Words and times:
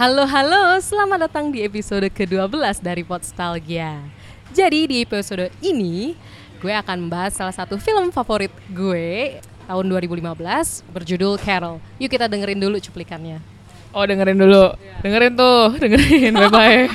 Halo 0.00 0.24
halo, 0.24 0.80
selamat 0.80 1.28
datang 1.28 1.52
di 1.52 1.60
episode 1.60 2.08
ke-12 2.08 2.80
dari 2.80 3.04
Podstalgia. 3.04 4.00
Jadi 4.48 4.88
di 4.88 4.96
episode 5.04 5.52
ini 5.60 6.16
gue 6.56 6.72
akan 6.72 7.04
membahas 7.04 7.36
salah 7.36 7.52
satu 7.52 7.76
film 7.76 8.08
favorit 8.08 8.48
gue 8.72 9.36
tahun 9.68 9.84
2015 9.92 10.88
berjudul 10.88 11.36
Carol. 11.36 11.84
Yuk 12.00 12.16
kita 12.16 12.32
dengerin 12.32 12.56
dulu 12.56 12.80
cuplikannya. 12.80 13.44
Oh 13.92 14.00
dengerin 14.08 14.40
dulu, 14.40 14.72
dengerin 15.04 15.36
tuh, 15.36 15.68
dengerin, 15.84 16.32
bye 16.32 16.48
bye. 16.48 16.88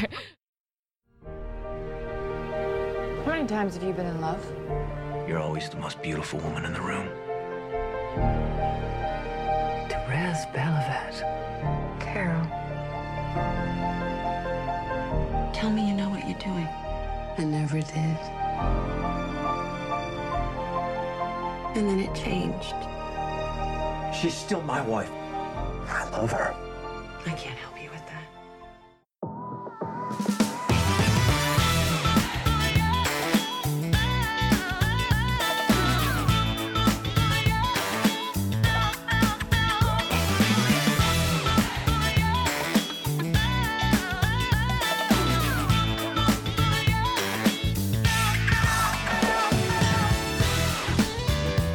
How 3.22 3.38
many 3.38 3.46
times 3.46 3.78
have 3.78 3.86
you 3.86 3.94
been 3.94 4.10
in 4.10 4.18
love? 4.18 4.42
You're 5.30 5.38
always 5.38 5.70
the 5.70 5.78
most 5.78 6.02
beautiful 6.02 6.42
woman 6.42 6.66
in 6.66 6.74
the 6.74 6.82
room. 6.82 7.06
Therese 9.94 10.50
Belavet. 10.58 11.22
Carol. 12.02 12.65
Tell 15.54 15.70
me 15.70 15.88
you 15.88 15.94
know 15.94 16.09
what 16.09 16.28
you're 16.28 16.40
doing. 16.40 16.68
I 17.38 17.44
never 17.44 17.82
did. 17.82 18.18
And 21.76 21.90
then 21.90 22.00
it 22.00 22.16
changed. 22.16 22.73
She's 24.16 24.34
still 24.34 24.62
my 24.62 24.82
wife. 24.82 25.12
I 25.88 26.09
love 26.12 26.32
her. 26.32 26.56
I 27.26 27.32
can't 27.32 27.58
help 27.58 27.75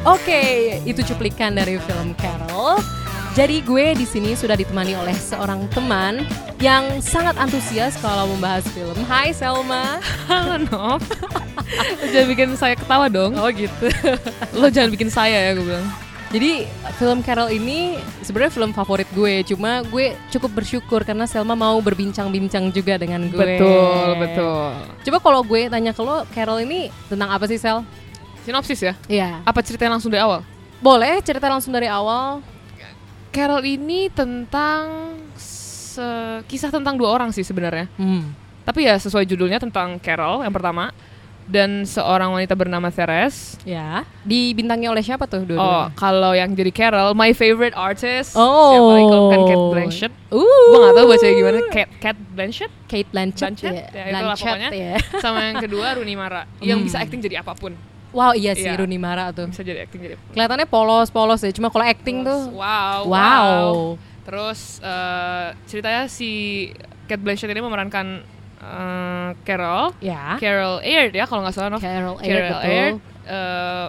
Oke, 0.01 0.81
itu 0.81 1.05
cuplikan 1.13 1.53
dari 1.53 1.77
film 1.77 2.17
Carol. 2.17 2.81
Jadi 3.37 3.61
gue 3.61 3.93
di 3.93 4.01
sini 4.01 4.33
sudah 4.33 4.57
ditemani 4.57 4.97
oleh 4.97 5.13
seorang 5.13 5.69
teman 5.69 6.25
yang 6.57 6.97
sangat 7.05 7.37
antusias 7.37 8.01
kalau 8.01 8.25
membahas 8.33 8.65
film. 8.73 8.97
Hai 9.05 9.29
Selma. 9.29 10.01
Halo 10.25 10.57
Nov. 10.57 11.05
Lo 12.01 12.05
jangan 12.17 12.27
bikin 12.33 12.49
saya 12.57 12.73
ketawa 12.73 13.13
dong. 13.13 13.37
Oh 13.37 13.45
gitu. 13.53 13.93
Lo 14.57 14.73
jangan 14.73 14.89
bikin 14.89 15.13
saya 15.13 15.37
ya, 15.37 15.51
gue 15.53 15.69
bilang. 15.69 15.85
Jadi 16.33 16.65
film 16.97 17.21
Carol 17.21 17.53
ini 17.53 18.01
sebenarnya 18.25 18.57
film 18.57 18.73
favorit 18.73 19.05
gue. 19.13 19.45
Cuma 19.45 19.85
gue 19.85 20.17
cukup 20.33 20.65
bersyukur 20.65 21.05
karena 21.05 21.29
Selma 21.29 21.53
mau 21.53 21.77
berbincang-bincang 21.77 22.73
juga 22.73 22.97
dengan 22.97 23.29
gue. 23.29 23.37
Betul, 23.37 24.17
betul. 24.17 24.65
Coba 25.05 25.17
kalau 25.21 25.45
gue 25.45 25.69
tanya 25.69 25.93
ke 25.93 26.01
lo, 26.01 26.25
Carol 26.33 26.65
ini 26.65 26.89
tentang 27.05 27.29
apa 27.29 27.45
sih 27.45 27.61
Sel? 27.61 27.85
Sinopsis 28.41 28.81
ya. 28.81 28.93
Iya. 29.05 29.29
Apa 29.43 29.61
ceritanya 29.61 29.95
langsung 29.95 30.09
dari 30.09 30.21
awal? 30.21 30.41
Boleh 30.77 31.21
cerita 31.21 31.45
langsung 31.45 31.69
dari 31.69 31.85
awal. 31.85 32.41
Carol 33.29 33.63
ini 33.63 34.11
tentang 34.11 35.13
se- 35.35 36.41
kisah 36.45 36.67
tentang 36.67 36.97
dua 36.97 37.11
orang 37.11 37.29
sih 37.29 37.41
sebenarnya. 37.41 37.87
Hmm. 37.95 38.33
Tapi 38.61 38.83
ya 38.83 38.95
sesuai 38.95 39.23
judulnya 39.23 39.57
tentang 39.57 39.95
Carol 39.97 40.41
yang 40.41 40.51
pertama 40.51 40.91
dan 41.43 41.83
seorang 41.83 42.31
wanita 42.31 42.53
bernama 42.53 42.87
Therese. 42.87 43.55
Ya. 43.61 44.03
Dibintangi 44.23 44.87
oleh 44.87 45.01
siapa 45.01 45.25
tuh 45.25 45.41
Oh, 45.41 45.47
dua-duanya? 45.47 45.87
kalau 45.95 46.31
yang 46.31 46.51
jadi 46.51 46.71
Carol, 46.71 47.11
my 47.11 47.31
favorite 47.31 47.73
artist. 47.73 48.35
Oh. 48.35 48.71
Siapa 48.71 48.89
lagi 48.89 49.05
kalau 49.05 49.23
bukan 49.25 49.41
Kate 49.43 49.65
Blanchett. 49.69 50.13
Uh. 50.29 50.43
Gue 50.43 50.79
gak 50.81 50.93
tahu 50.93 51.05
bacanya 51.07 51.33
gimana. 51.33 51.57
Kate, 51.67 51.91
Kate 51.99 52.21
Blanchett. 52.29 52.71
Kate 52.85 53.09
Blanchett, 53.09 53.51
Blanchett, 53.53 53.73
ya. 53.73 53.81
ya, 53.81 54.03
itulah 54.05 54.21
Blanchett, 54.23 54.47
pokoknya. 54.49 54.69
ya. 54.71 54.93
Sama 55.19 55.39
yang 55.45 55.57
kedua 55.59 55.85
Rooney 55.95 56.15
Mara 56.15 56.43
yang 56.59 56.79
Hmm. 56.79 56.85
bisa 56.85 56.97
acting 56.99 57.19
jadi 57.19 57.39
apa 57.39 57.51
pun. 57.53 57.73
Wow, 58.11 58.31
iya 58.33 58.51
sih 58.51 58.63
Iya. 58.63 58.75
Rooney 58.75 58.95
Mara 58.95 59.31
tuh. 59.31 59.47
Bisa 59.47 59.61
jadi 59.61 59.83
acting 59.83 59.99
jadi. 60.01 60.15
Kelihatannya 60.31 60.67
polos-polos 60.67 61.39
ya. 61.39 61.51
Cuma 61.51 61.67
kalau 61.67 61.83
acting 61.83 62.21
tuh 62.21 62.51
Wow. 62.51 63.07
wow. 63.07 63.71
Terus 64.21 64.77
eh, 64.79 65.47
ceritanya 65.65 66.05
si 66.05 66.31
Kate 67.05 67.19
Blanchett 67.19 67.47
ini 67.47 67.59
memerankan 67.59 68.21
eh, 68.57 69.29
Carol. 69.41 69.95
Ya. 69.99 70.35
Carol 70.37 70.79
Aird 70.81 71.11
ya 71.11 71.23
kalau 71.25 71.41
nggak 71.41 71.53
salah. 71.53 71.77
Carol 71.77 72.15
Aird, 72.17 72.27
Carol 72.27 72.51
betul. 72.51 72.69
Aird. 72.69 72.95
eh, 73.23 73.87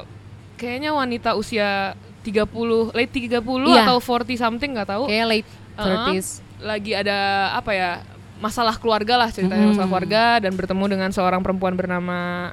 kayaknya 0.55 0.91
wanita 0.93 1.35
usia 1.35 1.93
30, 2.23 2.47
late 2.93 3.11
30 3.11 3.43
Iya. 3.67 3.83
atau 3.85 3.99
40 3.99 4.39
something 4.39 4.71
nggak 4.73 4.89
tahu. 4.89 5.05
Kayak 5.07 5.27
late 5.29 5.51
Uh-uh. 5.73 6.15
30s. 6.15 6.29
lagi 6.63 6.95
ada 6.95 7.19
apa 7.53 7.75
ya 7.75 7.91
masalah 8.39 8.75
keluarga 8.75 9.19
lah 9.19 9.29
ceritanya 9.29 9.59
Mm-mm. 9.61 9.75
masalah 9.75 9.89
keluarga 9.89 10.23
dan 10.39 10.55
bertemu 10.55 10.85
dengan 10.89 11.11
seorang 11.11 11.43
perempuan 11.43 11.75
bernama 11.75 12.51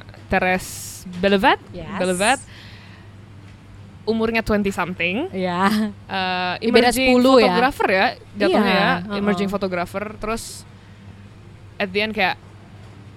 Belavet 1.08 1.60
Yes. 1.72 2.42
Umurnya 4.04 4.42
20 4.42 4.66
something 4.70 5.30
Ya. 5.30 5.70
uh, 6.10 6.58
Ya, 6.58 6.70
beda 6.74 6.90
emerging 6.90 7.14
10 7.14 7.22
ya. 7.22 7.30
photographer 7.46 7.88
ya 7.88 8.06
jatuhnya 8.34 8.66
Iya, 8.66 8.82
ya 8.82 8.92
uh-uh. 9.06 9.20
emerging 9.22 9.50
photographer 9.50 10.04
terus 10.18 10.44
at 11.78 11.88
the 11.88 12.02
end 12.02 12.12
kayak 12.12 12.34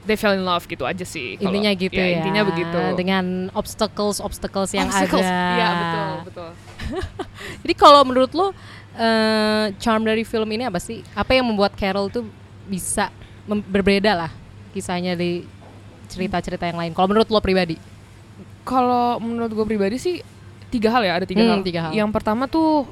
they 0.03 0.15
fell 0.15 0.35
in 0.35 0.43
love 0.43 0.67
gitu 0.67 0.85
aja 0.85 1.01
sih 1.03 1.35
kalau- 1.35 1.49
Intinya 1.49 1.71
gitu 1.73 1.97
ya. 1.97 2.21
intinya 2.21 2.43
begitu 2.45 2.77
Dengan 2.93 3.25
obstacles 3.53 4.19
obstacles 4.19 4.71
yang 4.71 4.87
Obstacles. 4.87 5.25
ada. 5.25 5.49
Iya 5.57 5.69
betul 5.73 6.09
betul 6.29 6.51
Jadi 7.65 7.75
kalau 7.75 8.05
menurut 8.05 8.33
lo 8.33 8.53
eh, 8.93 9.67
charm 9.79 10.05
dari 10.05 10.21
film 10.23 10.51
ini 10.51 10.67
apa 10.67 10.77
sih? 10.77 11.01
Apa 11.15 11.33
yang 11.33 11.49
membuat 11.49 11.73
Carol 11.73 12.07
tuh 12.07 12.29
bisa 12.63 13.09
berbeda 13.49 14.13
lah 14.15 14.31
kisahnya 14.71 15.15
di 15.15 15.47
cerita-cerita 16.13 16.65
yang 16.65 16.77
lain? 16.77 16.93
Kalau 16.93 17.09
menurut 17.09 17.27
lo 17.27 17.41
pribadi? 17.41 17.77
Kalau 18.63 19.19
menurut 19.19 19.51
gue 19.51 19.67
pribadi 19.67 19.97
sih 19.97 20.17
tiga 20.69 20.89
hal 20.91 21.03
ya 21.03 21.13
ada 21.15 21.27
tiga, 21.27 21.43
Hmm, 21.43 21.51
hal. 21.53 21.63
tiga 21.63 21.81
hal. 21.85 21.93
Yang 21.93 22.11
pertama 22.11 22.47
tuh 22.47 22.87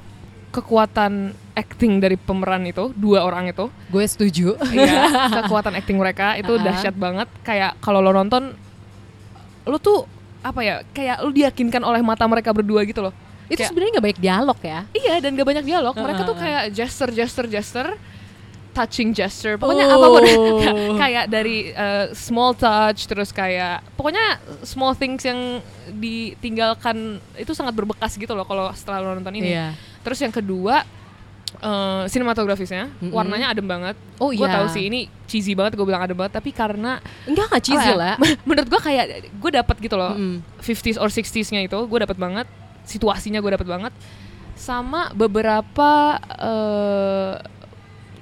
kekuatan 0.51 1.31
acting 1.55 1.97
dari 1.97 2.17
pemeran 2.17 2.67
itu 2.67 2.91
dua 2.93 3.23
orang 3.23 3.47
itu. 3.47 3.71
Gue 3.87 4.03
setuju. 4.03 4.59
Iya, 4.67 5.07
kekuatan 5.41 5.73
acting 5.75 5.95
mereka 5.95 6.35
itu 6.35 6.51
Ah. 6.51 6.61
dahsyat 6.61 6.93
banget. 6.93 7.29
Kayak 7.41 7.79
kalau 7.79 8.01
lo 8.01 8.11
nonton, 8.11 8.51
lo 9.63 9.79
tuh 9.79 10.05
apa 10.41 10.61
ya? 10.61 10.83
Kayak 10.91 11.17
lo 11.21 11.31
diyakinkan 11.31 11.81
oleh 11.81 12.01
mata 12.01 12.27
mereka 12.27 12.51
berdua 12.51 12.83
gitu 12.83 13.01
loh. 13.01 13.15
Itu 13.47 13.63
sebenarnya 13.63 13.91
nggak 13.95 14.07
banyak 14.07 14.21
dialog 14.21 14.59
ya. 14.61 14.81
Iya 14.91 15.15
dan 15.19 15.31
gak 15.33 15.43
banyak 15.45 15.65
dialog. 15.65 15.95
Mereka 15.97 16.21
tuh 16.25 16.35
Ah. 16.35 16.41
kayak 16.41 16.63
gesture, 16.73 17.11
gesture, 17.11 17.47
gesture, 17.47 17.91
touching 18.71 19.11
gesture. 19.11 19.59
Pokoknya 19.59 19.87
Oh. 19.87 19.95
apa 19.99 20.07
pun 20.09 20.25
kayak 20.97 21.25
dari 21.27 21.71
uh, 21.73 22.11
small 22.13 22.55
touch 22.55 23.05
terus 23.05 23.31
kayak 23.31 23.83
pokoknya 23.95 24.39
small 24.63 24.95
things 24.95 25.23
yang 25.23 25.59
ditinggalkan 25.91 27.19
itu 27.35 27.53
sangat 27.53 27.75
berbekas 27.75 28.15
gitu 28.15 28.31
loh 28.33 28.47
kalau 28.47 28.71
setelah 28.73 29.03
lo 29.03 29.15
nonton 29.15 29.35
ini. 29.35 29.53
Iya. 29.53 29.75
Terus 30.01 30.19
yang 30.23 30.31
kedua 30.31 30.87
uh, 31.61 32.07
sinematografisnya 32.07 32.89
Mm-mm. 33.01 33.11
warnanya 33.11 33.51
adem 33.51 33.67
banget. 33.67 33.97
Oh 34.17 34.31
Gue 34.31 34.47
iya. 34.47 34.55
tahu 34.61 34.67
sih 34.71 34.87
ini 34.87 35.11
cheesy 35.27 35.53
banget 35.55 35.75
gue 35.75 35.87
bilang 35.87 36.03
adem 36.03 36.15
banget 36.15 36.39
tapi 36.39 36.51
karena 36.51 37.03
Enggak 37.27 37.47
nggak 37.51 37.63
cheesy 37.63 37.91
apa 37.91 37.95
ya, 37.95 37.97
lah. 37.99 38.15
menurut 38.49 38.69
gue 38.69 38.81
kayak 38.81 39.07
gue 39.31 39.51
dapet 39.51 39.77
gitu 39.83 39.97
loh 39.99 40.15
Mm-mm. 40.15 40.43
50s 40.63 40.97
or 40.97 41.11
60s-nya 41.11 41.61
itu 41.63 41.79
gue 41.79 41.99
dapet 42.01 42.17
banget 42.17 42.47
situasinya 42.87 43.39
gue 43.39 43.53
dapet 43.55 43.69
banget 43.69 43.93
sama 44.61 45.09
beberapa 45.17 46.21
eh, 46.37 47.35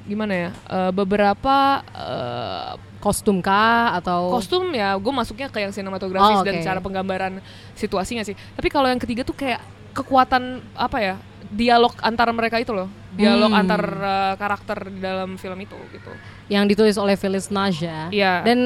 gimana 0.09 0.33
ya 0.33 0.51
eh, 0.67 0.91
beberapa 0.91 1.57
eh, 1.87 2.73
Kostum 2.99 3.39
kah 3.39 3.95
atau 3.95 4.27
kostum 4.35 4.75
ya 4.75 4.99
gue 4.99 5.13
masuknya 5.15 5.47
ke 5.47 5.63
yang 5.63 5.71
sinematografis 5.71 6.35
Oh, 6.35 6.43
dan 6.43 6.59
oke. 6.59 6.67
cara 6.67 6.83
penggambaran 6.83 7.39
situasinya 7.73 8.27
sih 8.27 8.35
tapi 8.35 8.67
kalau 8.67 8.91
yang 8.91 8.99
ketiga 8.99 9.23
tuh 9.23 9.39
kayak 9.39 9.63
kekuatan 9.95 10.59
apa 10.75 10.99
ya 10.99 11.15
dialog 11.47 11.95
antara 12.03 12.35
mereka 12.35 12.59
itu 12.59 12.75
loh 12.75 12.91
dialog 13.15 13.55
Hmm. 13.55 13.61
antar 13.63 13.83
eh, 13.87 14.35
karakter 14.35 14.91
di 14.91 14.99
dalam 14.99 15.39
film 15.39 15.63
itu 15.63 15.79
gitu 15.95 16.11
yang 16.49 16.65
ditulis 16.65 16.97
oleh 16.97 17.13
Phyllis 17.13 17.49
Naja. 17.49 18.09
Iya. 18.09 18.41
Dan 18.43 18.59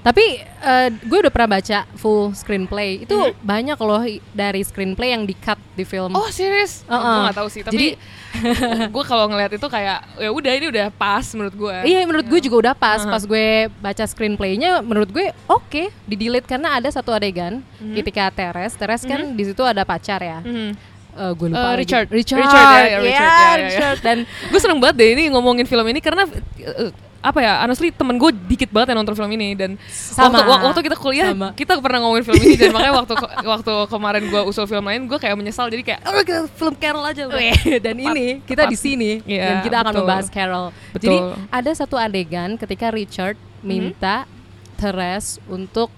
tapi 0.00 0.24
eh, 0.40 0.88
gue 0.90 1.18
udah 1.18 1.28
pernah 1.28 1.54
baca 1.54 1.84
full 1.94 2.32
screenplay. 2.32 3.04
Itu 3.04 3.12
Mhm. 3.12 3.36
banyak 3.38 3.78
loh 3.78 4.00
dari 4.32 4.60
screenplay 4.60 5.12
yang 5.12 5.22
di 5.22 5.34
cut 5.34 5.60
di 5.72 5.84
film. 5.84 6.10
oh 6.10 6.28
serius 6.28 6.80
Uh-uh. 6.82 6.96
gue 6.96 7.20
nggak 7.22 7.36
tahu 7.36 7.48
sih 7.48 7.60
tapi 7.60 8.00
gue 8.88 9.04
kalau 9.04 9.26
ngeliat 9.26 9.52
itu 9.52 9.66
kayak 9.66 10.00
ya 10.16 10.28
udah 10.28 10.52
ini 10.54 10.66
udah 10.66 10.88
pas 10.90 11.20
menurut 11.30 11.52
gue 11.52 11.76
Iya 11.84 12.04
menurut 12.04 12.24
gue 12.24 12.40
juga 12.40 12.56
udah 12.62 12.74
pas 12.74 12.98
Uh-huh. 12.98 13.12
pas 13.12 13.22
gue 13.22 13.46
baca 13.76 14.04
screenplaynya 14.06 14.80
menurut 14.80 15.08
gue 15.08 15.28
oke 15.46 15.82
di 16.02 16.14
delete 16.14 16.44
karena 16.46 16.74
ada 16.74 16.88
satu 16.88 17.12
adegan 17.12 17.60
Mhm. 17.76 17.92
ketika 17.94 18.28
Teres 18.30 18.72
Teres 18.72 19.02
kan 19.02 19.20
di 19.30 19.44
situ 19.44 19.60
ada 19.60 19.84
pacar 19.84 20.18
ya 20.18 20.40
Mhm. 20.40 20.96
Eh, 21.14 21.32
gue 21.34 21.48
lupa 21.48 21.72
lagi. 21.72 21.80
Richard. 21.82 22.08
Richard 22.10 22.40
Richard, 22.42 22.60
ya, 22.60 22.84
ya, 22.86 22.98
Richard, 22.98 23.08
ya, 23.24 23.24
ya, 23.24 23.48
ya. 23.48 23.56
Richard. 23.62 23.98
dan 24.00 24.16
gue 24.24 24.58
seneng 24.58 24.78
banget 24.78 24.96
deh 24.96 25.08
ini 25.12 25.24
ngomongin 25.28 25.64
film 25.64 25.84
ini 25.86 25.96
karena 25.98 26.24
uh, 26.24 26.92
apa 27.26 27.38
ya 27.38 27.58
honestly 27.60 27.90
temen 27.90 28.14
gue 28.14 28.30
dikit 28.46 28.70
banget 28.70 28.94
yang 28.94 29.02
nonton 29.02 29.14
film 29.14 29.30
ini 29.30 29.52
dan 29.52 29.74
Sama. 29.84 30.30
waktu, 30.30 30.42
wak- 30.46 30.62
waktu 30.64 30.80
kita 30.86 30.96
kuliah 30.96 31.34
Sama. 31.34 31.50
kita 31.52 31.74
pernah 31.76 31.98
ngomongin 31.98 32.22
film 32.22 32.38
ini 32.38 32.54
dan 32.54 32.70
makanya 32.74 32.94
waktu 32.96 33.14
waktu 33.42 33.74
kemarin 33.86 34.22
gue 34.24 34.42
usul 34.44 34.64
film 34.64 34.84
lain 34.84 35.04
gue 35.04 35.18
kayak 35.18 35.34
menyesal 35.34 35.66
jadi 35.66 35.82
kayak 35.82 36.00
oh 36.02 36.22
kita 36.22 36.40
film 36.48 36.74
Carol 36.76 37.02
aja 37.02 37.26
udah." 37.26 37.34
Weh, 37.34 37.52
dan 37.78 37.94
Tepat, 37.94 38.14
ini 38.14 38.26
kita 38.40 38.62
tepat. 38.62 38.70
di 38.70 38.78
sini 38.78 39.10
Iya, 39.22 39.42
dan 39.42 39.56
kita 39.60 39.76
akan 39.76 39.90
betul. 39.90 40.00
membahas 40.00 40.26
Carol. 40.28 40.66
Betul. 40.90 41.02
Jadi 41.02 41.16
ada 41.50 41.70
satu 41.72 41.96
adegan 41.96 42.50
ketika 42.54 42.86
Richard 42.88 43.34
minta 43.60 44.30
Therese 44.76 45.42
untuk 45.46 45.90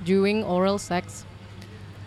doing 0.00 0.40
oral 0.40 0.76
sex. 0.76 1.26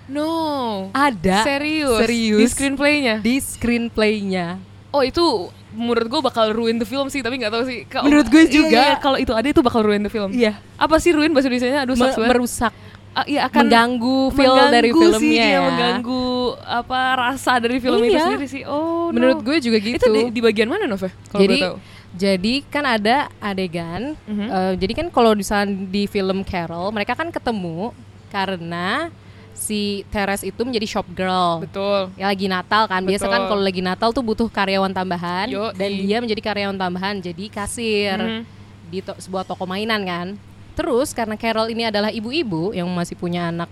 no 0.05 0.89
Ada 0.91 1.43
serius 1.43 1.99
serius 1.99 2.39
di 2.39 2.45
screenplaynya 2.49 3.15
di 3.19 3.35
screenplaynya. 3.39 4.59
Oh 4.93 5.01
itu 5.01 5.23
menurut 5.71 6.05
gue 6.07 6.21
bakal 6.21 6.53
ruin 6.53 6.77
the 6.77 6.85
film 6.85 7.09
sih 7.09 7.19
tapi 7.19 7.35
nggak 7.35 7.49
tahu 7.49 7.63
sih 7.65 7.83
Kalau- 7.85 8.05
Menurut 8.05 8.29
gue 8.29 8.43
Iya, 8.43 8.53
juga. 8.53 8.77
iya, 8.79 8.93
kalau 8.95 9.17
itu 9.17 9.33
ada 9.33 9.47
itu 9.47 9.59
bakal 9.59 9.81
ruin 9.81 9.99
the 9.99 10.09
film 10.09 10.29
Iya. 10.31 10.61
apa 10.75 10.95
sih 10.97 11.11
ruin 11.11 11.33
bahasa 11.33 11.49
Indonesia 11.49 11.81
aduh 11.81 11.95
Me- 11.95 12.29
merusak, 12.29 12.73
Ah, 13.11 13.25
iya 13.27 13.45
akan 13.45 13.61
mengganggu 13.63 14.19
feel 14.31 14.53
mengganggu 14.53 14.71
dari 14.71 14.89
sih 14.89 14.97
filmnya 14.99 15.29
dia, 15.39 15.49
ya. 15.51 15.59
mengganggu 15.63 16.25
apa 16.59 16.99
rasa 17.15 17.53
dari 17.57 17.77
film 17.77 17.99
itu 17.99 18.09
Iya. 18.11 18.21
sendiri 18.23 18.47
sih 18.47 18.63
oh 18.63 19.09
no. 19.09 19.13
Menurut 19.13 19.39
gue 19.43 19.57
juga 19.59 19.77
gitu. 19.77 19.97
itu 19.97 20.07
di, 20.07 20.21
di 20.29 20.41
bagian 20.41 20.65
mana 20.65 20.85
Nove 20.85 21.09
kalau 21.27 21.41
jadi 21.41 21.57
tahu 21.59 21.77
jadi 22.13 22.53
kan 22.67 22.83
ada 22.87 23.15
adegan 23.39 24.01
Mhm. 24.23 24.45
eh, 24.47 24.73
jadi 24.77 24.93
kan 24.95 25.07
kalau 25.09 25.33
misalnya 25.33 25.73
di 25.89 26.05
film 26.05 26.41
Carol 26.41 26.89
mereka 26.89 27.13
kan 27.13 27.29
ketemu 27.29 27.93
karena 28.29 29.13
si 29.53 29.81
Therese 30.09 30.43
itu 30.43 30.61
menjadi 30.61 30.87
shop 30.89 31.07
girl. 31.09 31.61
Betul. 31.61 32.11
Ya 32.13 32.27
lagi 32.27 32.45
Natal 32.45 32.85
kan. 32.85 33.01
Biasa 33.01 33.25
Betul. 33.25 33.33
kan 33.33 33.41
kalau 33.47 33.63
lagi 33.63 33.79
Natal 33.79 34.09
tuh 34.09 34.21
butuh 34.21 34.47
karyawan 34.47 34.91
tambahan. 34.91 35.47
Yoi. 35.47 35.71
dan 35.73 35.91
dia 35.93 36.17
menjadi 36.19 36.41
karyawan 36.43 36.75
tambahan 36.75 37.15
jadi 37.19 37.45
kasir. 37.47 38.17
Mhm. 38.17 38.43
di 38.85 39.01
to- 39.01 39.17
sebuah 39.17 39.41
toko 39.41 39.65
mainan 39.65 40.05
kan. 40.05 40.27
Terus 40.73 41.11
karena 41.11 41.33
Carol 41.33 41.65
ini 41.67 41.81
adalah 41.83 42.09
ibu-ibu 42.09 42.73
yang 42.73 42.85
masih 42.87 43.13
punya 43.13 43.49
anak 43.49 43.65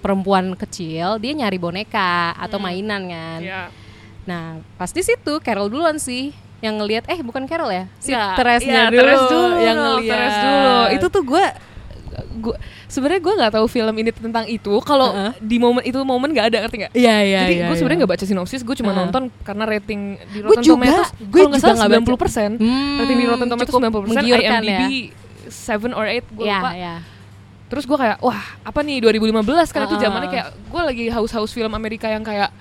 perempuan 0.00 0.50
kecil 0.52 1.16
dia 1.16 1.30
nyari 1.30 1.56
boneka 1.56 2.34
atau 2.34 2.58
mainan 2.58 3.06
kan. 3.06 3.38
Ya 3.38 3.70
Nah, 4.24 4.58
pas 4.74 4.88
di 4.88 4.98
situ 4.98 5.38
Carol 5.38 5.68
duluan 5.68 5.94
sih 5.94 6.32
yang 6.58 6.74
ngelihat 6.74 7.04
eh 7.06 7.20
bukan 7.20 7.44
Carol 7.44 7.68
ya, 7.68 7.84
si 8.00 8.10
Ya, 8.10 8.32
Teresnya 8.34 8.88
iya, 8.88 8.90
dulu, 8.90 8.98
Teres 8.98 9.22
dulu 9.28 9.56
yang 9.60 9.76
ngelihat. 9.78 10.10
Teres 10.10 10.36
dulu. 10.40 10.78
Itu 10.90 11.06
tuh 11.06 11.22
gue 11.22 11.44
gue 12.44 12.56
sebenarnya 12.86 13.20
gue 13.20 13.34
nggak 13.34 13.52
tahu 13.52 13.66
film 13.66 13.94
ini 13.96 14.10
tentang 14.10 14.44
itu 14.46 14.72
kalau 14.80 15.08
Heeh. 15.10 15.32
di 15.38 15.56
momen 15.56 15.80
itu 15.80 15.96
momen 15.98 16.28
nggak 16.28 16.46
ada 16.46 16.58
ngerti 16.62 16.76
nggak 16.78 16.92
Iya 16.92 17.16
iya 17.18 17.40
Jadi 17.42 17.54
iya, 17.54 17.66
gue 17.66 17.74
sebenarnya 17.74 17.96
iya. 17.96 18.02
nggak 18.04 18.14
baca 18.14 18.24
sinopsis, 18.26 18.60
gue 18.60 18.76
cuma 18.76 18.90
Heeh. 18.90 19.00
nonton 19.00 19.22
karena 19.40 19.64
rating 19.64 20.00
di 20.26 20.38
Gue 20.38 20.48
Rotten 20.50 20.62
juga, 20.62 20.76
Tomatoes, 20.76 21.08
gue 21.10 21.24
kalau 21.32 21.48
nggak 21.48 21.56
juga 21.56 21.64
salah 21.64 21.76
nggak 21.80 21.90
baca. 21.90 22.08
90 22.12 22.20
persen, 22.20 22.50
Hmm, 22.54 22.96
rating 22.98 23.16
di 23.16 23.26
Rotten 23.26 23.48
Tomatoes 23.48 23.72
cukup 23.72 23.82
90 23.82 24.04
persen, 24.04 24.22
IMDb 24.22 24.68
ya. 24.68 24.88
7 25.46 25.92
or 25.92 26.04
8, 26.04 26.24
gue 26.30 26.44
Iya, 26.44 26.58
lupa. 26.58 26.70
iya. 26.74 26.94
Terus 27.64 27.84
gue 27.84 27.96
kayak, 27.96 28.16
wah 28.20 28.40
apa 28.60 28.80
nih 28.80 29.00
2015 29.00 29.40
kan 29.68 29.80
itu 29.82 29.90
Heeh. 29.90 30.02
zamannya 30.02 30.28
kayak 30.28 30.46
gue 30.52 30.82
lagi 30.84 31.04
haus-haus 31.08 31.50
film 31.50 31.72
Amerika 31.72 32.06
yang 32.06 32.22
kayak 32.22 32.52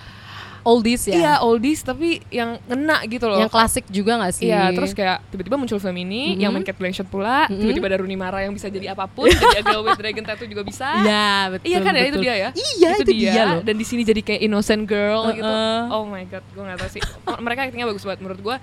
Oldies 0.64 1.04
ya. 1.06 1.14
iya 1.14 1.34
oldies 1.40 1.84
tapi 1.84 2.24
yang 2.32 2.56
ngena 2.64 3.04
gitu 3.06 3.28
loh. 3.28 3.36
Yang 3.36 3.52
klasik 3.52 3.84
juga 3.92 4.16
gak 4.16 4.32
sih? 4.32 4.48
Iya, 4.48 4.72
terus 4.72 4.96
kayak 4.96 5.20
tiba-tiba 5.28 5.60
muncul 5.60 5.76
film 5.76 5.98
ini 6.00 6.40
yang 6.40 6.56
main. 6.56 6.64
Kate 6.64 6.80
Blanchett 6.80 7.04
pula, 7.06 7.52
Mhm. 7.52 7.60
tiba-tiba 7.60 7.86
ada 7.92 7.98
Rooney 8.00 8.16
Mara 8.16 8.40
yang 8.42 8.56
bisa 8.56 8.72
jadi 8.72 8.96
apa 8.96 9.04
pun, 9.06 9.28
jadi 9.54 9.60
Girl 9.60 9.84
with 9.84 10.00
Dragon 10.00 10.24
Tattoo 10.24 10.48
juga 10.48 10.64
bisa. 10.64 10.88
Iya, 11.04 11.28
betul. 11.52 11.68
Iya 11.68 11.78
kan 11.80 11.92
ya 11.92 12.00
itu 12.00 12.10
betul. 12.10 12.24
dia 12.24 12.34
ya. 12.34 12.50
Iya, 12.56 12.90
itu 12.96 13.12
dia 13.12 13.42
loh. 13.46 13.62
Dan 13.62 13.76
di 13.76 13.84
sini 13.84 14.02
jadi 14.02 14.22
kayak 14.24 14.42
innocent 14.42 14.88
girl 14.88 15.28
gitu. 15.32 15.44
Heeh. 15.44 15.80
Oh 15.92 16.08
my 16.08 16.24
god, 16.26 16.44
gue 16.48 16.64
gak 16.64 16.80
tahu 16.80 16.92
sih. 16.96 17.02
Mereka 17.28 17.60
actingnya 17.68 17.86
bagus 17.86 18.04
banget 18.04 18.20
menurut 18.24 18.40
gue. 18.40 18.56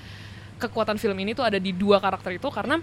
Kekuatan 0.56 0.97
film 0.97 1.17
ini 1.17 1.32
tuh 1.32 1.44
ada 1.44 1.56
di 1.56 1.73
dua 1.73 1.97
karakter 1.97 2.32
itu 2.32 2.49
karena 2.49 2.81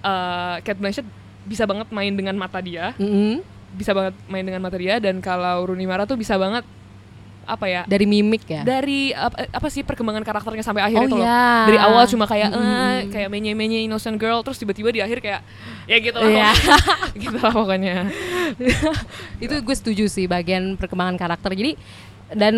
eh 0.00 0.56
Kate 0.62 0.78
Blanchett 0.78 1.06
bisa 1.42 1.64
banget 1.64 1.90
main 1.90 2.12
dengan 2.12 2.34
mata 2.34 2.60
dia, 2.60 2.94
Mm-mm. 2.96 3.42
bisa 3.74 3.90
banget 3.90 4.14
main 4.26 4.42
dengan 4.42 4.60
mata 4.60 4.76
dia 4.76 4.96
dan 4.96 5.18
kalau 5.18 5.66
Rooney 5.66 5.84
Mara 5.84 6.04
tuh 6.04 6.14
bisa 6.14 6.36
banget 6.36 6.62
apa 7.50 7.66
ya? 7.66 7.82
Dari 7.84 8.04
mimik 8.04 8.46
ya. 8.46 8.62
dari 8.62 9.10
apa, 9.10 9.50
apa 9.50 9.68
sih 9.68 9.82
perkembangan 9.82 10.22
karakternya 10.22 10.62
sampai 10.62 10.82
akhir 10.82 10.96
Oh 10.96 11.04
itu 11.04 11.16
loh. 11.18 11.24
iya. 11.24 11.66
Dari 11.66 11.78
awal 11.78 12.04
cuma 12.06 12.24
kayak 12.24 12.48
Mm-mm. 12.48 12.62
eh 12.62 12.98
kayak 13.10 13.28
menye-menye 13.28 13.82
innocent 13.82 14.14
girl 14.14 14.40
terus 14.40 14.56
tiba-tiba 14.56 14.88
di 14.88 15.00
akhir 15.00 15.18
kayak 15.18 15.40
ya 15.84 15.96
gitu 15.98 16.16
lah. 16.16 16.24
Iya. 16.24 16.50
pokoknya. 16.50 16.78
gitu 17.22 17.36
lah 17.36 17.52
pokoknya. 17.52 17.96
itu 19.44 19.54
gue 19.56 19.76
setuju 19.76 20.04
sih 20.06 20.24
bagian 20.24 20.74
perkembangan 20.74 21.16
karakter. 21.16 21.52
Jadi 21.52 21.74
dan 22.30 22.54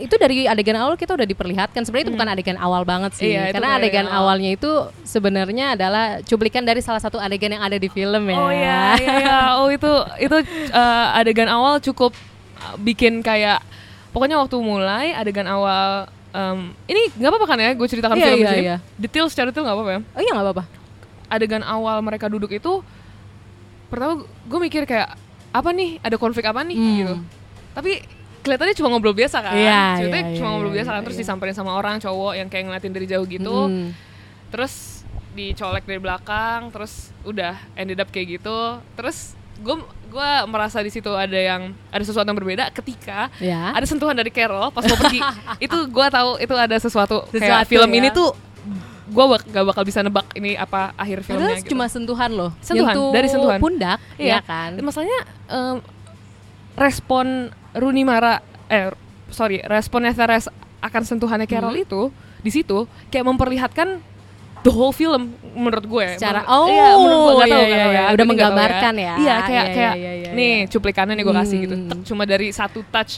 itu 0.00 0.16
dari 0.16 0.48
adegan 0.48 0.80
awal 0.80 0.96
kita 0.96 1.12
udah 1.12 1.28
diperlihatkan 1.28 1.84
sebenarnya 1.84 2.08
itu 2.08 2.14
bukan 2.16 2.30
adegan 2.32 2.56
awal 2.56 2.88
banget 2.88 3.12
sih 3.20 3.36
Iya, 3.36 3.52
karena 3.52 3.76
adegan 3.76 4.08
awal. 4.08 4.32
awalnya 4.32 4.56
itu 4.56 4.70
sebenarnya 5.04 5.76
adalah 5.76 6.24
cuplikan 6.24 6.64
dari 6.64 6.80
salah 6.80 7.04
satu 7.04 7.20
adegan 7.20 7.52
yang 7.52 7.60
ada 7.60 7.76
di 7.76 7.92
film 7.92 8.24
ya 8.24 8.38
Oh 8.40 8.48
iya, 8.48 8.80
iya, 8.96 9.12
iya. 9.20 9.38
Oh 9.60 9.68
itu 9.68 9.92
itu 10.16 10.36
eh, 10.72 11.06
adegan 11.20 11.52
awal 11.52 11.84
cukup 11.84 12.16
eh, 12.56 12.74
bikin 12.80 13.20
kayak 13.20 13.60
pokoknya 14.10 14.36
waktu 14.36 14.56
mulai 14.56 15.12
adegan 15.12 15.46
awal 15.46 16.06
em, 16.30 16.74
ini 16.84 17.10
nggak 17.12 17.30
apa-apa 17.30 17.46
kan 17.46 17.58
ya 17.58 17.70
gue 17.72 17.86
ceritakan 17.86 18.14
Iya, 18.14 18.24
film 18.24 18.36
di 18.36 18.40
iya, 18.40 18.50
sini. 18.50 18.64
iya. 18.64 18.76
Detail 18.96 19.26
secara 19.26 19.48
itu 19.48 19.58
nggak 19.58 19.72
apa-apa 19.72 19.90
ya. 19.90 20.00
oh 20.02 20.20
iya 20.20 20.32
nggak 20.32 20.46
apa-apa 20.46 20.64
Adegan 21.28 21.62
awal 21.62 21.98
mereka 22.00 22.26
duduk 22.26 22.50
itu 22.50 22.82
pertama 23.86 24.18
gue 24.22 24.58
mikir 24.60 24.82
kayak 24.82 25.14
apa 25.50 25.70
nih 25.70 25.98
ada 26.00 26.14
konflik 26.14 26.42
apa 26.42 26.62
nih 26.62 26.74
Hmm. 26.74 26.96
gitu. 26.96 27.14
Tapi 27.70 27.90
kelihatannya 28.40 28.74
cuma 28.74 28.88
ngobrol 28.88 29.12
biasa 29.12 29.38
kan. 29.40 29.54
Iya, 29.54 29.82
Ceritanya 30.00 30.24
iya, 30.24 30.34
cuma 30.34 30.46
iya, 30.46 30.52
ngobrol 30.52 30.70
iya, 30.70 30.78
biasa 30.78 30.90
kan 30.90 31.02
terus 31.02 31.14
iya. 31.14 31.22
disamperin 31.22 31.54
sama 31.54 31.72
orang 31.72 31.98
cowok 31.98 32.32
yang 32.34 32.48
kayak 32.48 32.64
ngeliatin 32.66 32.92
dari 32.92 33.06
jauh 33.06 33.26
gitu. 33.26 33.56
Mm. 33.66 33.90
terus 34.50 35.06
dicolek 35.30 35.86
dari 35.86 36.02
belakang 36.02 36.74
terus 36.74 37.14
udah 37.22 37.54
ended 37.74 37.94
up 37.96 38.10
kayak 38.10 38.34
gitu 38.36 38.58
terus 38.98 39.38
gue 39.60 39.76
gua 40.06 40.42
merasa 40.44 40.80
di 40.80 40.88
situ 40.88 41.06
ada 41.08 41.36
yang 41.36 41.62
ada 41.86 42.00
sesuatu 42.00 42.24
yang 42.24 42.34
berbeda 42.34 42.72
ketika 42.72 43.28
ya 43.38 43.70
ada 43.70 43.84
sentuhan 43.84 44.12
dari 44.12 44.28
Carol 44.28 44.68
pas 44.68 44.82
mau 44.82 44.96
pergi 44.96 45.20
itu 45.64 45.76
gue 45.84 46.06
tahu 46.08 46.30
itu 46.36 46.54
ada 46.54 46.74
sesuatu, 46.74 47.28
kayak 47.28 47.38
Sesuatu 47.62 47.70
film 47.70 47.88
ya. 47.88 47.96
ini 47.96 48.08
tuh 48.10 48.30
gue 49.06 49.24
bak 49.26 49.42
gak 49.44 49.64
bakal 49.64 49.82
bisa 49.82 50.00
nebak 50.00 50.26
ini 50.32 50.54
apa 50.54 50.94
akhir 50.94 51.20
filmnya 51.20 51.50
Padahal 51.50 51.60
gitu. 51.60 51.70
cuma 51.70 51.86
sentuhan 51.86 52.30
loh 52.30 52.50
Sentuhan, 52.60 52.90
Nyentuh 52.90 53.10
dari 53.10 53.28
sentuhan. 53.28 53.58
pundak 53.58 53.98
Iya 54.16 54.28
ya 54.28 54.38
kan 54.40 54.70
masalahnya 54.78 55.20
em, 55.46 55.76
respon 56.74 57.26
Rooney 57.72 58.02
Mara 58.02 58.38
eh 58.66 58.90
sorry 59.28 59.62
responnya 59.64 60.10
Teres 60.12 60.46
akan 60.80 61.02
sentuhannya 61.04 61.44
Carol 61.44 61.70
Hmm. 61.72 61.82
itu 61.82 62.02
di 62.40 62.50
situ 62.50 62.88
kayak 63.08 63.26
memperlihatkan 63.26 64.00
the 64.62 64.70
whole 64.70 64.90
film 64.90 65.34
menurut 65.52 65.84
gue 65.84 66.06
Secara- 66.14 66.42
Menurut- 66.42 66.56
oh, 66.56 66.66
iya, 66.66 66.88
menurut 66.92 67.18
gue 67.20 67.32
nggak 67.32 67.48
tahu, 67.48 67.60
iya, 67.60 67.66
iya, 67.66 67.76
tahu 67.76 67.90
iya. 67.90 67.98
ya. 67.98 68.02
Udah 68.04 68.16
tahu 68.16 68.30
menggambarkan 68.30 68.94
ya. 68.94 69.14
iya 69.16 69.34
kayak 69.40 69.48
Iya, 69.62 69.62
kayak 69.70 69.94
iya, 69.94 70.12
iya, 70.16 70.30
nih 70.30 70.52
iya. 70.56 70.68
cuplikannya 70.68 71.14
nih 71.14 71.24
gue 71.24 71.36
kasih 71.36 71.58
gitu 71.60 71.74
Hmm. 71.76 71.88
Tek, 71.88 71.98
cuma 72.04 72.22
dari 72.24 72.48
satu 72.50 72.80
touch 72.84 73.12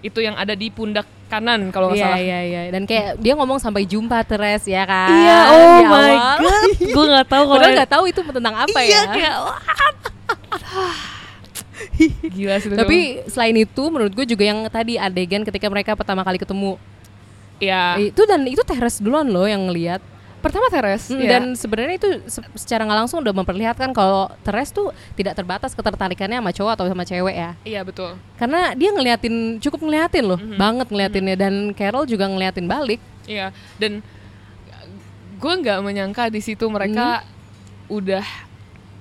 itu 0.00 0.18
yang 0.18 0.32
ada 0.32 0.52
di 0.52 0.68
pundak 0.68 1.04
kanan 1.26 1.68
kalau 1.68 1.88
nggak 1.88 1.98
Iya 1.98 2.06
salah 2.06 2.18
iya 2.18 2.38
iya 2.42 2.60
dan 2.68 2.82
kayak 2.84 3.16
dia 3.16 3.32
ngomong 3.34 3.56
sampai 3.56 3.84
jumpa 3.84 4.24
Teres 4.24 4.64
ya 4.64 4.82
kan 4.82 5.12
Iya, 5.12 5.38
oh 5.46 5.60
di 5.76 5.84
my 5.84 5.92
awal. 6.10 6.36
god, 6.38 6.62
gue 6.80 7.04
nggak 7.06 7.26
tahu 7.28 7.44
kalau 7.46 7.66
nggak 7.70 7.90
tahu 7.90 8.04
itu 8.06 8.20
tentang 8.22 8.54
apa 8.56 8.78
iya, 8.80 8.96
ya. 8.98 9.02
kayak 9.10 9.34
what? 9.38 9.96
Gila 12.30 12.56
sih. 12.56 12.68
Tapi 12.70 12.98
selain 13.26 13.56
itu 13.58 13.82
menurut 13.86 14.10
gue 14.10 14.26
juga 14.26 14.42
yang 14.42 14.64
tadi 14.66 14.96
adegan 14.96 15.42
ketika 15.42 15.66
mereka 15.66 15.92
pertama 15.92 16.20
kali 16.20 16.36
ketemu 16.36 16.76
ya 17.56 17.96
itu 17.98 18.24
dan 18.24 18.40
itu 18.42 18.60
Teres 18.62 18.98
duluan 18.98 19.24
loh 19.26 19.44
yang 19.44 19.60
ngelihat 19.62 20.00
pertama 20.40 20.66
Teres 20.66 21.06
Hmm, 21.06 21.20
ya. 21.20 21.30
dan 21.30 21.42
sebenarnya 21.52 21.94
itu 21.96 22.10
se- 22.26 22.42
secara 22.54 22.82
nggak 22.82 22.98
langsung 22.98 23.20
udah 23.20 23.32
memperlihatkan 23.32 23.90
kalau 23.90 24.26
Teres 24.40 24.68
tuh 24.68 24.88
tidak 25.12 25.32
terbatas 25.34 25.70
ketertarikannya 25.70 26.36
sama 26.36 26.50
cowok 26.50 26.72
atau 26.74 26.86
sama 26.86 27.04
cewek 27.04 27.34
ya 27.34 27.50
iya 27.62 27.80
betul 27.80 28.16
karena 28.34 28.72
dia 28.72 28.90
ngeliatin 28.90 29.34
cukup 29.58 29.80
ngeliatin 29.80 30.24
loh 30.24 30.36
Mhm. 30.36 30.56
banget 30.56 30.86
ngeliatinnya 30.86 31.36
dan 31.36 31.54
Carol 31.72 32.04
juga 32.04 32.26
ngeliatin 32.26 32.64
balik 32.64 32.98
Iya, 33.24 33.52
dan 33.76 34.02
gue 35.36 35.52
nggak 35.56 35.78
menyangka 35.80 36.28
di 36.28 36.40
situ 36.40 36.66
mereka 36.66 37.22
udah 37.86 38.24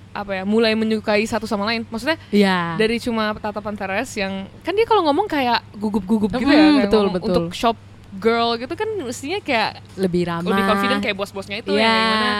apa 0.09 0.31
ya 0.33 0.43
mulai 0.43 0.73
menyukai 0.73 1.21
satu 1.23 1.45
sama 1.45 1.65
lain. 1.65 1.85
Maksudnya 1.85 2.17
ya 2.29 2.73
dari 2.75 2.97
cuma 2.97 3.33
tatapan 3.33 3.73
Teres 3.73 4.09
yang 4.13 4.45
kan 4.59 4.71
dia 4.71 4.83
kalau 4.83 5.03
ngomong 5.03 5.25
kayak 5.25 5.61
gugup-gugup 5.73 6.31
gitu 6.31 6.45
ya, 6.45 6.57
Hmm, 6.59 6.75
kayak 6.75 6.83
betul, 6.85 6.99
ngomong 7.03 7.15
betul. 7.15 7.29
Untuk 7.29 7.45
shop 7.53 7.77
girl 8.11 8.57
gitu 8.57 8.73
kan 8.73 8.89
mestinya 9.05 9.37
kayak 9.37 9.85
lebih 9.93 10.25
ramah 10.25 10.49
lebih 10.49 10.65
confident 10.65 10.99
kayak 10.99 11.13
bos-bosnya 11.13 11.61
itu 11.61 11.77
Iya. 11.77 11.85
ya 11.85 11.93
gimana. 11.93 12.31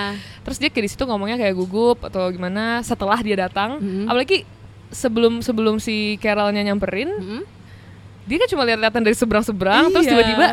Terus 0.41 0.57
dia 0.57 0.69
kayak 0.69 0.85
di 0.85 0.91
situ 0.91 1.03
ngomongnya 1.05 1.37
kayak 1.37 1.53
gugup 1.53 2.01
atau 2.01 2.25
gimana 2.29 2.81
setelah 2.81 3.21
dia 3.21 3.37
datang. 3.39 3.77
Mhm. 3.77 4.09
Apalagi 4.09 4.49
sebelum 4.89 5.45
sebelum 5.45 5.77
si 5.77 6.17
Carolnya 6.17 6.65
nyamperin, 6.65 7.13
Mm-mm. 7.13 7.41
dia 8.25 8.37
kan 8.37 8.49
cuma 8.49 8.65
lihat-lihatan 8.65 9.01
dari 9.03 9.13
seberang-seberang 9.13 9.93
terus 9.93 10.09
Iya. 10.09 10.13
tiba-tiba 10.17 10.47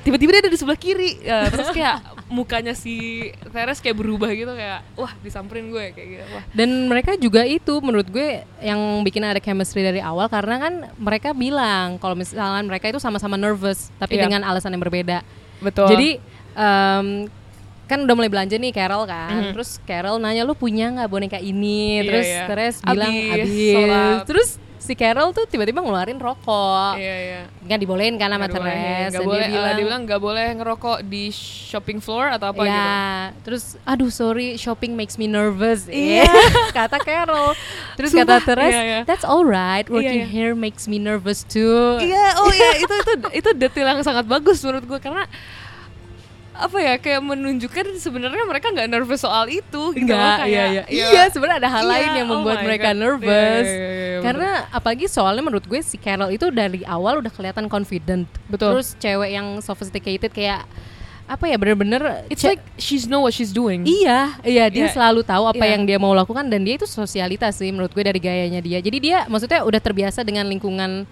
tiba-tiba 0.00 0.30
dia 0.30 0.40
ada 0.44 0.52
di 0.52 0.58
sebelah 0.58 0.76
kiri 0.76 1.10
Ya, 1.20 1.48
terus 1.48 1.72
kayak 1.72 1.96
mukanya 2.30 2.72
si 2.72 3.26
Teres 3.50 3.82
kayak 3.82 3.98
berubah 3.98 4.30
gitu 4.30 4.54
kayak 4.54 4.86
wah 4.94 5.10
disamperin 5.18 5.66
gue 5.66 5.90
kayak 5.90 6.08
gitu 6.08 6.24
wah 6.30 6.44
Dan 6.54 6.86
mereka 6.86 7.18
juga 7.18 7.42
itu 7.42 7.82
menurut 7.82 8.06
gue 8.06 8.40
yang 8.62 8.78
bikin 9.02 9.20
ada 9.20 9.42
chemistry 9.42 9.82
dari 9.82 9.98
awal 9.98 10.30
karena 10.30 10.56
kan 10.56 10.74
mereka 10.94 11.34
bilang 11.34 11.98
kalau 11.98 12.14
misalnya 12.14 12.62
mereka 12.62 12.86
itu 12.86 12.96
sama-sama 12.96 13.34
nervous 13.34 13.90
tapi 13.98 14.14
Iya. 14.14 14.30
dengan 14.30 14.46
alasan 14.46 14.70
yang 14.70 14.80
berbeda. 14.80 15.26
betul 15.58 15.90
Jadi 15.90 16.22
em, 16.54 17.26
kan 17.84 17.98
udah 18.00 18.14
mulai 18.14 18.30
belanja 18.30 18.54
nih 18.54 18.70
Carol 18.70 19.02
kan. 19.02 19.50
Mhm. 19.50 19.52
Terus 19.58 19.82
Carol 19.82 20.22
nanya 20.22 20.46
lu 20.46 20.54
punya 20.54 20.86
nggak 20.88 21.10
boneka 21.10 21.38
ini? 21.42 21.98
Iya, 21.98 22.06
Terus 22.06 22.26
iya. 22.30 22.44
Teres 22.46 22.76
bilang 22.80 23.10
Habis. 23.10 24.22
Terus 24.30 24.48
si 24.90 24.98
Carol 24.98 25.30
tuh 25.30 25.46
tiba-tiba 25.46 25.78
ngeluarin 25.78 26.18
rokok. 26.18 26.98
Iya 26.98 27.16
iya. 27.22 27.40
Nggak 27.62 27.78
dibolehin 27.78 28.18
kan 28.18 28.34
sama. 28.34 28.50
Teres. 28.50 29.14
Nggak 29.14 29.22
Dan 29.22 29.22
boleh, 29.22 29.46
dia 29.46 29.54
bilang, 29.54 29.70
dia 29.70 29.84
bilang 29.86 30.00
nggak 30.02 30.20
boleh 30.20 30.46
ngerokok 30.58 30.98
di 31.06 31.30
shopping 31.30 32.02
floor 32.02 32.34
atau 32.34 32.50
apa 32.50 32.66
ya, 32.66 32.74
gitu. 32.74 33.46
terus 33.46 33.64
aduh 33.86 34.10
sorry 34.10 34.58
shopping 34.58 34.98
makes 34.98 35.14
me 35.14 35.30
nervous. 35.30 35.86
Iya. 35.86 36.26
kata 36.82 36.98
Carol. 36.98 37.54
Terus 37.94 38.10
Sumpah, 38.10 38.42
kata 38.42 38.50
Teres, 38.50 38.74
iya, 38.74 38.82
iya. 38.82 39.00
that's 39.06 39.22
alright. 39.22 39.86
Working 39.86 40.26
iya. 40.26 40.34
here 40.34 40.52
makes 40.58 40.90
me 40.90 40.98
nervous 40.98 41.46
too. 41.46 42.02
Iya, 42.02 42.26
oh 42.42 42.50
iya 42.50 42.82
itu 42.82 42.90
itu 42.90 43.12
itu 43.30 43.50
detail 43.54 43.94
yang 43.94 44.02
sangat 44.02 44.26
bagus 44.26 44.58
menurut 44.66 44.82
gue 44.90 44.98
karena 44.98 45.30
apa 46.60 46.78
ya 46.78 46.94
kayak 47.00 47.20
menunjukkan 47.24 47.96
sebenarnya 47.96 48.44
mereka 48.44 48.68
nggak 48.68 48.88
nervous 48.88 49.24
soal 49.24 49.48
itu 49.48 49.82
gitu 49.96 50.12
iya, 50.12 50.44
iya. 50.44 50.64
ya, 50.68 50.82
Iya, 50.86 51.22
sebenarnya 51.32 51.64
ada 51.64 51.70
hal 51.72 51.84
iya, 51.84 51.92
lain 51.96 52.10
yang 52.20 52.28
oh 52.28 52.32
membuat 52.38 52.58
my 52.60 52.66
mereka 52.68 52.90
God. 52.92 53.00
nervous. 53.00 53.66
Iya, 53.66 53.80
iya, 53.80 53.90
iya, 53.90 54.06
iya, 54.12 54.18
Karena 54.20 54.50
apalagi 54.68 55.04
soalnya 55.08 55.40
menurut 55.40 55.64
gue 55.64 55.80
si 55.80 55.96
Carol 55.96 56.28
itu 56.28 56.46
dari 56.52 56.84
awal 56.84 57.24
udah 57.24 57.32
kelihatan 57.32 57.66
confident. 57.66 58.28
Betul. 58.46 58.76
Terus 58.76 58.92
cewek 59.00 59.30
yang 59.32 59.46
sophisticated 59.60 60.28
kayak 60.30 60.68
apa 61.30 61.46
ya 61.46 61.54
bener-bener 61.54 62.26
It's 62.26 62.42
like 62.42 62.58
she's 62.74 63.06
know 63.06 63.22
what 63.22 63.30
she's 63.32 63.54
doing. 63.54 63.86
Iya, 63.86 64.34
iya 64.42 64.66
dia 64.66 64.90
Iya. 64.90 64.92
selalu 64.92 65.22
tahu 65.22 65.46
apa 65.46 65.62
Iya. 65.62 65.78
yang 65.78 65.82
dia 65.86 65.98
mau 66.02 66.10
lakukan 66.10 66.42
dan 66.44 66.60
dia 66.66 66.74
itu 66.74 66.84
sosialitas 66.84 67.54
sih 67.56 67.70
menurut 67.70 67.94
gue 67.94 68.02
dari 68.02 68.18
gayanya 68.18 68.58
dia. 68.58 68.82
Jadi 68.82 68.98
dia 68.98 69.24
maksudnya 69.30 69.62
udah 69.62 69.78
terbiasa 69.78 70.26
dengan 70.26 70.44
lingkungan 70.50 71.06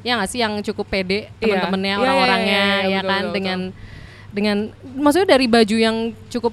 ya 0.00 0.20
nggak 0.20 0.30
sih 0.30 0.40
yang 0.40 0.54
cukup 0.62 0.86
pede 0.86 1.26
Iya. 1.36 1.58
teman-temannya 1.58 1.90
Iya, 1.90 2.00
orang-orangnya 2.00 2.62
iya, 2.62 2.70
iya, 2.70 2.86
iya, 2.86 2.92
ya 2.94 3.00
betul, 3.02 3.10
kan 3.10 3.22
betul, 3.22 3.34
dengan 3.34 3.58
dengan 4.34 4.68
maksudnya 4.92 5.30
dari 5.30 5.46
baju 5.46 5.76
yang 5.76 5.96
cukup 6.26 6.50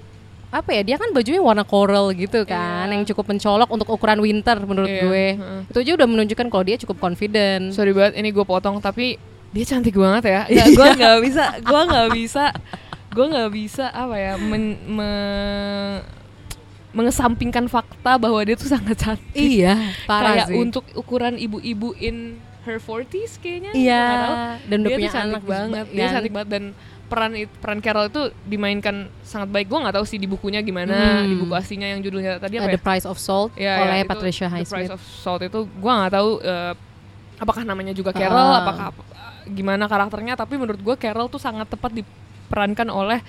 apa 0.48 0.70
ya 0.70 0.84
dia 0.84 0.96
kan 0.96 1.10
bajunya 1.10 1.40
warna 1.40 1.64
coral 1.64 2.12
gitu 2.12 2.44
kan 2.44 2.86
Iya. 2.86 2.94
yang 2.94 3.04
cukup 3.06 3.26
mencolok 3.26 3.68
untuk 3.68 3.88
ukuran 3.90 4.20
winter 4.20 4.60
menurut 4.60 4.86
Iya, 4.86 5.02
gue 5.02 5.26
heeh. 5.34 5.62
itu 5.66 5.78
aja 5.80 5.92
udah 5.96 6.08
menunjukkan 6.08 6.48
kalau 6.48 6.62
dia 6.62 6.76
cukup 6.78 7.00
confident 7.02 7.72
Sorry 7.72 7.90
banget 7.90 8.16
ini 8.16 8.30
gue 8.30 8.44
potong 8.44 8.78
tapi 8.78 9.16
dia 9.50 9.66
cantik 9.66 9.92
banget 9.94 10.24
ya. 10.26 10.42
Iya. 10.46 10.64
Nggak, 10.64 10.68
gue 10.72 10.88
nggak 10.98 11.18
bisa, 11.24 11.44
gue 11.58 11.82
nggak 11.86 12.10
bisa, 12.20 12.44
gue 13.10 13.26
nggak 13.28 13.50
bisa 13.50 13.86
apa 13.90 14.16
ya 14.16 14.34
men, 14.38 14.64
me- 14.86 16.04
mengesampingkan 16.92 17.66
fakta 17.66 18.16
bahwa 18.16 18.40
dia 18.42 18.56
tuh 18.56 18.68
sangat 18.68 19.00
cantik. 19.00 19.32
iya 19.36 19.96
parah 20.04 20.36
kayak 20.38 20.48
sih 20.52 20.56
untuk 20.58 20.84
ukuran 20.94 21.36
ibu-ibu 21.36 21.96
in 21.98 22.36
her 22.62 22.78
40s 22.78 23.40
kayaknya. 23.40 23.72
Iya, 23.72 24.06
dan 24.62 24.78
udah 24.78 24.86
dia 24.86 24.96
punya 24.96 25.08
tuh 25.08 25.16
cantik 25.16 25.32
anak 25.34 25.44
banget. 25.46 25.86
Dia 25.90 26.06
cantik 26.12 26.32
banget 26.32 26.50
dan 26.52 26.64
peran 27.12 27.36
it- 27.36 27.52
peran 27.54 27.78
Carol 27.78 28.08
itu 28.08 28.22
dimainkan 28.42 28.96
sangat 29.22 29.52
baik. 29.52 29.68
Gue 29.68 29.78
nggak 29.78 29.94
tahu 29.94 30.06
sih 30.06 30.16
di 30.16 30.26
bukunya 30.26 30.60
gimana, 30.60 30.96
Hmm. 31.20 31.28
di 31.28 31.36
buku 31.36 31.52
aslinya 31.52 31.88
yang 31.90 32.00
judulnya 32.00 32.40
tadi 32.40 32.56
Uh, 32.56 32.64
apa 32.64 32.70
The 32.70 32.80
ya? 32.80 32.86
Price 32.86 33.04
of 33.04 33.18
Salt 33.18 33.52
Ya, 33.54 33.76
ya, 33.76 33.84
oleh 33.84 34.00
itu 34.00 34.08
Patricia 34.08 34.48
The 34.48 34.54
Highsmith 34.56 34.72
Price 34.72 34.90
of 34.90 35.02
Salt 35.04 35.42
itu 35.42 35.60
gue 35.68 35.92
nggak 35.92 36.12
tahu 36.12 36.30
eh, 36.40 36.74
apakah 37.38 37.62
namanya 37.62 37.92
juga 37.92 38.10
Carol, 38.12 38.40
Ah. 38.40 38.62
apakah 38.62 38.88
gimana 39.46 39.86
karakternya. 39.86 40.34
Tapi 40.34 40.56
menurut 40.56 40.80
gue 40.80 40.96
Carol 40.96 41.28
tuh 41.28 41.38
sangat 41.38 41.68
tepat 41.68 41.92
diperankan 41.94 42.88
oleh 42.88 43.20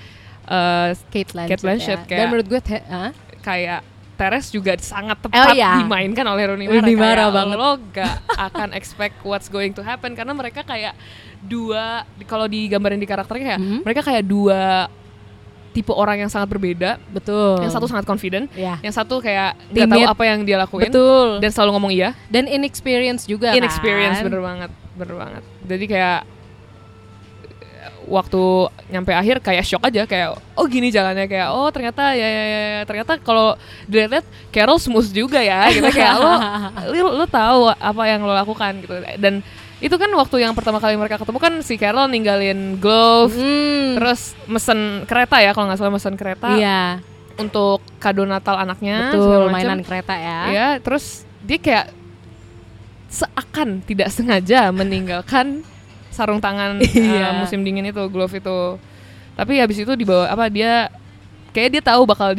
eh, 0.45 0.91
Kate 1.09 1.31
Blanchett, 1.31 1.51
Kate 1.51 1.63
Blanchett, 1.63 2.01
ya. 2.01 2.05
dan 2.05 2.09
kayak- 2.09 2.29
menurut 2.29 2.47
gue 2.49 2.61
te- 2.63 2.87
ah? 2.87 3.11
kayak 3.41 3.81
Teres 4.13 4.51
juga 4.51 4.77
sangat 4.77 5.19
tepat 5.19 5.35
Oh, 5.41 5.51
iya. 5.51 5.79
dimainkan 5.79 6.23
oleh 6.25 6.47
Rooney 6.47 6.67
Mara. 6.67 6.75
Rooney 6.77 6.95
Mara 6.95 7.15
Kayak 7.25 7.33
banget. 7.33 7.57
Lo 7.57 7.71
gak 7.91 8.15
akan 8.31 8.69
expect 8.73 9.17
what's 9.23 9.47
going 9.47 9.71
to 9.71 9.83
happen 9.83 10.13
karena 10.13 10.31
mereka 10.31 10.63
kayak 10.63 10.95
dua 11.43 12.07
kalau 12.25 12.47
digambarin 12.47 12.97
di 12.97 13.05
karakternya 13.05 13.45
kayak 13.55 13.61
Mhm. 13.61 13.79
mereka 13.83 14.01
kayak 14.03 14.25
dua 14.25 14.87
tipe 15.73 15.89
orang 15.89 16.21
yang 16.21 16.29
sangat 16.29 16.53
berbeda. 16.53 17.01
betul 17.09 17.57
Yang 17.59 17.73
satu 17.73 17.89
sangat 17.89 18.05
confident, 18.05 18.47
ya 18.53 18.77
yang 18.85 18.93
satu 18.93 19.19
kayak 19.19 19.57
nggak 19.73 19.89
tahu 19.89 20.03
apa 20.05 20.23
yang 20.29 20.45
dia 20.45 20.61
lakuin 20.61 20.87
betul 20.87 21.41
dan 21.41 21.49
selalu 21.49 21.71
ngomong 21.81 21.93
iya. 21.93 22.13
dan 22.29 22.45
inexperience 22.45 23.25
juga 23.25 23.57
Inexperience 23.57 24.21
kan? 24.21 24.29
bener 24.29 24.43
banget, 24.45 24.71
bener 24.95 25.17
banget. 25.17 25.43
Jadi 25.65 25.85
kayak 25.89 26.21
waktu 28.03 28.43
nyampe 28.91 29.15
akhir 29.15 29.39
kayak 29.41 29.65
shock 29.65 29.83
aja 29.83 30.05
kayak 30.05 30.35
oh 30.59 30.67
gini 30.67 30.91
jalannya 30.91 31.25
kayak 31.25 31.49
oh 31.55 31.71
ternyata 31.71 32.13
ya, 32.13 32.27
ya, 32.29 32.45
ya, 32.45 32.61
ya. 32.61 32.83
ternyata 32.85 33.13
kalau 33.17 33.55
dilihat 33.87 34.27
Carol 34.51 34.77
smooth 34.77 35.07
juga 35.09 35.39
ya 35.39 35.71
gitu 35.71 35.87
kayak 35.89 36.19
lo 36.19 36.33
lo, 36.93 37.09
lo 37.23 37.27
tahu 37.31 37.71
apa 37.71 38.03
yang 38.05 38.27
lo 38.27 38.35
lakukan 38.35 38.83
gitu 38.83 38.93
dan 39.17 39.41
itu 39.83 39.91
kan 39.93 40.07
waktu 40.15 40.37
yang 40.41 40.55
pertama 40.55 40.79
kali 40.79 40.95
mereka 40.95 41.19
ketemu 41.19 41.39
kan 41.39 41.55
si 41.61 41.75
Carol 41.75 42.07
ninggalin 42.07 42.79
glove 42.79 43.35
Hmm, 43.35 43.99
terus 43.99 44.39
mesen 44.47 44.79
kereta 45.05 45.37
ya 45.39 45.51
kalau 45.51 45.67
nggak 45.67 45.79
salah 45.79 45.91
mesen 45.91 46.15
kereta 46.15 46.55
iya 46.55 47.03
untuk 47.35 47.83
kado 47.99 48.23
Natal 48.23 48.57
anaknya 48.57 49.11
betul 49.11 49.51
mainan 49.51 49.83
kereta 49.83 50.15
ya 50.15 50.41
Ya, 50.49 50.69
terus 50.79 51.27
dia 51.43 51.59
kayak 51.59 51.91
seakan 53.09 53.83
tidak 53.83 54.09
sengaja 54.09 54.71
meninggalkan 54.71 55.61
sarung 56.09 56.39
tangan 56.39 56.81
Iya. 56.95 57.29
uh, 57.29 57.33
musim 57.41 57.61
dingin 57.61 57.85
itu, 57.85 58.01
glove 58.09 58.33
itu. 58.33 58.77
Tapi 59.33 59.59
habis 59.59 59.81
itu 59.81 59.93
dibawa 59.93 60.29
apa 60.29 60.49
dia 60.49 60.93
kayak 61.51 61.69
dia 61.73 61.83
tahu 61.83 62.05
bakal 62.05 62.33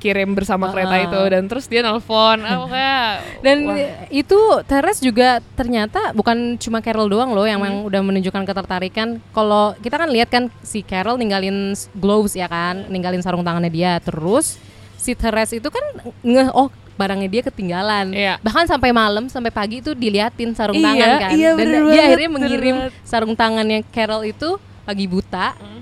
dikirim 0.00 0.32
bersama 0.32 0.72
kereta 0.72 0.96
Ah. 0.96 1.04
itu 1.04 1.20
dan 1.28 1.44
terus 1.44 1.68
dia 1.68 1.84
nelpon 1.84 2.40
oh, 2.40 2.64
kayak 2.66 3.20
dan 3.44 3.56
wah, 3.62 3.76
itu 4.08 4.38
Teres 4.64 4.96
juga 4.98 5.44
ternyata 5.52 6.10
bukan 6.10 6.56
cuma 6.56 6.80
Carol 6.80 7.04
doang 7.06 7.30
loh 7.30 7.44
yang 7.44 7.60
Hmm. 7.60 7.84
udah 7.84 8.00
menunjukkan 8.00 8.42
ketertarikan. 8.42 9.20
Kalau 9.30 9.76
kita 9.76 9.94
kan 9.94 10.08
lihat 10.08 10.26
kan 10.26 10.48
si 10.60 10.80
Carol 10.80 11.14
ninggalin 11.14 11.52
gloves 11.92 12.32
ya 12.32 12.48
kan, 12.48 12.88
ninggalin 12.88 13.20
sarung 13.20 13.44
tangannya 13.44 13.68
dia. 13.68 14.00
Terus 14.00 14.56
si 14.96 15.12
Teres 15.12 15.52
itu 15.52 15.68
kan 15.68 15.84
nge 16.22 16.48
oh 16.50 16.72
barangnya 16.96 17.28
dia 17.28 17.42
ketinggalan. 17.42 18.10
Iya. 18.10 18.40
Bahkan 18.40 18.64
sampai 18.66 18.90
malam 18.90 19.28
sampai 19.28 19.48
pagi 19.48 19.80
itu 19.80 19.92
diliatin 19.92 20.52
sarung 20.52 20.74
Iya, 20.74 20.86
tangan 20.86 21.10
kan. 21.18 21.30
iya, 21.30 21.50
Dan 21.50 21.58
bener 21.58 21.80
dia 21.82 21.84
banget, 21.84 22.04
akhirnya 22.06 22.28
bener 22.28 22.36
mengirim 22.40 22.76
sarung 23.02 23.34
tangannya 23.34 23.84
Carol 23.86 24.24
itu 24.24 24.56
pagi 24.82 25.04
buta. 25.04 25.52
Hmm. 25.54 25.79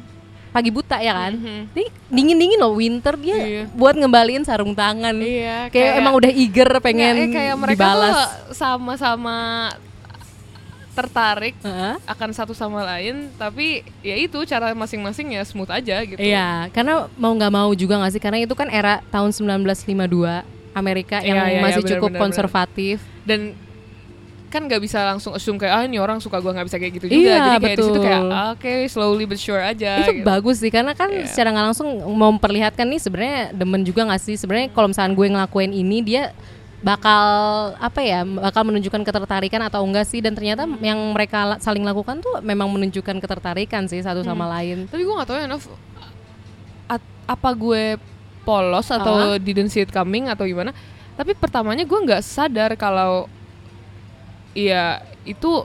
Pagi 0.58 0.74
buta 0.74 0.98
ya 0.98 1.14
kan. 1.14 1.32
Mhm. 1.32 1.62
Ini 1.70 1.84
dingin-dingin 2.10 2.58
loh 2.58 2.74
winter 2.74 3.14
dia 3.14 3.36
Iya. 3.38 3.64
buat 3.70 3.94
ngembaliin 3.94 4.42
sarung 4.42 4.74
tangan. 4.74 5.14
Iya, 5.14 5.70
kayak, 5.70 5.92
emang 5.96 6.18
udah 6.18 6.32
eager 6.34 6.66
pengen 6.82 7.14
eh, 7.14 7.30
kayak 7.30 7.54
mereka 7.54 7.78
dibalas. 7.78 8.10
tuh 8.10 8.26
sama-sama 8.52 9.36
tertarik 10.90 11.54
Heeh. 11.62 11.94
akan 12.04 12.30
satu 12.34 12.50
sama 12.50 12.82
lain 12.82 13.30
tapi 13.38 13.86
ya 14.02 14.18
itu 14.18 14.34
cara 14.42 14.74
masing-masing 14.74 15.30
ya 15.30 15.46
smooth 15.46 15.70
aja 15.70 16.02
gitu. 16.02 16.18
Iya, 16.18 16.66
karena 16.74 17.06
mau 17.14 17.30
nggak 17.30 17.54
mau 17.54 17.70
juga 17.70 18.02
nggak 18.02 18.12
sih, 18.12 18.18
karena 18.18 18.42
itu 18.42 18.50
kan 18.52 18.66
era 18.66 18.98
tahun 19.06 19.30
1952 19.30 20.42
Amerika 20.74 21.22
yang 21.22 21.38
Iya, 21.38 21.46
iya, 21.46 21.54
iya, 21.54 21.62
masih 21.62 21.82
benar, 21.82 21.92
cukup 21.94 22.10
benar, 22.10 22.20
konservatif. 22.20 22.96
dan 23.22 23.54
kan 24.48 24.64
nggak 24.64 24.80
bisa 24.80 25.04
langsung 25.04 25.32
assume 25.32 25.56
kayak 25.56 25.72
ah 25.72 25.82
ini 25.84 25.96
orang 25.96 26.18
suka 26.18 26.36
gua 26.38 26.50
nggak 26.50 26.66
bisa 26.66 26.76
kayak 26.76 26.92
gitu 26.96 27.06
juga 27.06 27.20
Iya, 27.20 27.36
jadi 27.38 27.58
kayak 27.60 27.76
di 27.76 27.84
situ 27.84 28.00
kayak 28.00 28.22
ah, 28.26 28.48
oke 28.52 28.72
slowly 28.86 29.24
but 29.24 29.36
sure 29.36 29.60
aja 29.60 30.00
itu 30.00 30.12
gitu. 30.14 30.24
bagus 30.24 30.56
sih, 30.58 30.68
karena 30.68 30.92
kan 30.92 31.08
Iya. 31.08 31.24
secara 31.24 31.48
nggak 31.50 31.66
langsung 31.68 31.88
memperlihatkan 32.08 32.84
nih 32.84 32.98
sebenarnya 32.98 33.38
demen 33.52 33.82
juga 33.82 34.04
nggak 34.04 34.18
sih, 34.18 34.34
sebenarnya 34.34 34.68
kalau 34.70 34.88
misalnya 34.88 35.12
gue 35.12 35.26
ngelakuin 35.28 35.72
ini 35.72 35.98
dia 36.00 36.32
bakal 36.78 37.24
apa 37.76 38.00
ya, 38.00 38.22
bakal 38.22 38.62
menunjukkan 38.64 39.02
ketertarikan 39.02 39.60
atau 39.62 39.82
enggak 39.82 40.06
sih, 40.06 40.18
dan 40.18 40.32
ternyata 40.32 40.62
Hmm. 40.62 40.78
yang 40.78 40.98
mereka 41.10 41.58
saling 41.58 41.82
lakukan 41.82 42.18
tuh 42.18 42.38
memang 42.40 42.70
menunjukkan 42.70 43.18
ketertarikan 43.18 43.84
sih 43.84 43.98
satu 43.98 44.22
sama 44.22 44.46
Hmm. 44.46 44.52
lain. 44.54 44.78
tapi 44.86 45.02
gua 45.02 45.14
nggak 45.18 45.28
tahu 45.28 45.38
ya 45.38 45.46
Nov 45.46 45.64
apa 47.28 47.50
gue 47.52 48.00
polos 48.40 48.88
atau 48.88 49.36
didn't 49.36 49.68
see 49.68 49.84
it 49.84 49.92
coming 49.92 50.24
atau 50.26 50.48
gimana 50.48 50.72
tapi 51.12 51.36
pertamanya 51.36 51.84
gue 51.84 51.98
nggak 52.00 52.24
sadar 52.24 52.72
kalau 52.72 53.28
iya 54.52 55.00
itu 55.24 55.64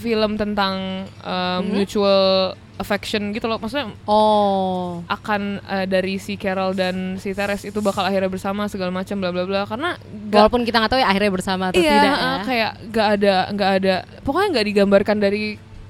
film 0.00 0.36
tentang 0.36 1.04
uh, 1.20 1.58
Hmm? 1.58 1.72
mutual 1.72 2.52
affection 2.76 3.32
gitu 3.32 3.48
loh 3.48 3.56
maksudnya 3.56 3.88
Oh, 4.04 5.00
akan 5.08 5.64
uh, 5.64 5.86
dari 5.86 6.20
si 6.20 6.36
Carol 6.36 6.76
dan 6.76 7.16
si 7.16 7.32
Teres 7.32 7.64
itu 7.64 7.80
bakal 7.80 8.04
akhirnya 8.04 8.28
bersama 8.28 8.68
segala 8.68 8.92
macam 8.92 9.16
bla 9.16 9.32
bla 9.32 9.48
bla 9.48 9.64
karena 9.64 9.96
nggak 9.96 10.36
walaupun 10.44 10.62
kita 10.62 10.76
nggak 10.78 10.92
tahu 10.92 11.00
ya 11.00 11.08
akhirnya 11.08 11.32
bersama 11.32 11.64
atau 11.72 11.80
iya, 11.80 11.92
tidak 11.94 12.12
ya. 12.12 12.20
uh, 12.20 12.38
kayak 12.44 12.70
nggak 12.86 13.08
ada 13.16 13.34
nggak 13.50 13.70
ada 13.80 13.94
pokoknya 14.20 14.48
nggak 14.52 14.66
digambarkan 14.68 15.16
dari 15.16 15.44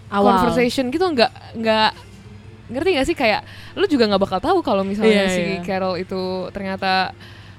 Awal. 0.07 0.31
conversation 0.39 0.95
gitu 0.95 1.03
nggak 1.03 1.33
nggak 1.59 1.91
ngerti 2.67 2.89
nggak 2.95 3.07
sih 3.07 3.17
kayak 3.17 3.43
lu 3.75 3.87
juga 3.87 4.07
nggak 4.07 4.23
bakal 4.23 4.39
tahu 4.39 4.59
kalau 4.63 4.83
misalnya 4.83 5.27
Iya, 5.27 5.35
si 5.35 5.43
iya. 5.43 5.63
Carol 5.63 5.99
itu 5.99 6.23
ternyata 6.51 7.11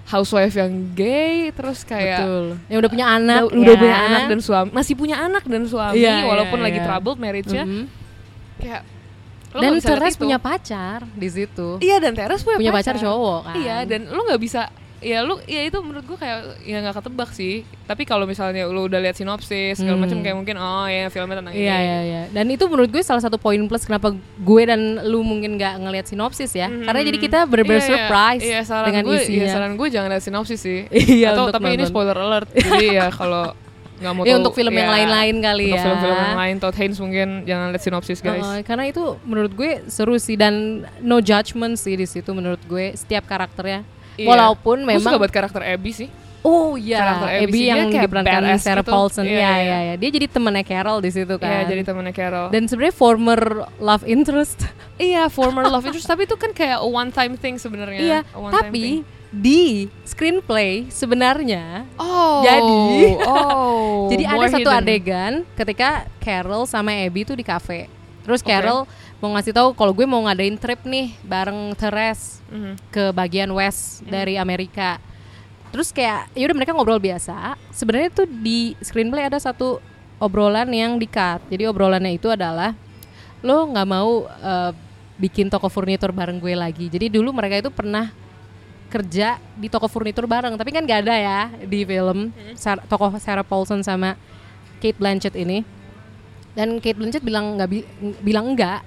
housewife 0.08 0.56
yang 0.56 0.72
gay 0.94 1.52
terus 1.52 1.84
kayak 1.84 2.24
Betul. 2.24 2.46
Yang 2.66 2.80
udah 2.80 2.92
punya 2.92 3.06
anak, 3.10 3.42
udah, 3.44 3.58
udah 3.58 3.74
ya. 3.74 3.80
punya 3.80 3.98
anak 4.02 4.22
dan 4.26 4.40
suami 4.40 4.70
masih 4.72 4.94
punya 4.96 5.16
anak 5.18 5.44
dan 5.44 5.64
suami 5.64 6.00
Iya, 6.00 6.24
walaupun 6.24 6.58
iya, 6.58 6.66
lagi 6.66 6.80
iya. 6.80 6.86
troubled 6.86 7.18
marriage-nya 7.18 7.64
Mhm. 7.64 7.84
kayak 8.58 8.82
lo 9.50 9.60
Dan 9.60 9.72
Teres 9.80 10.16
punya 10.16 10.38
pacar 10.38 11.00
di 11.10 11.28
situ. 11.28 11.80
iya 11.80 11.98
dan 11.98 12.14
Teres 12.14 12.42
punya, 12.42 12.58
punya 12.58 12.72
pacar 12.72 12.96
cowok 12.96 13.40
kan. 13.44 13.56
iya 13.58 13.84
dan 13.84 14.06
lo 14.06 14.24
nggak 14.24 14.40
bisa 14.40 14.72
ya 15.00 15.22
lu 15.22 15.38
ya 15.44 15.62
itu 15.62 15.78
menurut 15.78 16.04
gue 16.04 16.18
kayak 16.18 16.38
ya 16.62 16.78
nggak 16.80 16.98
ketebak 16.98 17.30
sih 17.30 17.62
tapi 17.84 18.02
kalau 18.02 18.26
misalnya 18.26 18.66
lu 18.66 18.86
udah 18.86 18.98
lihat 18.98 19.14
sinopsis 19.14 19.78
segala 19.78 19.94
Hmm. 19.94 20.04
macam 20.04 20.18
kayak 20.20 20.36
mungkin 20.36 20.56
oh 20.56 20.86
ya 20.86 21.06
filmnya 21.08 21.38
tentang 21.38 21.54
Iya 21.54 21.62
ini 21.62 21.70
iya 21.80 22.00
iya. 22.02 22.22
Dan 22.28 22.46
itu 22.48 22.66
menurut 22.66 22.90
gue 22.90 23.00
salah 23.00 23.20
satu 23.20 23.38
poin 23.38 23.62
plus 23.64 23.84
kenapa 23.84 24.12
gue 24.18 24.62
dan 24.64 24.80
lu 25.04 25.22
mungkin 25.22 25.56
nggak 25.56 25.74
ngelihat 25.80 26.06
sinopsis 26.06 26.50
ya. 26.52 26.66
Karena 26.68 27.02
jadi 27.04 27.18
kita 27.18 27.40
bener-bener 27.44 27.78
Iya, 27.78 27.86
iya. 27.86 27.92
surprise 27.94 28.44
iya, 28.44 28.60
saran 28.62 28.86
dengan 28.88 29.04
gue, 29.06 29.18
isinya. 29.18 29.38
Iya, 29.40 29.48
saran 29.50 29.72
gue 29.74 29.88
jangan 29.88 30.10
lihat 30.10 30.24
sinopsis 30.24 30.60
sih. 30.60 30.80
Iya, 31.18 31.28
Atau 31.32 31.46
tapi 31.50 31.68
ini 31.70 31.78
nonton. 31.80 31.90
spoiler 31.90 32.18
alert. 32.18 32.50
jadi 32.58 32.86
ya 32.96 33.08
kalau 33.10 33.54
nggak 33.98 34.14
mau 34.14 34.22
Iya, 34.22 34.30
tahu, 34.30 34.40
untuk 34.40 34.54
film 34.54 34.74
yang 34.74 34.86
ya, 34.86 34.94
lain-lain 34.94 35.36
kali 35.40 35.66
untuk 35.68 35.74
ya. 35.74 35.84
film-film 35.84 36.18
yang 36.20 36.38
lain 36.38 36.56
Todd 36.58 36.76
Haynes 36.76 37.00
mungkin 37.00 37.28
jangan 37.44 37.68
lihat 37.72 37.82
sinopsis 37.82 38.20
guys. 38.20 38.42
Uh, 38.42 38.62
karena 38.62 38.84
itu 38.86 39.02
menurut 39.24 39.52
gue 39.52 39.72
seru 39.88 40.18
sih 40.18 40.34
dan 40.34 40.54
no 41.00 41.18
judgment 41.20 41.74
sih 41.76 41.94
di 41.94 42.06
situ 42.06 42.30
menurut 42.30 42.62
gue 42.64 42.94
setiap 42.94 43.26
karakternya. 43.26 43.82
Iya. 44.18 44.28
Walaupun 44.28 44.78
Gue 44.82 44.98
suka 44.98 45.14
memang 45.14 45.22
buat 45.22 45.32
karakter 45.32 45.62
Abby 45.64 45.94
sih. 45.94 46.10
oh 46.42 46.74
iya 46.74 47.02
karakter 47.02 47.30
Abby 47.44 47.60
yang 47.62 47.90
diperankan 47.90 48.56
Sarah 48.58 48.80
gitu. 48.80 48.90
Paulson. 48.90 49.24
Iya, 49.24 49.32
Iya 49.32 49.38
iya. 49.38 49.58
iya 49.60 49.78
iya. 49.84 49.94
Dia 49.96 50.10
jadi 50.10 50.28
temennya 50.28 50.64
Carol 50.64 50.98
di 50.98 51.12
situ 51.12 51.36
kan. 51.36 51.50
Iya, 51.50 51.62
jadi 51.68 51.82
temannya 51.84 52.12
Carol. 52.12 52.48
dan 52.50 52.64
sebenarnya 52.66 52.96
former 52.96 53.42
love 53.78 54.02
interest. 54.04 54.64
iya, 54.98 55.28
former 55.28 55.66
love 55.66 55.84
interest 55.84 56.06
tapi 56.06 56.24
itu 56.24 56.34
kan 56.34 56.50
kayak 56.52 56.80
a 56.80 56.88
one 56.88 57.10
time 57.10 57.36
thing 57.36 57.56
sebenarnya. 57.56 58.00
iya, 58.00 58.20
tapi 58.50 59.04
thing. 59.04 59.16
di 59.30 59.64
screenplay 60.02 60.88
sebenarnya 60.88 61.84
Oh. 61.96 62.40
Jadi- 62.42 63.18
oh. 63.22 64.08
Jadi 64.12 64.24
ada 64.24 64.48
satu 64.48 64.64
hidden. 64.64 64.80
adegan 64.80 65.34
ketika 65.54 65.90
Carol 66.18 66.64
sama 66.64 66.96
Abby 66.96 67.22
tuh 67.22 67.36
di 67.36 67.44
cafe. 67.44 67.92
Terus. 68.24 68.40
Carol 68.40 68.84
mau 69.18 69.34
ngasih 69.34 69.50
tahu 69.50 69.74
kalau 69.74 69.92
gue 69.92 70.06
mau 70.06 70.22
ngadain 70.24 70.54
trip 70.56 70.82
nih 70.84 71.18
bareng 71.22 71.74
Therese 71.74 72.40
Mhm. 72.48 72.74
ke 72.90 73.04
bagian 73.12 73.50
west 73.50 74.06
dari 74.06 74.38
Amerika. 74.38 75.02
Terus 75.68 75.92
kayak 75.92 76.32
ya 76.32 76.48
udah 76.48 76.56
mereka 76.56 76.72
ngobrol 76.72 76.98
biasa. 76.98 77.58
Sebenarnya 77.70 78.10
tuh 78.14 78.28
di 78.30 78.78
screenplay 78.80 79.26
ada 79.26 79.36
satu 79.36 79.82
obrolan 80.18 80.70
yang 80.70 80.96
di-cut. 80.96 81.44
Jadi 81.50 81.66
obrolannya 81.66 82.14
itu 82.14 82.30
adalah 82.30 82.72
lo 83.42 83.68
nggak 83.68 83.88
mau 83.88 84.26
eh, 84.26 84.72
bikin 85.18 85.50
toko 85.50 85.68
furnitur 85.68 86.14
bareng 86.14 86.38
gue 86.38 86.54
lagi. 86.54 86.86
Jadi 86.88 87.10
dulu 87.10 87.34
mereka 87.34 87.58
itu 87.58 87.74
pernah 87.74 88.14
kerja 88.88 89.36
di 89.54 89.68
toko 89.68 89.92
furnitur 89.92 90.24
bareng, 90.24 90.56
tapi 90.56 90.72
kan 90.72 90.88
gak 90.88 91.04
ada 91.04 91.16
ya 91.18 91.40
di 91.60 91.84
film 91.84 92.32
Sar- 92.56 92.80
tokoh 92.88 93.12
Sarah 93.20 93.44
Paulson 93.44 93.84
sama 93.84 94.16
Kate 94.80 94.96
Blanchett 94.96 95.36
ini. 95.36 95.60
Dan 96.56 96.80
Kate 96.80 96.96
Blanchett 96.96 97.20
bilang 97.20 97.60
nggak 97.60 97.68
bi- 97.68 97.88
bilang 98.24 98.56
enggak. 98.56 98.86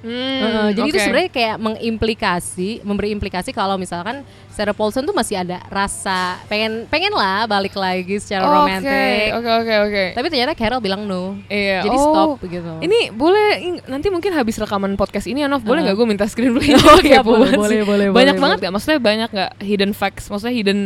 Hmm, 0.00 0.40
Heeh, 0.40 0.68
jadi 0.80 0.88
itu 0.88 0.96
oke. 0.96 1.04
sebenarnya 1.04 1.30
kayak 1.32 1.56
mengimplikasi, 1.60 2.80
memberi 2.80 3.12
implikasi 3.12 3.52
kalau 3.52 3.76
misalkan 3.76 4.24
Sarah 4.48 4.72
Paulson 4.72 5.04
tuh 5.04 5.12
masih 5.12 5.36
ada 5.36 5.60
rasa 5.68 6.40
pengen 6.48 6.88
pengen 6.88 7.12
lah 7.12 7.44
balik 7.44 7.76
lagi 7.76 8.16
secara 8.16 8.48
Oke, 8.48 8.56
romantis. 8.56 9.28
Oke, 9.36 9.50
oke, 9.60 9.74
oke. 9.88 10.04
Tapi 10.16 10.26
ternyata 10.32 10.52
Carol 10.56 10.80
bilang 10.80 11.04
no. 11.04 11.36
Iya. 11.52 11.84
Jadi 11.84 11.96
oh. 12.00 12.04
stop 12.08 12.28
begitu. 12.40 12.72
Ini 12.80 13.12
boleh 13.12 13.48
nanti 13.92 14.08
mungkin 14.08 14.32
habis 14.32 14.56
rekaman 14.56 14.96
podcast 14.96 15.28
ini 15.28 15.44
Anov 15.44 15.60
boleh 15.60 15.84
nggak 15.84 15.96
gue 15.96 16.06
minta 16.08 16.24
screenplay? 16.24 16.72
Oh, 16.80 16.96
iya, 17.04 17.20
Kepo 17.20 17.36
boleh, 17.36 17.52
boleh, 17.54 17.80
boleh, 17.84 18.06
Banyak 18.10 18.34
boleh, 18.34 18.42
banget 18.42 18.56
nggak? 18.64 18.72
Maksudnya 18.72 18.98
banyak 18.98 19.28
nggak 19.30 19.52
hidden 19.60 19.92
facts? 19.92 20.32
Maksudnya 20.32 20.56
hidden 20.56 20.80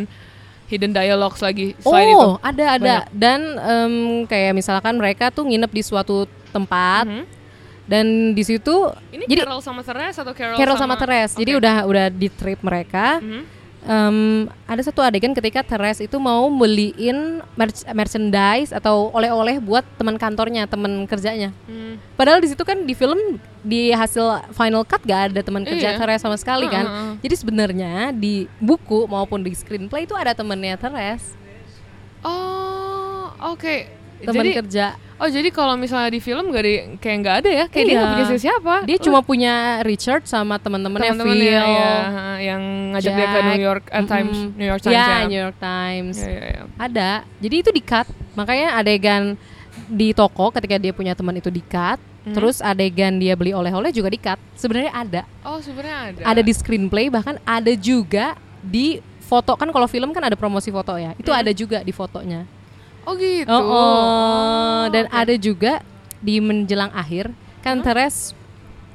hidden 0.66 0.90
dialogues 0.90 1.38
lagi 1.38 1.78
selain 1.78 2.10
itu? 2.10 2.18
oh, 2.18 2.34
ada 2.42 2.64
ada. 2.76 2.94
Dan 3.14 3.40
em, 3.62 3.94
kayak 4.26 4.58
misalkan 4.58 4.98
mereka 4.98 5.30
tuh 5.30 5.46
nginep 5.46 5.70
di 5.70 5.82
suatu 5.86 6.26
tempat 6.50 7.06
Mhm. 7.06 7.24
Dan 7.84 8.32
di 8.32 8.42
situ 8.42 8.90
Ini 9.12 9.24
jadi 9.24 9.44
Carol 9.44 9.60
sama 9.60 9.80
Therese 9.80 10.18
atau 10.18 10.32
Carol, 10.32 10.56
Carol 10.56 10.76
sama, 10.76 10.94
Therese. 10.96 11.36
Jadi 11.36 11.52
Oke. 11.52 11.60
udah 11.60 11.76
udah 11.84 12.06
di 12.08 12.28
trip 12.28 12.60
mereka. 12.60 13.20
Mhm. 13.20 13.42
Em, 13.84 14.18
ada 14.64 14.80
satu 14.80 15.04
adegan 15.04 15.36
ketika 15.36 15.60
Therese 15.60 16.00
itu 16.00 16.16
mau 16.16 16.48
beliin 16.48 17.44
merch- 17.52 17.84
merchandise 17.92 18.72
atau 18.72 19.12
oleh-oleh 19.12 19.60
buat 19.60 19.84
teman 20.00 20.16
kantornya, 20.16 20.64
teman 20.64 21.04
kerjanya. 21.04 21.52
Hmm. 21.68 22.00
Padahal 22.16 22.40
di 22.40 22.48
situ 22.48 22.64
kan 22.64 22.80
di 22.80 22.96
film 22.96 23.36
di 23.60 23.92
hasil 23.92 24.48
final 24.56 24.88
cut 24.88 25.04
gak 25.04 25.36
ada 25.36 25.44
teman 25.44 25.68
kerja 25.68 25.92
Iya. 25.92 26.00
Therese 26.00 26.24
sama 26.24 26.40
sekali 26.40 26.64
kan. 26.64 26.88
Heeh. 26.88 27.10
Jadi 27.28 27.34
sebenarnya 27.36 27.92
di 28.10 28.48
buku 28.56 29.04
maupun 29.04 29.44
di 29.44 29.52
screenplay 29.52 30.08
itu 30.08 30.16
ada 30.16 30.32
temennya 30.32 30.80
Therese, 30.80 31.36
Oh, 32.24 33.28
oke. 33.52 34.03
Teman 34.22 34.44
kerja. 34.62 34.86
oh 35.14 35.26
jadi 35.26 35.48
kalau 35.50 35.74
misalnya 35.74 36.10
di 36.10 36.18
film 36.18 36.50
gak 36.50 36.62
di 36.62 36.74
kayak 36.98 37.16
nggak 37.22 37.36
ada 37.42 37.50
ya? 37.50 37.64
Kayak 37.66 37.84
dia 37.84 37.90
Iya. 37.90 37.98
nggak 37.98 38.10
punya 38.12 38.38
siapa? 38.38 38.74
Dia 38.84 38.98
cuma 38.98 39.18
punya 39.20 39.54
Richard 39.82 40.22
sama 40.24 40.58
teman-temannya 40.58 41.12
Phil, 41.14 41.38
ya, 41.40 41.64
yang 42.38 42.62
ngajak 42.92 43.12
dia 43.12 43.26
ke 43.26 43.30
Jack. 43.32 43.46
New 43.46 43.62
York 43.62 43.84
eh, 43.88 44.04
Times, 44.04 44.36
Mm-mm. 44.36 44.50
New 44.54 44.68
York 44.68 44.82
Times 44.82 44.94
ya, 44.94 45.06
ya. 45.06 45.18
New 45.26 45.40
York 45.40 45.56
Times. 45.58 46.16
Ya, 46.18 46.28
ya, 46.28 46.44
ya. 46.44 46.62
Ada. 46.76 47.10
Jadi 47.38 47.54
itu 47.56 47.70
di-cut. 47.70 48.06
Makanya 48.34 48.68
adegan 48.74 49.22
di 49.86 50.08
toko 50.10 50.50
ketika 50.50 50.76
dia 50.76 50.92
punya 50.92 51.14
teman 51.14 51.34
itu 51.34 51.48
di-cut. 51.48 51.98
Hmm. 52.24 52.32
Terus 52.32 52.58
adegan 52.58 53.20
dia 53.20 53.36
beli 53.36 53.52
oleh-oleh 53.52 53.92
juga 53.92 54.08
di-cut. 54.08 54.40
Sebenarnya 54.56 54.92
ada. 54.92 55.22
Oh 55.44 55.60
sebenarnya 55.60 55.96
ada. 56.10 56.22
Ada 56.26 56.40
di 56.40 56.52
screenplay 56.52 57.06
bahkan 57.06 57.36
ada 57.44 57.72
juga 57.76 58.34
di 58.60 58.98
foto 59.20 59.56
kan 59.56 59.68
kalau 59.68 59.84
film 59.84 60.12
kan 60.12 60.24
ada 60.24 60.36
promosi 60.36 60.68
foto 60.68 60.96
ya. 60.96 61.12
Itu 61.14 61.30
Hmm. 61.30 61.40
ada 61.44 61.52
juga 61.52 61.78
di 61.80 61.92
fotonya. 61.92 62.44
Oh 63.04 63.14
gitu. 63.14 63.48
Oh, 63.48 63.62
oh. 63.62 64.82
dan 64.88 65.04
oke. 65.04 65.12
Hmm? 65.12 65.20
ada 65.20 65.34
juga 65.36 65.72
di 66.18 66.40
menjelang 66.40 66.88
akhir 66.90 67.28
kan 67.60 67.80
Teres 67.80 68.32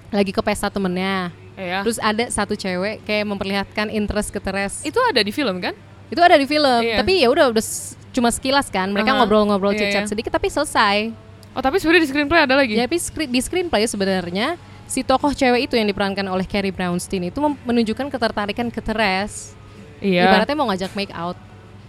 lagi 0.09 0.29
ke 0.29 0.41
pesta 0.41 0.67
temennya. 0.67 1.29
Iya. 1.53 1.83
Terus 1.83 1.99
ada 1.99 2.25
satu 2.27 2.55
cewek 2.55 3.03
kayak 3.03 3.25
memperlihatkan 3.25 3.91
interest 3.91 4.31
ke 4.31 4.39
Teres. 4.39 4.81
itu 4.81 4.97
ada 4.97 5.19
di 5.19 5.29
film 5.29 5.59
kan? 5.59 5.75
Itu 6.09 6.19
ada 6.19 6.33
di 6.33 6.49
film, 6.49 6.81
Iya. 6.81 6.97
tapi 6.97 7.21
ya 7.21 7.29
udah 7.29 7.53
udah 7.53 7.63
cuma 8.09 8.33
sekilas 8.33 8.67
kan. 8.67 8.89
Mereka 8.89 9.13
ngobrol-ngobrol 9.13 9.77
Iya, 9.77 9.85
cicat 9.85 10.03
iya. 10.03 10.09
sedikit 10.09 10.31
tapi 10.33 10.49
selesai. 10.49 11.13
Oh 11.53 11.61
tapi 11.61 11.77
sebenarnya 11.77 12.03
di 12.05 12.09
screenplay 12.09 12.41
ada 12.41 12.55
lagi. 12.57 12.73
Jadi 12.73 12.97
skri- 12.97 13.29
di 13.29 13.37
screenplay 13.37 13.85
sebenarnya 13.85 14.57
si 14.89 15.05
tokoh 15.05 15.29
cewek 15.29 15.69
itu 15.69 15.77
yang 15.77 15.85
diperankan 15.85 16.25
oleh 16.25 16.49
Carrie 16.49 16.73
Brownstein 16.73 17.29
itu 17.29 17.37
menunjukkan 17.37 18.09
ketertarikan 18.09 18.73
ke 18.73 18.81
Teres. 18.81 19.53
Iya. 19.99 20.25
Ibaratnya 20.31 20.55
mau 20.55 20.65
ngajak 20.71 20.95
make 20.95 21.13
out. 21.13 21.37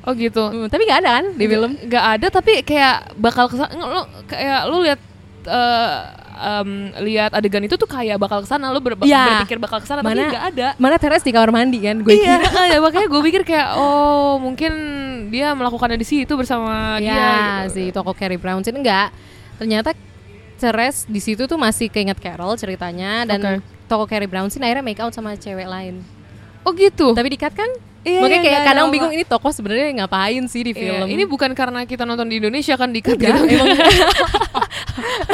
Oh 0.01 0.13
gitu. 0.13 0.41
Hmm, 0.43 0.67
tapi 0.67 0.83
nggak 0.83 1.01
ada 1.01 1.11
kan 1.21 1.25
di 1.33 1.45
film? 1.45 1.73
Nggak 1.77 2.05
ada 2.17 2.27
tapi 2.31 2.53
kayak 2.61 3.15
bakal 3.15 3.47
ke 3.47 3.57
sana. 3.57 3.73
Lu 3.75 4.01
kayak 4.25 4.61
lu 4.67 4.77
lihat 4.81 5.01
eh, 5.43 5.99
em, 6.41 6.69
lihat 7.05 7.31
adegan 7.33 7.61
itu 7.61 7.77
tuh 7.77 7.85
kayak 7.85 8.17
bakal 8.17 8.41
ke 8.41 8.49
sana. 8.49 8.73
Lu 8.73 8.81
ber- 8.81 8.97
Iya. 9.01 9.45
berpikir 9.45 9.61
bakal 9.61 9.79
ke 9.79 9.87
sana 9.87 10.01
tapi 10.01 10.17
Mana- 10.17 10.33
nggak 10.33 10.47
ada. 10.51 10.69
Mana 10.77 10.97
Teres 10.97 11.21
di 11.21 11.31
kamar 11.31 11.53
mandi 11.53 11.79
kan? 11.81 12.01
Gue 12.01 12.17
iya, 12.17 12.41
kira. 12.41 12.65
ya, 12.73 12.79
makanya 12.79 13.07
gue 13.07 13.23
pikir 13.23 13.43
kayak 13.45 13.77
oh 13.77 14.41
mungkin 14.41 14.73
dia 15.29 15.53
melakukannya 15.53 15.97
di 15.97 16.09
situ 16.09 16.33
bersama 16.33 16.97
dia. 16.97 17.13
Ya, 17.13 17.29
gitu. 17.69 17.77
si 17.77 17.83
toko 17.91 18.13
Carrie 18.13 18.41
Brownstein 18.41 18.81
enggak. 18.81 19.13
Ternyata 19.57 19.93
Teres 20.57 21.05
di 21.05 21.21
situ 21.21 21.45
tuh 21.45 21.57
masih 21.57 21.89
keinget 21.89 22.17
Carol 22.17 22.53
ceritanya 22.55 23.25
dan 23.25 23.41
Oke. 23.41 23.53
toko 23.85 24.05
Carrie 24.05 24.29
Brownstein 24.29 24.61
akhirnya 24.63 24.81
make 24.83 25.01
out 25.01 25.13
sama 25.13 25.33
cewek 25.35 25.65
lain. 25.65 26.01
Oh 26.65 26.73
gitu. 26.73 27.13
Tapi 27.13 27.29
dikat 27.31 27.53
kan? 27.53 27.69
Iya, 28.01 28.17
Makanya 28.17 28.33
iya, 28.35 28.45
kayak 28.49 28.57
ada 28.57 28.67
kadang 28.67 28.87
apa. 28.89 28.95
bingung 28.97 29.13
ini 29.13 29.25
toko 29.25 29.49
sebenarnya 29.51 29.93
ngapain 29.95 30.45
sih 30.47 30.65
di 30.65 30.73
Iya, 30.73 31.05
film. 31.05 31.07
ini 31.07 31.23
bukan 31.25 31.53
karena 31.53 31.85
kita 31.85 32.03
nonton 32.03 32.27
di 32.27 32.41
Indonesia 32.41 32.73
kan 32.75 32.89
di 32.89 33.01
cut 33.01 33.15
gitu. 33.15 33.29
emang 33.29 33.69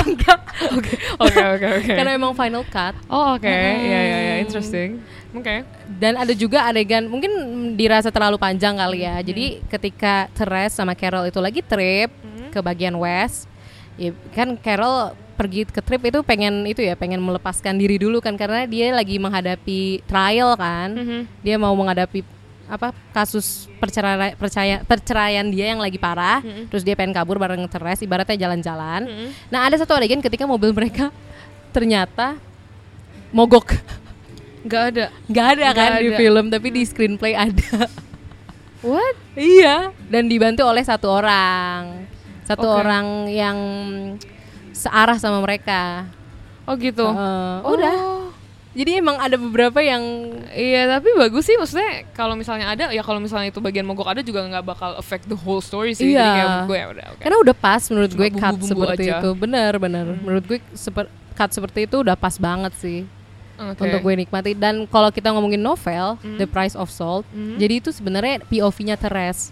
enggak. 0.02 0.38
Oke, 0.74 0.94
oke, 1.16 1.42
oke, 1.55 1.66
oke. 1.79 1.92
Karena 1.94 2.11
emang 2.12 2.33
final 2.33 2.66
cut. 2.66 2.94
Oh 3.07 3.35
oke, 3.35 3.46
Hmm. 3.46 3.87
ya 3.87 4.00
ya 4.02 4.18
ya, 4.20 4.35
interesting. 4.40 4.98
Oke. 5.31 5.62
Dan 5.92 6.16
ada 6.16 6.33
juga 6.33 6.64
adegan 6.64 7.07
mungkin 7.07 7.31
dirasa 7.74 8.09
terlalu 8.09 8.35
panjang 8.37 8.74
kali 8.74 9.05
ya. 9.05 9.14
Hmm. 9.14 9.24
Jadi 9.24 9.44
ketika 9.68 10.26
Therese 10.33 10.74
sama 10.74 10.92
Carol 10.92 11.22
itu 11.24 11.38
lagi 11.38 11.61
trip 11.61 12.11
Hmm. 12.11 12.50
ke 12.50 12.59
bagian 12.59 12.96
west, 12.96 13.46
ya 13.94 14.11
kan 14.33 14.57
Carol 14.57 15.14
pergi 15.37 15.68
ke 15.68 15.79
trip 15.79 16.00
itu 16.02 16.18
pengen 16.24 16.64
itu 16.64 16.81
ya, 16.81 16.96
pengen 16.96 17.20
melepaskan 17.20 17.76
diri 17.76 17.94
dulu 17.94 18.18
kan 18.18 18.35
karena 18.35 18.64
dia 18.64 18.88
lagi 18.90 19.20
menghadapi 19.20 20.00
trial 20.02 20.57
kan. 20.57 20.88
Mhm. 20.90 21.20
Dia 21.44 21.57
mau 21.57 21.76
menghadapi 21.76 22.24
apa 22.66 22.90
kasus 23.11 23.70
perceraian 23.79 24.35
percaya 24.35 24.83
perceraian 24.83 25.46
dia 25.46 25.70
yang 25.70 25.79
lagi 25.79 25.96
parah, 25.96 26.40
Hmm. 26.40 26.66
terus 26.66 26.83
dia 26.83 26.92
pengen 26.92 27.12
kabur 27.12 27.37
bareng 27.37 27.62
Therese 27.66 28.02
ibaratnya 28.02 28.35
jalan-jalan. 28.37 29.07
Mhm. 29.07 29.29
Nah, 29.48 29.64
ada 29.64 29.76
satu 29.76 29.92
adegan 29.92 30.18
ketika 30.18 30.44
mobil 30.44 30.70
mereka 30.70 31.14
ternyata 31.70 32.35
mogok. 33.31 33.79
Nggak 34.62 34.83
ada. 34.88 35.05
Nggak 35.24 35.46
ada 35.48 35.62
Nggak 35.62 35.74
kan 35.76 35.90
di 35.96 36.09
ada. 36.09 36.18
film, 36.18 36.44
tapi 36.48 36.68
di 36.70 36.83
screenplay 36.83 37.33
ada. 37.33 37.87
What? 38.83 39.14
iya. 39.35 39.94
Dan 40.07 40.26
dibantu 40.26 40.62
oleh 40.62 40.83
satu 40.83 41.07
orang, 41.09 42.07
satu 42.42 42.66
Oke. 42.66 42.76
orang 42.76 43.07
yang 43.26 43.59
searah 44.70 45.16
sama 45.16 45.38
mereka. 45.38 46.07
Oh 46.64 46.74
gitu. 46.74 47.02
Eh, 47.05 47.59
Oh. 47.62 47.72
Udah. 47.72 48.26
Jadi 48.77 48.91
emang 48.95 49.17
ada 49.17 49.35
beberapa 49.35 49.81
yang 49.81 50.05
Iya 50.47 50.85
tapi 50.91 51.09
bagus 51.12 51.45
sih 51.45 51.57
maksudnya 51.57 52.05
kalau 52.12 52.33
misalnya 52.33 52.69
ada 52.69 52.85
ya 52.89 53.01
kalau 53.01 53.17
misalnya 53.17 53.49
itu 53.49 53.57
bagian 53.59 53.85
mogok 53.85 54.05
ada 54.07 54.21
juga 54.21 54.45
nggak 54.45 54.61
bakal 54.62 54.91
affect 54.95 55.25
the 55.25 55.35
whole 55.35 55.61
story 55.61 55.93
sih. 55.93 56.07
Jadi 56.07 56.12
Iya. 56.12 56.29
kayak 56.29 56.45
menurut 56.47 56.67
gue 56.67 56.77
ya 56.77 56.87
udah 56.87 57.07
oke. 57.11 57.21
karena 57.21 57.37
udah 57.41 57.57
pas 57.57 57.83
menurut 57.89 58.11
Cuma 58.11 58.19
gue 58.19 58.29
cut 58.31 58.41
bumbu-bumbu 58.53 58.69
seperti 58.69 59.03
aja. 59.03 59.09
Hmm. 59.09 59.17
itu. 59.17 59.31
Benar, 59.35 59.73
benar. 59.77 60.05
Menurut 60.15 60.45
gue 60.45 60.59
seper, 60.73 61.05
cut 61.33 61.51
seperti 61.51 61.79
itu 61.83 61.97
udah 61.99 62.15
pas 62.15 62.37
banget 62.37 62.73
sih. 62.77 63.01
Oke. 63.57 63.81
untuk 63.83 64.01
gue 64.03 64.15
nikmati. 64.19 64.53
Dan 64.53 64.85
kalau 64.85 65.09
kita 65.09 65.33
ngomongin 65.33 65.57
novel, 65.59 66.21
Hmm. 66.21 66.37
The 66.37 66.45
Price 66.45 66.77
of 66.77 66.89
Salt, 66.89 67.25
Hmm. 67.31 67.57
jadi 67.57 67.81
itu 67.81 67.89
sebenarnya 67.89 68.45
POV-nya 68.45 68.95
Teres. 68.95 69.49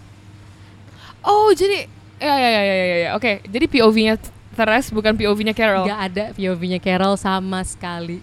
Oh, 1.21 1.49
jadi 1.51 1.89
ya 2.15 2.35
ya 2.35 2.49
ya 2.51 2.61
ya 2.63 2.75
ya, 2.75 2.97
ya. 2.99 3.09
Oke, 3.17 3.41
jadi 3.43 3.65
POV-nya 3.65 4.21
Teres 4.53 4.87
bukan 4.87 5.17
POV-nya 5.17 5.51
Carol. 5.51 5.83
Gak 5.83 6.01
ada 6.05 6.25
POV-nya 6.31 6.77
Carol 6.77 7.17
sama 7.17 7.65
sekali. 7.65 8.21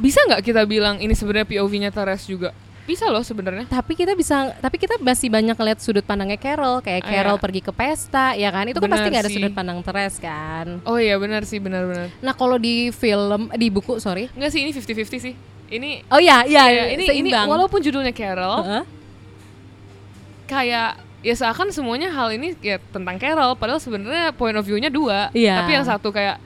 Bisa 0.00 0.18
nggak 0.24 0.42
kita 0.42 0.64
bilang 0.64 0.96
ini 0.96 1.12
sebenarnya 1.12 1.44
POV-nya 1.46 1.90
Teres 1.92 2.24
juga? 2.24 2.50
Bisa 2.80 3.06
loh 3.06 3.22
sebenarnya. 3.22 3.68
Tapi 3.68 3.94
kita 3.94 4.18
bisa, 4.18 4.50
tapi 4.58 4.74
kita 4.74 4.98
masih 4.98 5.30
banyak 5.30 5.54
ngeliat 5.54 5.78
sudut 5.78 6.02
pandangnya 6.02 6.34
Carol, 6.34 6.80
kayak 6.80 7.04
Ah, 7.04 7.06
Carol 7.06 7.36
iya. 7.36 7.42
pergi 7.42 7.60
ke 7.60 7.70
pesta, 7.70 8.34
ya 8.34 8.50
kan? 8.50 8.66
Itu 8.66 8.80
kan 8.80 8.90
pasti 8.90 9.06
Benar 9.06 9.14
gak 9.14 9.22
ada 9.22 9.30
sudut 9.30 9.52
pandang 9.54 9.78
Teres 9.84 10.14
kan. 10.18 10.66
Oh 10.82 10.98
iya 10.98 11.14
benar 11.14 11.46
sih 11.46 11.62
benar-benar. 11.62 12.10
Nah 12.18 12.32
kalau 12.32 12.56
di 12.56 12.90
film, 12.90 13.52
di 13.54 13.68
buku 13.68 14.00
sorry. 14.00 14.26
Enggak 14.34 14.50
sih 14.50 14.64
ini 14.64 14.72
50-50 14.72 15.22
sih. 15.22 15.34
Ini 15.70 16.02
Oh 16.10 16.18
iya, 16.18 16.42
iya, 16.42 16.66
ya, 16.66 16.84
ini 16.90 17.06
ini 17.06 17.30
seimbang. 17.30 17.46
walaupun 17.46 17.78
judulnya 17.78 18.10
Carol, 18.10 18.58
Heeh. 18.58 18.82
kayak 20.46 20.90
ya 21.20 21.34
seakan 21.36 21.68
semuanya 21.70 22.10
hal 22.10 22.32
ini 22.32 22.56
ya 22.58 22.80
tentang 22.90 23.20
Carol 23.20 23.54
padahal 23.54 23.78
sebenarnya 23.78 24.32
point 24.34 24.56
of 24.56 24.66
view-nya 24.66 24.90
dua. 24.90 25.30
Iya. 25.30 25.62
Tapi 25.62 25.70
yang 25.78 25.86
satu 25.86 26.10
kayak 26.10 26.42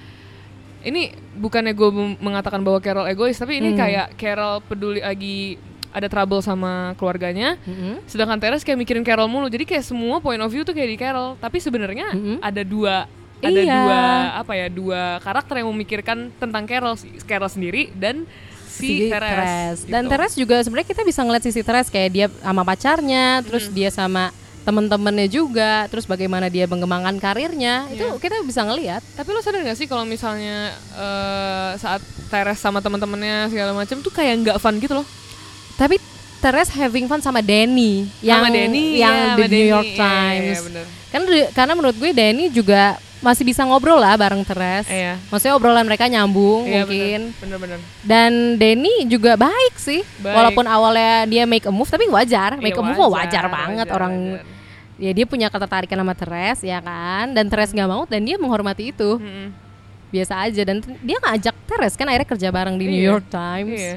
ini 0.84 1.08
bukannya 1.34 1.72
gue 1.72 1.90
mengatakan 2.18 2.60
bahwa 2.60 2.78
Carol 2.78 3.04
egois, 3.04 3.34
tapi 3.34 3.58
ini 3.58 3.72
Hmm. 3.72 3.78
kayak 3.78 4.06
Carol 4.14 4.60
peduli 4.60 5.00
lagi 5.00 5.56
ada 5.90 6.06
trouble 6.06 6.42
sama 6.42 6.92
keluarganya. 6.94 7.54
Mm-mm. 7.62 8.02
Sedangkan 8.04 8.36
Teres 8.36 8.60
kayak 8.60 8.76
mikirin 8.76 9.02
Carol 9.02 9.26
mulu. 9.26 9.46
Jadi 9.46 9.62
kayak 9.64 9.82
semua 9.82 10.18
point 10.18 10.38
of 10.38 10.50
view 10.50 10.62
tuh 10.62 10.74
kayak 10.74 10.90
di 10.90 10.98
Carol. 10.98 11.38
Tapi 11.38 11.58
sebenarnya 11.58 12.10
Mm-mm. 12.10 12.36
ada 12.38 12.62
dua 12.62 13.06
ada 13.38 13.60
Iya. 13.60 13.70
dua 13.70 14.00
apa 14.40 14.52
ya 14.54 14.66
dua 14.66 15.02
karakter 15.20 15.60
yang 15.60 15.68
memikirkan 15.68 16.32
tentang 16.34 16.64
Carol 16.64 16.96
si 16.96 17.12
Carol 17.22 17.46
sendiri 17.46 17.94
dan 17.94 18.26
si, 18.64 19.06
Teres. 19.06 19.86
Dan 19.86 20.04
gitu. 20.04 20.10
Teres 20.10 20.32
juga 20.34 20.56
sebenarnya 20.60 20.88
kita 20.88 21.02
bisa 21.02 21.22
ngeliat 21.22 21.44
sisi 21.44 21.62
Teres 21.62 21.86
kayak 21.86 22.10
dia 22.10 22.26
sama 22.42 22.62
pacarnya, 22.62 23.38
terus 23.40 23.68
Hmm. 23.68 23.74
dia 23.74 23.88
sama 23.88 24.34
temen-temennya 24.64 25.28
juga, 25.28 25.84
terus 25.86 26.04
bagaimana 26.04 26.48
dia 26.48 26.64
mengembangkan 26.64 27.16
karirnya, 27.16 27.84
itu 27.88 28.00
Iya. 28.02 28.16
kita 28.16 28.40
bisa 28.42 28.60
ngelihat. 28.62 29.04
Tapi 29.12 29.28
lo 29.28 29.38
sadar 29.38 29.60
gak 29.62 29.76
sih 29.76 29.84
kalau 29.84 30.02
misalnya 30.02 30.72
eh, 30.90 31.70
saat 31.76 32.00
Teres 32.26 32.58
sama 32.58 32.80
teman-temannya 32.80 33.46
segala 33.46 33.70
macam 33.70 34.00
tuh 34.00 34.10
kayak 34.10 34.34
nggak 34.42 34.58
fun 34.58 34.76
gitu 34.76 34.96
loh. 34.96 35.06
Tapi 35.74 36.00
Teres 36.40 36.68
having 36.70 37.04
fun 37.04 37.20
sama 37.20 37.40
Danny 37.40 38.04
yang 38.20 38.40
sama 38.40 38.48
Denny, 38.50 38.84
yang 38.98 39.14
di 39.14 39.20
sama 39.22 39.36
New 39.38 39.44
Denny. 39.46 39.68
York 39.70 39.86
Iya, 39.86 39.98
Times. 39.98 40.44
Iya, 40.50 40.60
bener. 40.62 40.84
Kan 41.08 41.20
di- 41.24 41.50
karena 41.52 41.72
menurut 41.72 41.94
gue 41.94 42.10
Danny 42.10 42.44
juga 42.48 42.82
masih 43.20 43.40
bisa 43.42 43.64
ngobrol 43.64 43.96
lah 43.96 44.12
bareng 44.14 44.44
Teres. 44.44 44.84
Iya. 44.84 45.16
Maksudnya 45.28 45.54
obrolan 45.54 45.80
mereka 45.82 46.04
nyambung 46.04 46.64
Iya, 46.64 46.84
mungkin. 46.84 47.20
Bener-bener. 47.34 47.78
Dan 48.02 48.32
Denny 48.54 49.06
juga 49.06 49.32
baik 49.34 49.74
sih. 49.74 50.04
Baik. 50.18 50.34
Walaupun 50.34 50.66
awalnya 50.66 51.24
dia 51.24 51.44
make 51.44 51.64
a 51.64 51.72
move 51.72 51.86
tapi 51.86 52.04
wajar. 52.06 52.56
Make 52.56 52.72
a 52.72 52.76
Iya, 52.76 52.84
move 52.86 52.98
mah 52.98 53.10
wajar 53.14 53.44
banget 53.46 53.86
wajar, 53.86 53.96
orang 53.96 54.14
wajar. 54.36 54.52
Ya 54.96 55.10
dia 55.10 55.24
punya 55.24 55.48
ketertarikan 55.48 55.96
sama 55.96 56.14
Teres 56.14 56.60
ya 56.60 56.78
kan. 56.78 57.32
Dan 57.32 57.46
Teres 57.46 57.70
nggak 57.70 57.88
mau 57.88 58.02
dan 58.04 58.22
dia 58.22 58.36
menghormati 58.36 58.90
itu. 58.90 59.16
Mm-mm. 59.16 59.50
Biasa 60.08 60.46
aja 60.46 60.62
dan 60.62 60.78
dia 61.00 61.18
ngajak 61.18 61.54
Teres 61.66 61.94
kan 61.94 62.06
akhirnya 62.06 62.28
kerja 62.28 62.48
bareng 62.48 62.76
di 62.76 62.86
New 62.86 62.98
Iya. 62.98 63.10
York 63.10 63.26
Times. 63.28 63.74
Iya. 63.74 63.96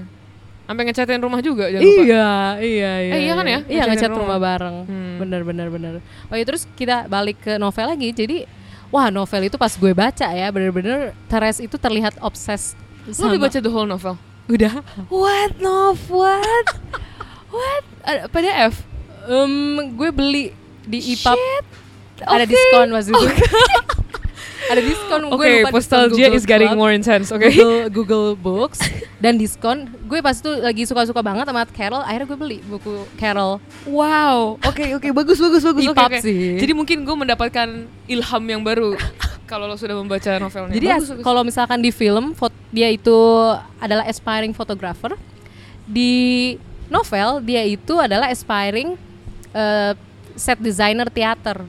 Sampai 0.64 0.84
ngecatin 0.84 1.22
rumah 1.22 1.40
juga 1.40 1.72
jangan 1.72 1.80
lupa. 1.80 2.04
Iya, 2.04 2.28
iya, 2.60 2.92
iya. 3.00 3.14
Eh, 3.16 3.20
iya 3.22 3.34
kan 3.34 3.46
ya? 3.46 3.60
Iya, 3.64 3.82
Ngecat 3.82 3.90
ngecat 3.90 4.10
rumah. 4.10 4.22
rumah 4.22 4.40
bareng. 4.42 4.76
Hmm. 4.84 5.16
Bener, 5.18 5.42
bener, 5.42 5.68
bener. 5.70 5.94
Oh 6.28 6.36
ya 6.36 6.44
terus 6.44 6.68
kita 6.76 7.08
balik 7.08 7.40
ke 7.40 7.56
novel 7.56 7.88
lagi. 7.88 8.12
Jadi, 8.12 8.44
wah 8.90 9.08
novel 9.08 9.48
itu 9.48 9.56
pas 9.56 9.72
gue 9.72 9.94
baca 9.94 10.28
ya, 10.28 10.48
bener-bener 10.50 11.16
Teres 11.26 11.58
itu 11.58 11.72
terlihat 11.74 12.20
obses 12.20 12.76
Lo 13.16 13.32
udah 13.32 13.40
baca 13.40 13.58
the 13.58 13.72
whole 13.72 13.88
novel? 13.88 14.20
Udah. 14.48 14.84
What 15.08 15.56
Nov? 15.58 15.96
What? 16.10 16.68
What? 17.56 17.84
Ada 18.04 18.28
PDF? 18.28 18.84
Em, 19.24 19.52
gue 19.94 20.10
beli 20.10 20.46
di 20.88 21.14
EPUB. 21.14 21.40
Ada 22.18 22.44
Oke. 22.44 22.50
diskon 22.50 22.88
waktu 22.90 23.12
itu. 23.14 23.28
ada 24.68 24.82
diskon. 24.82 25.22
gue 25.24 25.36
Oke, 25.38 25.50
lupa 25.64 25.70
Google 26.10 26.34
is 26.34 26.44
getting 26.44 26.68
Club. 26.68 26.82
more 26.82 26.92
intense, 26.92 27.30
oke? 27.30 27.46
Google, 27.46 27.76
Google 27.88 28.28
Books 28.34 28.82
dan 29.18 29.38
diskon. 29.38 29.88
Gue 30.04 30.20
pas 30.20 30.34
itu 30.34 30.50
lagi 30.50 30.84
suka-suka 30.84 31.22
banget 31.22 31.46
sama 31.46 31.64
Carol. 31.70 32.02
Akhirnya 32.02 32.26
gue 32.26 32.36
beli 32.36 32.58
buku 32.66 33.06
Carol. 33.16 33.62
Wow, 33.86 34.58
oke 34.60 34.84
oke 34.98 35.08
bagus 35.14 35.38
bagus 35.38 35.62
bagus. 35.62 35.84
oke, 35.86 35.94
EPUB 35.94 36.10
oke. 36.10 36.20
sih. 36.20 36.58
Jadi 36.58 36.72
mungkin 36.74 36.98
gue 37.04 37.16
mendapatkan 37.16 37.68
ilham 38.08 38.44
yang 38.44 38.60
baru 38.60 38.98
kalau 39.52 39.64
lo 39.64 39.78
sudah 39.78 39.96
membaca 39.96 40.36
novelnya. 40.36 40.74
Jadi 40.74 40.88
Bagus, 40.90 41.00
as- 41.00 41.12
bagus. 41.14 41.24
kalau 41.24 41.42
misalkan 41.44 41.80
di 41.80 41.92
film 41.94 42.36
dia 42.68 42.90
itu 42.90 43.16
adalah 43.78 44.04
aspiring 44.04 44.52
photographer, 44.52 45.16
di 45.86 46.58
novel 46.90 47.40
dia 47.40 47.64
itu 47.64 47.96
adalah 47.96 48.28
aspiring 48.28 49.00
eh, 49.54 49.94
set 50.38 50.62
designer 50.62 51.10
teater. 51.10 51.66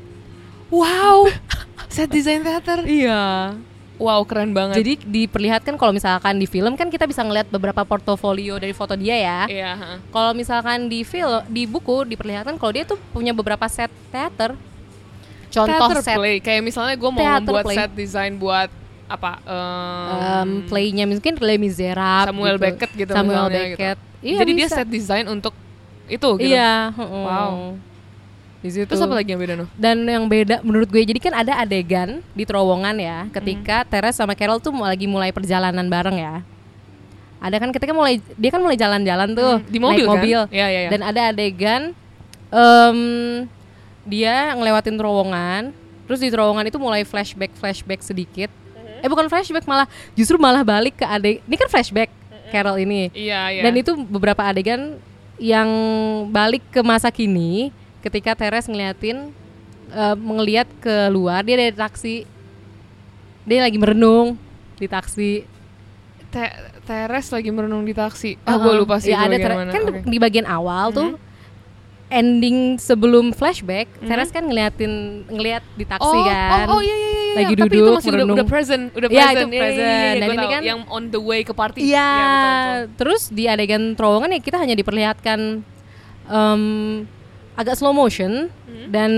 wow, 0.69 1.25
set 1.95 2.13
design 2.13 2.45
teater. 2.45 2.85
Iya. 2.85 3.57
Wow, 3.99 4.23
keren 4.31 4.55
banget. 4.55 4.79
Jadi 4.79 4.93
diperlihatkan 5.03 5.75
kalau 5.75 5.91
misalkan 5.91 6.39
di 6.39 6.47
film 6.47 6.79
kan 6.79 6.87
kita 6.87 7.03
bisa 7.03 7.27
ngeliat 7.27 7.51
beberapa 7.51 7.83
portofolio 7.83 8.55
dari 8.55 8.71
foto 8.71 8.95
dia 8.95 9.19
ya. 9.19 9.41
iya. 9.51 9.73
Kalau 10.15 10.31
misalkan 10.39 10.87
di 10.87 11.03
film 11.03 11.43
di 11.51 11.67
buku 11.67 12.07
diperlihatkan 12.07 12.55
kalau 12.63 12.71
dia 12.71 12.87
tuh 12.87 12.95
punya 13.11 13.35
beberapa 13.35 13.67
set 13.67 13.91
teater. 14.15 14.55
Contoh 15.51 15.75
Theater 15.91 15.99
set 16.05 16.15
play 16.15 16.37
kayak 16.39 16.63
misalnya 16.63 16.95
gue 16.95 17.11
mau 17.11 17.25
membuat 17.41 17.65
play. 17.67 17.77
set 17.81 17.91
design 17.97 18.39
buat 18.39 18.71
apa? 19.09 19.41
em, 19.49 20.21
em, 20.21 20.51
playnya 20.69 21.05
mungkin 21.09 21.35
Les 21.41 21.57
Miserables 21.59 22.29
Samuel 22.29 22.55
gitu. 22.55 22.65
Beckett 22.69 22.93
gitu 22.95 23.13
Samuel 23.17 23.47
Beckett. 23.49 23.99
gitu. 23.99 24.07
Iya, 24.23 24.39
Jadi 24.45 24.53
dia 24.55 24.69
bisa. 24.69 24.77
set 24.79 24.89
design 24.93 25.25
untuk 25.27 25.55
itu 26.07 26.29
gitu. 26.39 26.55
Iya. 26.55 26.93
Wow. 26.95 27.81
Di 28.59 28.71
situ. 28.71 28.87
Terus 28.87 28.99
apa 28.99 29.15
lagi 29.15 29.31
yang 29.31 29.39
beda 29.39 29.55
noh? 29.55 29.69
Dan 29.75 30.03
yang 30.03 30.27
beda 30.27 30.61
menurut 30.61 30.87
gue 30.87 30.99
jadi 31.01 31.21
kan 31.21 31.35
ada 31.37 31.59
adegan 31.59 32.19
di 32.33 32.43
terowongan 32.43 32.97
ya 32.99 33.19
ketika 33.31 33.83
Hmm. 33.83 33.89
Teres 33.89 34.15
sama 34.15 34.35
Carol 34.35 34.59
tuh 34.59 34.75
lagi 34.75 35.07
mulai 35.07 35.31
perjalanan 35.31 35.87
bareng 35.87 36.19
ya. 36.19 36.43
Ada 37.39 37.57
kan 37.57 37.71
ketika 37.71 37.95
mulai 37.95 38.19
dia 38.35 38.51
kan 38.51 38.59
mulai 38.59 38.75
jalan-jalan 38.75 39.31
tuh 39.31 39.53
Hmm, 39.57 39.65
di 39.65 39.79
mobil 39.79 39.95
naik 39.95 40.03
kan? 40.03 40.15
mobil. 40.19 40.41
Iya, 40.51 40.67
iya, 40.67 40.81
iya. 40.81 40.91
Dan 40.91 41.01
ada 41.01 41.21
adegan 41.31 41.83
em, 42.49 42.99
dia 44.03 44.57
ngelewatin 44.57 44.97
terowongan, 44.97 45.63
terus 46.05 46.19
di 46.19 46.27
terowongan 46.27 46.67
itu 46.67 46.79
mulai 46.79 47.07
flashback 47.07 47.55
flashback 47.55 48.03
sedikit. 48.03 48.51
Hmm. 48.75 49.05
Eh 49.05 49.09
bukan 49.09 49.31
flashback 49.31 49.63
malah 49.65 49.87
justru 50.13 50.35
malah 50.35 50.67
balik 50.67 50.99
ke 50.99 51.07
adeg. 51.07 51.39
Ini 51.47 51.57
kan 51.57 51.71
flashback 51.71 52.11
Carol 52.49 52.81
ini. 52.81 53.07
Iya, 53.15 53.55
iya. 53.55 53.63
Dan 53.63 53.77
itu 53.77 53.95
beberapa 53.95 54.43
adegan 54.43 54.99
yang 55.39 55.69
balik 56.27 56.67
ke 56.69 56.83
masa 56.83 57.07
kini 57.09 57.71
ketika 58.01 58.35
Teres 58.35 58.65
ngeliatin 58.65 59.31
eh, 59.89 60.17
ngeliat 60.17 60.69
keluar 60.79 61.43
dia 61.43 61.57
dari 61.57 61.73
taksi. 61.73 62.17
Dia 63.43 63.63
lagi 63.63 63.77
merenung 63.77 64.37
di 64.75 64.85
taksi. 64.85 65.43
Te- 66.29 66.57
Teres 66.85 67.29
lagi 67.29 67.49
merenung 67.49 67.83
di 67.83 67.93
taksi. 67.93 68.37
Ah, 68.43 68.55
Heeh. 68.55 68.61
gue 68.61 68.73
lupa 68.77 68.97
sih 68.99 69.11
Ya, 69.11 69.25
ada 69.25 69.37
mana. 69.37 69.71
kan 69.71 69.83
Oke. 69.83 70.05
di 70.05 70.17
bagian 70.17 70.45
awal 70.45 70.89
tuh 70.91 71.17
ending 72.09 72.77
sebelum 72.79 73.33
flashback, 73.33 73.85
Mhm. 73.95 74.07
Teres 74.07 74.31
kan 74.31 74.41
ngeliatin 74.43 74.93
ngeliat 75.27 75.61
di 75.73 75.85
taksi 75.85 76.09
oh, 76.11 76.25
kan. 76.25 76.65
Oh, 76.67 76.77
oh 76.77 76.81
iya 76.81 76.95
iya 76.95 77.09
iya. 77.09 77.35
Lagi 77.39 77.45
Tapi 77.51 77.61
itu 77.61 77.65
duduk, 77.71 77.93
masih 77.95 78.01
udah, 78.03 78.13
merenung. 78.15 78.37
udah 78.37 78.47
present, 78.47 78.85
udah 78.91 79.09
Iya, 79.09 79.21
present. 79.23 79.37
itu 79.39 79.45
Iya, 79.47 79.53
iya, 79.53 79.61
present. 79.63 79.85
iya, 79.85 80.09
Dan 80.09 80.17
gua 80.19 80.29
ini 80.29 80.39
tahu. 80.39 80.49
kan- 80.51 80.65
yang 80.65 80.81
on 80.89 81.05
the 81.07 81.21
way 81.23 81.41
ke 81.43 81.53
party. 81.53 81.81
Iya, 81.83 82.09
betul, 82.09 82.33
betul. 82.49 82.81
terus 82.97 83.23
di 83.29 83.45
adegan 83.45 83.83
terowongan 83.95 84.31
ya 84.31 84.41
kita 84.43 84.57
hanya 84.57 84.75
diperlihatkan 84.75 85.41
em, 86.27 86.63
agak 87.59 87.75
slow 87.75 87.91
motion 87.93 88.47
Hmm. 88.65 88.87
dan 88.89 89.11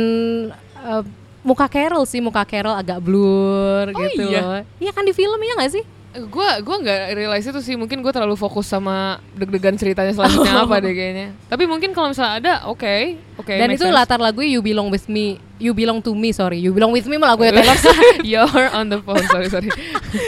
eh, 0.75 1.03
muka 1.41 1.67
Carol 1.67 2.03
sih, 2.03 2.19
muka 2.19 2.41
Carol 2.43 2.73
agak 2.73 2.99
blur 2.99 3.87
Oh, 3.87 3.97
gitu 3.99 4.25
iya? 4.27 4.41
loh. 4.41 4.61
Iya 4.79 4.91
kan 4.91 5.05
di 5.05 5.13
film 5.13 5.37
ya 5.39 5.55
nggak 5.55 5.73
sih? 5.73 5.85
Gue 6.11 6.43
gua 6.61 6.77
nggak 6.77 7.15
realize 7.15 7.47
itu 7.47 7.61
sih 7.61 7.75
mungkin 7.75 8.01
gue 8.01 8.11
terlalu 8.11 8.35
fokus 8.35 8.67
sama 8.67 9.23
deg-degan 9.33 9.73
ceritanya 9.73 10.11
selanjutnya 10.11 10.59
apa 10.67 10.77
deh 10.79 10.91
kayaknya 10.91 11.31
tapi 11.47 11.65
mungkin 11.65 11.95
kalau 11.95 12.11
misalnya 12.11 12.35
ada 12.37 12.53
oke 12.67 13.15
oke 13.39 13.47
dan 13.49 13.69
make 13.69 13.79
itu 13.79 13.87
sense. 13.87 13.95
latar 13.95 14.19
lagu 14.19 14.43
You 14.43 14.59
Belong 14.59 14.91
With 14.91 15.07
Me, 15.07 15.39
You 15.57 15.71
Belong 15.71 16.03
To 16.03 16.11
Me, 16.13 16.35
sorry, 16.35 16.59
You 16.59 16.75
Belong 16.75 16.91
With 16.91 17.07
Me 17.07 17.15
malah 17.15 17.39
gue 17.39 17.47
Taylor 17.49 17.79
Swift. 17.79 18.27
you're 18.27 18.43
on 18.73 18.91
the 18.91 18.99
phone 18.99 19.23
sorry 19.25 19.47
sorry 19.47 19.71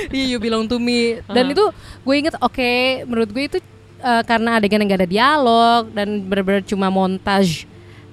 Iya, 0.09 0.25
You 0.29 0.39
Belong 0.39 0.65
To 0.67 0.79
Me. 0.79 1.19
Dan 1.27 1.51
Uh-huh. 1.51 1.55
itu 1.59 1.65
gue 2.01 2.15
inget 2.17 2.35
oke, 2.39 2.73
menurut 3.03 3.29
gue 3.29 3.45
itu 3.45 3.59
eh, 3.99 4.23
karena 4.23 4.57
adegan 4.57 4.79
yang 4.79 4.89
gak 4.89 5.01
ada 5.03 5.11
dialog 5.11 5.83
dan 5.91 6.23
bener-bener 6.23 6.63
cuma 6.63 6.87
montage 6.89 7.67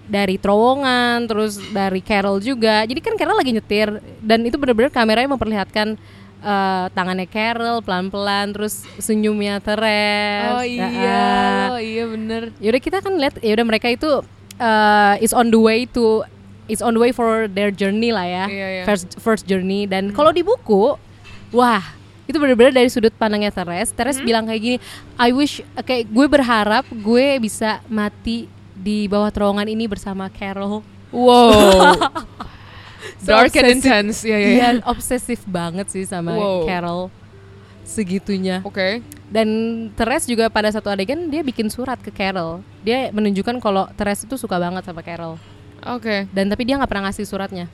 dari 0.09 0.41
terowongan, 0.41 1.29
terus 1.29 1.61
dari 1.69 2.01
Carol 2.01 2.41
juga. 2.41 2.81
Jadi 2.83 2.99
kan 2.99 3.13
Carol 3.13 3.37
lagi 3.37 3.53
nyetir 3.53 4.01
dan 4.19 4.41
itu 4.41 4.57
bener-bener 4.57 4.89
kameranya 4.89 5.37
memperlihatkan 5.37 5.95
eh, 6.41 6.85
tangannya 6.91 7.29
Carol 7.29 7.85
pelan-pelan, 7.85 8.51
terus 8.51 8.83
senyumnya 8.97 9.61
Teres. 9.61 10.49
oh 10.49 10.59
Ah, 10.59 10.65
iya 10.65 10.89
ah. 11.05 11.65
oh 11.77 11.79
iya 11.79 12.03
bener 12.09 12.49
Yaudah 12.57 12.81
kita 12.81 12.97
kan 12.99 13.13
lihat, 13.15 13.37
yaudah 13.39 13.65
mereka 13.69 13.87
itu 13.87 14.25
eh, 14.57 15.23
is 15.23 15.31
on 15.31 15.53
the 15.53 15.61
way 15.61 15.85
to 15.85 16.25
is 16.65 16.81
on 16.81 16.93
the 16.93 17.01
way 17.01 17.09
for 17.09 17.49
their 17.49 17.73
journey 17.73 18.13
lah 18.13 18.25
ya, 18.25 18.45
Iya, 18.45 18.67
iya. 18.81 18.83
first 18.85 19.17
first 19.17 19.43
journey. 19.49 19.89
Dan 19.89 20.13
kalau 20.13 20.29
di 20.29 20.45
buku, 20.45 20.97
wah 21.49 21.81
itu 22.29 22.37
benar-benar 22.37 22.69
dari 22.69 22.89
sudut 22.93 23.09
pandangnya 23.17 23.49
Teres. 23.49 23.89
Teres 23.89 24.21
bilang 24.21 24.45
kayak 24.45 24.61
gini, 24.61 24.77
I 25.17 25.33
wish 25.33 25.65
kayak 25.81 26.13
gue 26.13 26.25
berharap 26.29 26.85
gue 26.93 27.41
bisa 27.41 27.81
mati 27.89 28.45
di 28.79 29.05
bawah 29.11 29.27
terowongan 29.29 29.67
ini 29.67 29.85
bersama 29.85 30.31
Carol. 30.31 30.81
Wow. 31.11 31.99
So 33.19 33.35
Dark 33.35 33.51
and 33.59 33.79
intense. 33.79 34.23
Ya 34.23 34.39
ya. 34.39 34.49
Iya, 34.55 34.69
obsesif 34.87 35.43
banget 35.43 35.91
sih 35.91 36.07
sama 36.07 36.35
Wow. 36.35 36.63
Carol 36.63 37.11
segitunya. 37.89 38.61
Oke. 38.61 39.01
Dan 39.33 39.49
Teres 39.97 40.29
juga 40.29 40.47
pada 40.53 40.69
satu 40.69 40.93
adegan 40.93 41.27
dia 41.33 41.41
bikin 41.41 41.73
surat 41.73 41.97
ke 41.97 42.13
Carol. 42.13 42.61
Dia 42.85 43.09
menunjukkan 43.09 43.57
kalau 43.57 43.89
Teres 43.97 44.23
itu 44.23 44.37
suka 44.37 44.61
banget 44.61 44.85
sama 44.85 45.01
Carol. 45.01 45.41
Oke. 45.89 46.29
Dan 46.29 46.53
tapi 46.53 46.69
dia 46.69 46.77
nggak 46.77 46.89
pernah 46.89 47.09
ngasih 47.09 47.25
suratnya. 47.25 47.65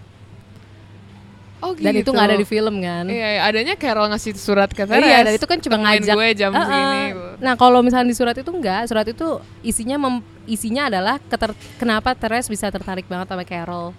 Oh 1.58 1.72
gitu. 1.72 1.82
Dan 1.82 1.94
itu 1.96 2.10
nggak 2.10 2.28
ada 2.28 2.38
di 2.38 2.44
film 2.44 2.76
kan? 2.78 3.06
Iya, 3.06 3.28
iya, 3.32 3.42
adanya 3.42 3.74
Carol 3.74 4.06
ngasih 4.08 4.36
surat 4.36 4.68
ke 4.68 4.84
Teres. 4.84 5.02
Iya, 5.02 5.24
dan 5.24 5.34
itu 5.34 5.46
kan 5.46 5.58
cuma 5.58 5.78
ngajak. 5.80 6.14
gue 6.14 6.28
jam 6.36 6.52
Ah, 6.52 6.58
ah. 6.58 6.66
segini. 6.66 7.04
Nah, 7.38 7.54
kalau 7.56 7.80
misalnya 7.80 8.06
di 8.06 8.14
surat 8.14 8.36
itu 8.36 8.48
enggak, 8.48 8.86
surat 8.86 9.04
itu 9.04 9.28
isinya 9.62 9.98
mem- 9.98 10.22
isinya 10.46 10.88
adalah 10.88 11.16
keter- 11.22 11.56
kenapa 11.76 12.12
Teres 12.14 12.46
bisa 12.46 12.68
tertarik 12.68 13.06
banget 13.06 13.28
sama 13.28 13.44
Carol. 13.44 13.96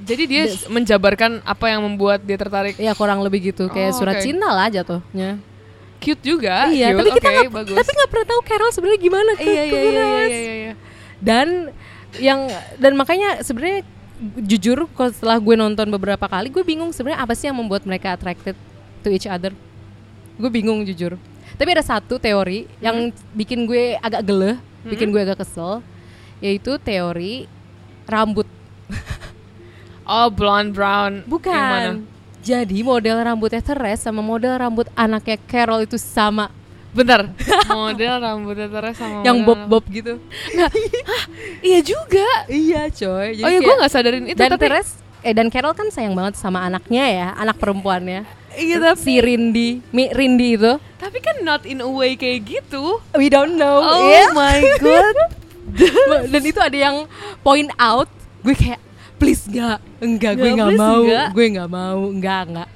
Jadi 0.00 0.22
dia 0.24 0.42
menjabarkan 0.66 1.42
apa 1.42 1.66
yang 1.68 1.84
membuat 1.84 2.22
dia 2.22 2.34
tertarik. 2.34 2.74
Ya 2.74 2.94
kurang 2.94 3.20
lebih 3.20 3.52
gitu, 3.52 3.68
kayak 3.68 3.92
Oh, 3.92 3.98
surat 3.98 4.16
oke. 4.16 4.24
cinta 4.24 4.48
lah 4.48 4.66
jatuhnya. 4.66 5.36
Cute 6.00 6.22
juga. 6.24 6.72
iya, 6.72 6.90
cute. 6.90 6.98
tapi 6.98 7.10
kita 7.12 7.28
nggak 7.28 7.52
bagus. 7.52 7.76
tapi 7.76 7.90
nggak 7.92 8.08
pernah 8.08 8.26
tahu 8.26 8.40
Carol 8.42 8.70
sebenarnya 8.72 9.00
gimana 9.02 9.30
ke, 9.34 9.42
iya, 9.42 9.62
ke 9.62 9.76
iya, 9.76 9.84
iya, 9.84 9.90
Teres. 9.92 10.30
iya, 10.30 10.38
iya, 10.38 10.54
iya. 10.56 10.72
Dan 11.20 11.48
yang 12.16 12.40
dan 12.74 12.92
makanya 12.94 13.38
sebenarnya 13.40 13.84
jujur 14.44 14.84
kalau 14.92 15.10
setelah 15.10 15.40
gue 15.40 15.54
nonton 15.56 15.88
beberapa 15.88 16.28
kali, 16.28 16.52
gue 16.52 16.60
bingung 16.60 16.92
sebenarnya 16.92 17.24
apa 17.24 17.32
sih 17.32 17.48
yang 17.48 17.56
membuat 17.56 17.88
mereka 17.88 18.12
attracted 18.12 18.54
to 19.00 19.08
each 19.08 19.26
other. 19.26 19.52
Gue 20.36 20.50
bingung 20.52 20.84
jujur. 20.84 21.16
Tapi 21.56 21.68
ada 21.72 21.84
satu 21.84 22.20
teori 22.20 22.68
yang 22.80 23.12
bikin 23.36 23.64
gue 23.64 23.96
agak 24.00 24.22
geleh, 24.24 24.56
bikin 24.84 25.12
gue 25.12 25.20
agak 25.24 25.44
kesel, 25.44 25.84
yaitu 26.40 26.76
teori 26.80 27.48
rambut. 28.06 28.46
Oh, 30.10 30.26
blonde 30.26 30.74
brown. 30.74 31.22
Bukan. 31.22 32.02
Jadi 32.42 32.82
model 32.82 33.22
rambutnya 33.22 33.62
Teres 33.62 34.02
sama 34.02 34.18
model 34.18 34.58
rambut 34.58 34.90
anaknya 34.98 35.38
Carol 35.46 35.86
itu 35.86 35.94
sama, 36.02 36.50
Bentar. 36.90 37.30
Model 37.70 38.14
rambutnya 38.18 38.66
Teres 38.66 38.98
sama 38.98 39.22
yang 39.22 39.46
bob-bob 39.46 39.84
gitu. 39.86 40.18
Iya 41.62 41.80
juga. 41.84 42.28
iya, 42.50 42.90
coy. 42.90 43.36
Jadi 43.36 43.44
oh 43.44 43.50
iya, 43.50 43.60
gue 43.60 43.74
nggak 43.78 43.92
sadarin 43.92 44.24
itu. 44.26 44.38
dan 44.38 44.50
tapi 44.50 44.66
Teres 44.66 44.88
eh 45.20 45.36
dan 45.36 45.52
Carol 45.52 45.76
kan 45.76 45.92
sayang 45.92 46.16
banget 46.16 46.34
sama 46.34 46.64
anaknya 46.64 47.04
ya, 47.06 47.28
anak 47.36 47.60
perempuannya. 47.60 48.24
Iya, 48.50 48.82
tapi 48.82 48.98
Si 48.98 49.14
Rindy, 49.20 49.78
Mi 49.92 50.10
Rindy 50.10 50.58
itu. 50.58 50.72
tapi 50.98 51.22
kan 51.22 51.38
not 51.40 51.62
in 51.62 51.78
a 51.78 51.86
way 51.86 52.18
kayak 52.18 52.42
gitu. 52.44 52.98
We 53.14 53.30
don't 53.30 53.54
know. 53.54 53.78
Oh 53.78 54.10
ya. 54.10 54.32
my 54.34 54.58
god. 54.80 55.16
dan 56.34 56.42
itu 56.42 56.58
ada 56.58 56.74
yang 56.74 57.06
point 57.46 57.70
out, 57.78 58.10
gue 58.42 58.52
kayak 58.52 58.80
please 59.16 59.46
nggak, 59.46 59.78
enggak, 60.02 60.32
gue 60.34 60.50
Nggak, 60.50 60.74
mau, 60.74 60.98
nggak. 60.98 61.28
gue 61.30 61.46
nggak 61.54 61.70
mau, 61.70 62.00
enggak, 62.10 62.42
enggak. 62.50 62.68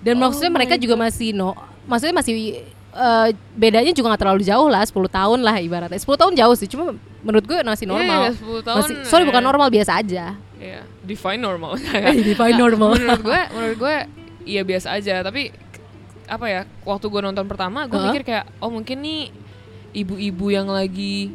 Dan 0.00 0.14
Oh 0.16 0.20
maksudnya 0.24 0.48
mereka 0.48 0.74
juga 0.80 0.94
masih 0.96 1.36
no, 1.36 1.52
maksudnya 1.84 2.16
masih 2.16 2.64
eh, 2.92 3.28
bedanya 3.52 3.90
juga 3.90 4.10
nggak 4.10 4.22
terlalu 4.22 4.42
jauh 4.42 4.66
lah, 4.66 4.82
10 4.82 4.92
tahun 5.08 5.38
lah 5.40 5.56
ibaratnya. 5.58 5.96
10 5.96 6.10
tahun 6.16 6.34
jauh 6.34 6.54
sih, 6.54 6.66
cuma 6.66 6.92
menurut 7.20 7.44
gue 7.44 7.56
masih 7.60 7.84
Iya, 7.84 7.92
normal. 7.92 8.20
iya, 8.20 8.30
10 8.34 8.60
tahun, 8.60 8.78
Masih, 8.80 8.94
sorry 9.04 9.24
bukan 9.24 9.42
ya. 9.42 9.46
normal 9.46 9.68
biasa 9.68 9.92
aja. 9.96 10.24
Iya, 10.56 10.80
define 11.00 11.40
normal. 11.40 11.80
Define 12.28 12.54
normal. 12.54 12.90
menurut 12.94 13.22
gue, 13.22 13.40
menurut 13.50 13.76
gue 13.78 13.94
iya 14.44 14.60
biasa 14.60 14.92
aja, 14.92 15.20
tapi 15.20 15.48
apa 16.26 16.46
ya? 16.46 16.60
Waktu 16.82 17.06
gue 17.06 17.20
nonton 17.20 17.44
pertama, 17.44 17.84
gue 17.84 17.96
mikir 17.98 18.22
kayak 18.22 18.44
oh 18.58 18.68
mungkin 18.68 19.00
nih 19.00 19.32
ibu-ibu 19.92 20.46
yang 20.48 20.68
lagi 20.68 21.32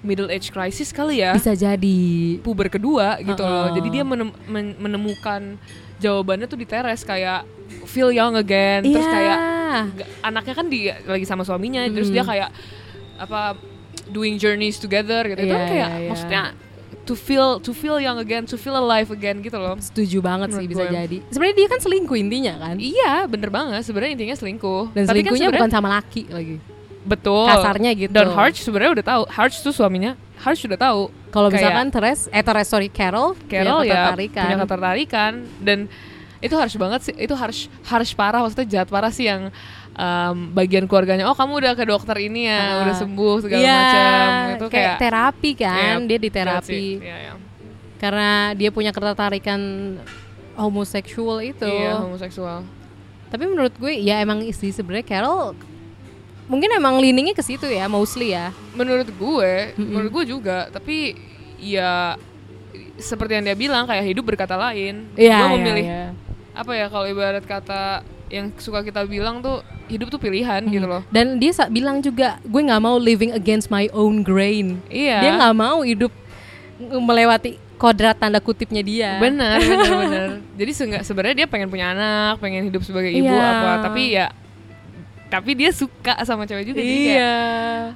middle 0.00 0.28
age 0.28 0.50
crisis 0.50 0.92
kali 0.92 1.22
ya. 1.22 1.32
Bisa 1.32 1.56
jadi. 1.56 2.36
puber 2.40 2.68
kedua 2.68 3.16
gitu 3.18 3.40
loh. 3.40 3.70
Uh-uh. 3.70 3.74
Jadi 3.74 3.88
dia 3.90 4.04
menem- 4.04 4.36
men- 4.44 4.76
menemukan 4.76 5.56
jawabannya 5.96 6.46
tuh 6.46 6.56
di 6.56 6.64
teres 6.64 7.02
kayak 7.02 7.46
feel 7.84 8.08
young 8.08 8.34
again. 8.34 8.82
Terus 8.82 9.02
Iya. 9.02 9.12
kayak 9.12 9.38
anaknya 10.20 10.54
kan 10.54 10.66
dia 10.66 10.94
lagi 11.04 11.24
sama 11.24 11.42
suaminya, 11.42 11.82
terus 11.86 12.08
Mm. 12.08 12.14
dia 12.14 12.24
kayak 12.24 12.48
apa 13.16 13.54
doing 14.06 14.36
journeys 14.36 14.76
together 14.76 15.26
gitu. 15.26 15.40
Itu 15.40 15.48
Iya, 15.48 15.54
kan 15.54 15.64
kayak 15.66 15.88
iya, 15.88 15.98
iya. 15.98 16.08
maksudnya 16.08 16.42
to 17.02 17.12
feel 17.12 17.58
to 17.58 17.70
feel 17.70 17.96
young 17.96 18.16
again, 18.16 18.44
to 18.44 18.56
feel 18.56 18.72
alive 18.72 19.08
again 19.08 19.38
gitu 19.38 19.56
loh. 19.56 19.76
Setuju 19.76 20.18
banget 20.18 20.52
sih 20.52 20.64
bisa 20.64 20.84
gue. 20.84 20.92
jadi. 20.94 21.16
Sebenarnya 21.28 21.56
dia 21.56 21.68
kan 21.68 21.78
selingkuh 21.78 22.16
intinya 22.16 22.54
kan. 22.58 22.76
Iya, 22.76 23.12
bener 23.26 23.50
banget. 23.50 23.80
Sebenarnya 23.82 24.12
intinya 24.14 24.34
selingkuh. 24.34 24.82
Dan 24.90 25.04
Tapi 25.04 25.20
kan 25.20 25.34
selingkuhnya 25.34 25.48
bukan 25.50 25.68
sebenarnya- 25.68 25.74
sama 25.74 25.88
laki 25.92 26.22
lagi. 26.28 26.56
betul. 27.04 27.44
kasarnya 27.44 27.90
gitu. 27.92 28.12
Dan 28.12 28.32
Harsh 28.32 28.64
sebenarnya 28.64 28.92
udah 28.96 29.06
tahu. 29.06 29.22
Harsh 29.28 29.60
tuh 29.60 29.70
suaminya. 29.70 30.16
Harsh 30.44 30.60
sudah 30.60 30.76
tahu. 30.76 31.08
Kalau 31.30 31.48
misalkan 31.48 31.88
Teres, 31.88 32.28
eh 32.28 32.40
Teres 32.40 32.68
sorry 32.68 32.86
Carol, 32.88 33.32
Carol 33.48 33.80
punya 33.80 33.88
ya 33.88 33.94
ketertarikan. 34.04 34.44
punya 34.44 34.58
ketertarikan 34.60 35.32
dan 35.58 35.78
itu 36.38 36.52
harus 36.52 36.76
banget 36.76 37.00
sih 37.02 37.14
itu 37.16 37.32
harus 37.32 37.58
harus 37.82 38.12
parah 38.12 38.38
maksudnya 38.38 38.68
jahat 38.68 38.88
parah 38.88 39.08
sih 39.08 39.24
yang 39.24 39.48
em, 39.90 40.36
bagian 40.52 40.84
keluarganya 40.84 41.24
oh 41.24 41.32
kamu 41.32 41.56
udah 41.56 41.72
ke 41.72 41.88
dokter 41.88 42.12
ini 42.20 42.44
ya 42.44 42.60
Ah. 42.60 42.80
udah 42.84 42.94
sembuh 42.94 43.34
segala 43.40 43.60
Iya, 43.64 43.72
macam 43.80 44.28
itu 44.52 44.66
kayak, 44.66 44.76
kayak 44.76 44.94
terapi 45.00 45.50
kan, 45.56 45.96
Iya, 45.96 46.04
dia 46.04 46.18
di 46.18 46.28
jahat 46.28 46.36
terapi. 46.36 46.84
Iya, 47.00 47.16
iya. 47.18 47.32
karena 47.96 48.28
dia 48.52 48.68
punya 48.68 48.92
ketertarikan 48.92 49.60
homoseksual 50.54 51.40
itu. 51.42 51.64
Iya, 51.64 51.98
homoseksual 51.98 52.60
Tapi 53.26 53.44
menurut 53.48 53.72
gue 53.74 53.92
ya 53.96 54.20
emang 54.20 54.44
sih 54.46 54.70
sebenarnya 54.70 55.08
Carol 55.08 55.56
mungkin 56.44 56.68
emang 56.72 57.00
leaningnya 57.00 57.32
ke 57.32 57.40
situ 57.40 57.64
ya, 57.64 57.88
mostly 57.88 58.32
ya. 58.32 58.52
menurut 58.76 59.08
gue 59.08 59.52
menurut 59.76 60.10
gue 60.12 60.24
juga 60.36 60.68
tapi 60.68 61.16
ya 61.56 62.18
seperti 62.98 63.38
yang 63.38 63.44
dia 63.46 63.56
bilang 63.56 63.84
kayak 63.88 64.04
hidup 64.04 64.24
berkata 64.26 64.54
lain 64.54 65.08
Iya. 65.14 65.38
gue 65.40 65.46
iya, 65.46 65.54
memilih 65.56 65.84
iya. 65.86 66.04
apa 66.54 66.72
ya 66.76 66.86
kalau 66.86 67.06
ibarat 67.08 67.42
kata 67.42 68.04
yang 68.28 68.50
suka 68.58 68.82
kita 68.82 69.04
bilang 69.06 69.40
tuh 69.40 69.62
hidup 69.86 70.08
tuh 70.08 70.18
pilihan 70.18 70.64
gitu 70.64 70.86
loh 70.88 71.04
Dan 71.12 71.36
dia 71.38 71.52
bilang 71.68 72.00
juga 72.00 72.40
gue 72.42 72.60
nggak 72.60 72.82
mau 72.82 72.96
living 72.96 73.30
against 73.30 73.68
my 73.68 73.86
own 73.92 74.24
grain. 74.24 74.80
iya 74.88 75.20
Dia 75.22 75.30
nggak 75.38 75.54
mau 75.54 75.84
hidup 75.84 76.10
melewati 76.80 77.60
kodrat 77.74 78.16
tanda 78.16 78.38
kutipnya 78.38 78.80
dia. 78.80 79.10
Benar, 79.20 79.58
benar, 79.60 79.92
benar. 79.98 80.28
Jadi 80.60 80.72
sebenarnya 81.04 81.36
dia 81.44 81.48
pengen 81.50 81.68
punya 81.68 81.90
anak, 81.92 82.38
pengen 82.40 82.64
hidup 82.64 82.82
sebagai 82.86 83.10
ibu 83.12 83.28
Iya. 83.28 83.44
apa, 83.44 83.70
tapi 83.90 84.02
ya 84.14 84.26
tapi 85.26 85.52
dia 85.52 85.70
suka 85.70 86.14
sama 86.22 86.44
cewek 86.44 86.64
juga 86.64 86.78
jadi 86.78 86.94
kayak 86.96 87.16
Iya. 87.16 87.36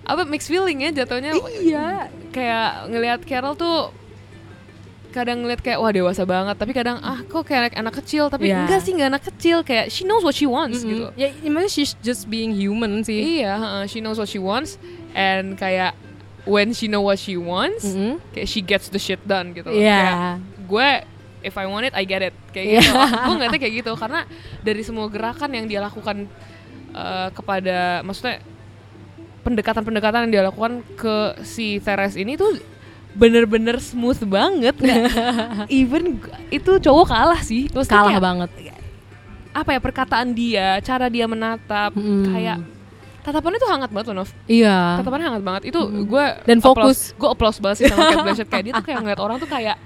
apa 0.02 0.22
mixed 0.24 0.46
feeling 0.46 0.78
ya 0.80 0.90
jatuhnya 0.92 1.32
Iya. 1.56 1.88
kayak 2.28 2.68
ngelihat 2.88 3.20
Carol 3.22 3.54
tuh 3.54 3.94
kadang 5.08 5.40
ngeliat 5.40 5.64
kayak 5.64 5.78
wah 5.78 5.88
dewasa 5.88 6.22
banget 6.22 6.52
tapi 6.54 6.72
kadang 6.72 7.00
ah 7.00 7.16
kok 7.22 7.40
kayak 7.42 7.72
anak, 7.72 7.74
anak 7.80 7.94
kecil 7.96 8.28
tapi 8.28 8.52
Iya. 8.52 8.60
enggak 8.62 8.80
sih 8.82 8.92
enggak 8.92 9.08
anak 9.08 9.24
kecil 9.24 9.56
kayak 9.62 9.88
she 9.88 10.04
knows 10.04 10.20
what 10.20 10.32
she 10.32 10.44
wants 10.44 10.84
Mm-mm. 10.84 10.90
gitu 10.90 11.04
Ya, 11.16 11.28
maksudnya 11.44 11.72
she's 11.72 11.92
just 11.98 12.28
being 12.28 12.52
human 12.52 13.00
sih. 13.02 13.40
iya 13.40 13.56
heeh, 13.56 13.82
she 13.86 13.98
knows 13.98 14.16
what 14.16 14.28
she 14.28 14.36
wants 14.36 14.76
and 15.12 15.56
kayak 15.56 15.96
when 16.44 16.70
she 16.70 16.86
know 16.86 17.00
what 17.00 17.16
she 17.16 17.34
wants 17.34 17.88
Mm-mm. 17.88 18.20
kayak 18.30 18.46
she 18.46 18.60
gets 18.60 18.88
the 18.88 19.00
shit 19.00 19.20
done 19.24 19.52
gitu 19.52 19.68
loh. 19.68 19.76
Iya. 19.76 19.96
Kayak 19.96 20.14
gue 20.66 20.88
if 21.40 21.54
I 21.54 21.64
want 21.64 21.84
it 21.84 21.94
I 21.94 22.04
get 22.04 22.20
it 22.20 22.36
kayak 22.50 22.66
Iya. 22.68 22.80
gitu 22.82 22.92
gue 23.24 23.32
ngeliatnya 23.32 23.60
kayak 23.60 23.74
gitu 23.80 23.92
karena 23.94 24.20
dari 24.60 24.82
semua 24.82 25.08
gerakan 25.08 25.50
yang 25.50 25.64
dia 25.64 25.80
lakukan 25.80 26.28
eh, 26.90 27.28
kepada 27.30 27.78
maksudnya 28.00 28.40
pendekatan-pendekatan 29.40 30.26
yang 30.26 30.32
dia 30.32 30.42
lakukan 30.44 30.72
ke 30.94 31.16
si 31.42 31.78
Teres 31.78 32.14
ini 32.14 32.34
tuh 32.34 32.58
bener-bener 33.10 33.78
smooth 33.78 34.20
banget 34.24 34.76
nggak 34.76 35.08
even 35.72 36.20
g- 36.20 36.28
itu 36.52 36.76
cowok 36.78 37.06
kalah 37.08 37.40
sih 37.40 37.66
Maksudnya 37.66 37.96
Kalah 37.96 38.10
kayak, 38.10 38.22
banget. 38.22 38.50
apa 39.50 39.70
ya 39.72 39.80
perkataan 39.80 40.28
dia 40.30 40.78
cara 40.80 41.08
dia 41.08 41.24
menatap 41.24 41.90
Mm. 41.90 42.24
kayak 42.28 42.58
tatapannya 43.20 43.58
tuh 43.58 43.70
hangat 43.70 43.90
banget 43.90 44.06
loh 44.08 44.22
Nov 44.22 44.30
Iya. 44.44 45.00
tatapannya 45.00 45.26
hangat 45.26 45.42
banget 45.42 45.62
itu 45.66 45.80
gue 46.04 46.24
Dan 46.44 46.58
fokus. 46.60 47.10
gue 47.12 47.26
applause 47.26 47.58
banget 47.58 47.76
sih 47.76 47.84
sama 47.86 48.06
Kate 48.06 48.22
Blanchett 48.22 48.48
kayak 48.48 48.62
dia 48.62 48.72
tuh 48.74 48.84
kayak 48.86 48.98
ngeliat 49.00 49.18
orang 49.18 49.36
tuh 49.36 49.48
kayak 49.48 49.76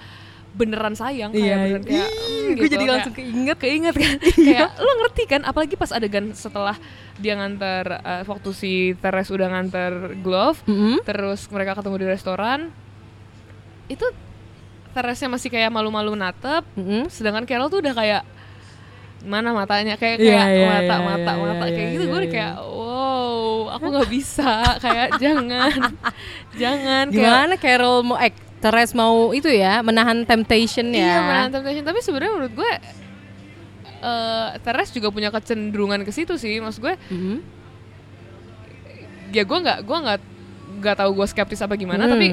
beneran 0.53 0.93
sayang 0.93 1.31
kayak 1.31 1.43
Iya, 1.43 1.57
beneran 1.59 1.83
kayak 1.83 2.09
mm, 2.09 2.21
gue 2.21 2.53
gitu, 2.55 2.65
jadi 2.69 2.77
kayak- 2.79 2.93
langsung 2.93 3.15
keinget. 3.15 3.57
keinget 3.59 3.95
kan 3.95 4.13
kayak 4.47 4.71
lo 4.77 4.93
ngerti 4.99 5.23
kan 5.27 5.41
apalagi 5.43 5.75
pas 5.75 5.91
adegan 5.91 6.27
setelah 6.33 6.77
dia 7.17 7.35
nganter 7.35 7.85
eh, 7.95 8.23
waktu 8.23 8.51
si 8.51 8.73
Teres 8.95 9.29
udah 9.29 9.49
nganter 9.49 9.93
glove 10.19 10.61
Mm-mm. 10.65 11.01
terus 11.03 11.49
mereka 11.49 11.73
ketemu 11.75 11.97
di 11.99 12.07
restoran 12.07 12.61
itu 13.87 14.05
Teresnya 14.93 15.29
masih 15.31 15.49
kayak 15.49 15.69
malu-malu 15.69 16.13
natep 16.13 16.69
Mm-mm. 16.75 17.09
sedangkan 17.09 17.43
Carol 17.43 17.67
tuh 17.67 17.81
udah 17.81 17.95
kayak 17.95 18.23
mana 19.23 19.51
matanya 19.51 19.95
kayak 19.95 20.19
Iya, 20.19 20.35
kayak 20.35 20.49
iya, 20.51 20.67
mata 20.69 20.83
iya, 20.93 20.99
mata 21.01 21.31
iya, 21.31 21.41
mata 21.41 21.65
iya, 21.65 21.73
kayak 21.73 21.89
gitu 21.91 22.05
iya, 22.05 22.11
gue 22.11 22.21
iya. 22.21 22.31
kayak 22.31 22.55
wow 22.61 23.39
aku 23.73 23.85
nggak 23.89 24.11
bisa 24.11 24.53
kayak 24.85 25.09
jangan 25.17 25.71
jangan 26.61 27.05
kayak 27.09 27.17
Gimana 27.17 27.55
Carol 27.57 27.97
mau 28.03 28.19
eh 28.19 28.35
Teres 28.63 28.91
mau 28.93 29.31
itu 29.31 29.51
ya 29.51 29.83
menahan 29.83 30.23
temptation 30.23 30.87
ya. 30.89 31.03
iya 31.03 31.17
menahan 31.21 31.51
temptation 31.51 31.83
tapi 31.83 31.99
sebenarnya 31.99 32.33
menurut 32.33 32.55
gue 32.55 32.73
eh 34.01 34.49
Teres 34.61 34.91
juga 34.91 35.09
punya 35.09 35.29
kecenderungan 35.29 36.01
ke 36.01 36.11
situ 36.11 36.35
sih 36.37 36.57
maksud 36.57 36.81
gue 36.81 36.95
Mhm. 37.09 37.37
ya 39.33 39.43
gue 39.43 39.59
nggak 39.59 39.79
gue 39.81 39.99
nggak 39.99 40.19
nggak 40.79 40.97
tahu 40.97 41.11
gue 41.15 41.27
skeptis 41.27 41.61
apa 41.61 41.75
gimana 41.75 42.05
Hmm. 42.05 42.13
tapi 42.13 42.29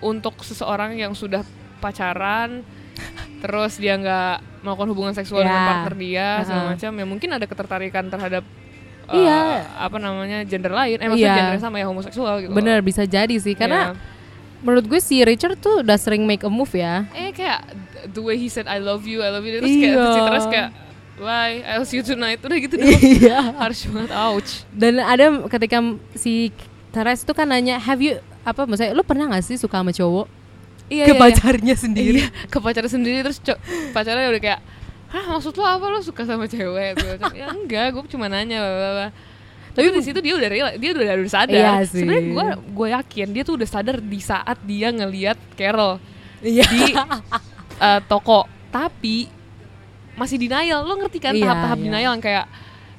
untuk 0.00 0.34
seseorang 0.40 0.94
yang 0.94 1.12
sudah 1.12 1.46
pacaran 1.78 2.66
terus 3.38 3.76
dia 3.76 3.94
nggak 3.96 4.34
melakukan 4.62 4.88
hubungan 4.90 5.12
seksual 5.12 5.42
dengan 5.42 5.56
Ya. 5.56 5.68
partner 5.68 5.94
dia 5.96 6.26
segala 6.42 6.60
Uh-uh. 6.60 6.70
macam 6.72 6.90
ya 6.92 7.04
mungkin 7.04 7.30
ada 7.30 7.44
ketertarikan 7.44 8.04
terhadap 8.06 8.42
uh, 9.04 9.14
Iya. 9.14 9.40
apa 9.78 9.96
namanya 9.96 10.38
gender 10.42 10.70
lain 10.70 10.96
eh 10.96 11.06
maksudnya 11.06 11.26
Iya. 11.28 11.38
gender 11.40 11.58
sama 11.60 11.76
ya 11.76 11.86
homoseksual 11.86 12.34
gitu 12.40 12.52
Bener 12.52 12.78
bisa 12.80 13.02
jadi 13.04 13.34
sih 13.34 13.52
karena 13.52 13.94
Iya. 13.94 14.10
Menurut 14.62 14.86
gue 14.86 14.98
si 14.98 15.20
Richard 15.20 15.58
tuh 15.58 15.82
udah 15.82 15.94
sering 15.94 16.22
make 16.22 16.42
a 16.42 16.50
move 16.50 16.70
ya. 16.70 17.04
eh 17.12 17.30
kayak 17.30 17.66
the 18.08 18.18
way 18.18 18.34
he 18.34 18.46
said 18.46 18.64
I 18.64 18.78
love 18.78 19.02
you 19.02 19.20
I 19.20 19.28
love 19.28 19.42
you 19.42 19.58
terus 19.58 19.68
kayak 19.68 19.92
Iya. 19.92 20.06
si 20.08 20.20
terus 20.22 20.46
kayak 20.46 20.68
bye 21.18 21.56
I'll 21.62 21.82
see 21.82 21.98
you 21.98 22.04
tonight 22.04 22.38
udah 22.38 22.58
gitu 22.58 22.74
doang 22.74 22.88
Iya. 22.98 23.38
harus 23.56 23.78
banget 23.84 24.12
ouch 24.12 24.50
Dan 24.70 24.98
ada 24.98 25.24
ketika 25.48 25.78
si 26.14 26.50
Teres 26.88 27.22
tuh 27.22 27.32
kan 27.32 27.48
nanya, 27.48 27.76
have 27.76 27.98
you 27.98 28.20
apa 28.42 28.62
maksudnya 28.62 28.92
lu 28.92 29.00
pernah 29.00 29.24
gak 29.26 29.42
sih 29.42 29.56
suka 29.56 29.80
sama 29.80 29.90
cowok? 29.90 30.26
iya 30.86 31.08
ke 31.08 31.12
iya, 31.12 31.16
iya. 31.16 31.22
pacarnya 31.24 31.74
sendiri. 31.74 32.18
Iya, 32.20 32.28
ke 32.46 32.58
pacarnya 32.58 32.92
sendiri 32.92 33.18
terus 33.22 33.40
pacarnya 33.90 34.28
udah 34.28 34.42
kayak 34.42 34.60
Hah 35.08 35.24
maksud 35.28 35.52
lo 35.54 35.64
apa 35.64 35.84
lo 35.88 36.00
suka 36.00 36.24
sama 36.24 36.44
cewek? 36.44 36.96
Ya 37.32 37.48
enggak, 37.48 37.92
gue 37.92 38.04
cuma 38.08 38.28
nanya 38.28 38.60
bla, 38.60 38.90
bla. 38.92 39.08
Tapi 39.72 39.88
di 39.88 40.02
situ 40.02 40.18
dia 40.18 40.34
udah 40.34 40.48
real, 40.48 40.68
dia 40.76 40.90
udah, 40.92 41.04
udah 41.16 41.32
sadar. 41.32 41.56
Iya 41.56 41.72
sih. 41.84 42.04
Sebenarnya 42.04 42.24
gue 42.28 42.46
gue 42.70 42.88
yakin 42.92 43.26
dia 43.30 43.42
tuh 43.42 43.54
udah 43.56 43.66
sadar 43.66 43.96
di 43.98 44.20
saat 44.20 44.58
dia 44.62 44.88
ngelihat 44.88 45.40
Carol 45.54 45.96
Iya. 46.38 46.64
di 46.66 46.92
eh, 47.78 48.00
toko. 48.04 48.44
Tapi 48.68 49.26
masih 50.12 50.36
denial. 50.36 50.82
Lo 50.82 50.96
ngerti 50.96 51.18
kan 51.18 51.32
Iya, 51.32 51.42
tahap-tahap 51.42 51.78
iya. 51.78 51.84
denial 51.84 52.12
yang 52.12 52.22
kayak 52.22 52.46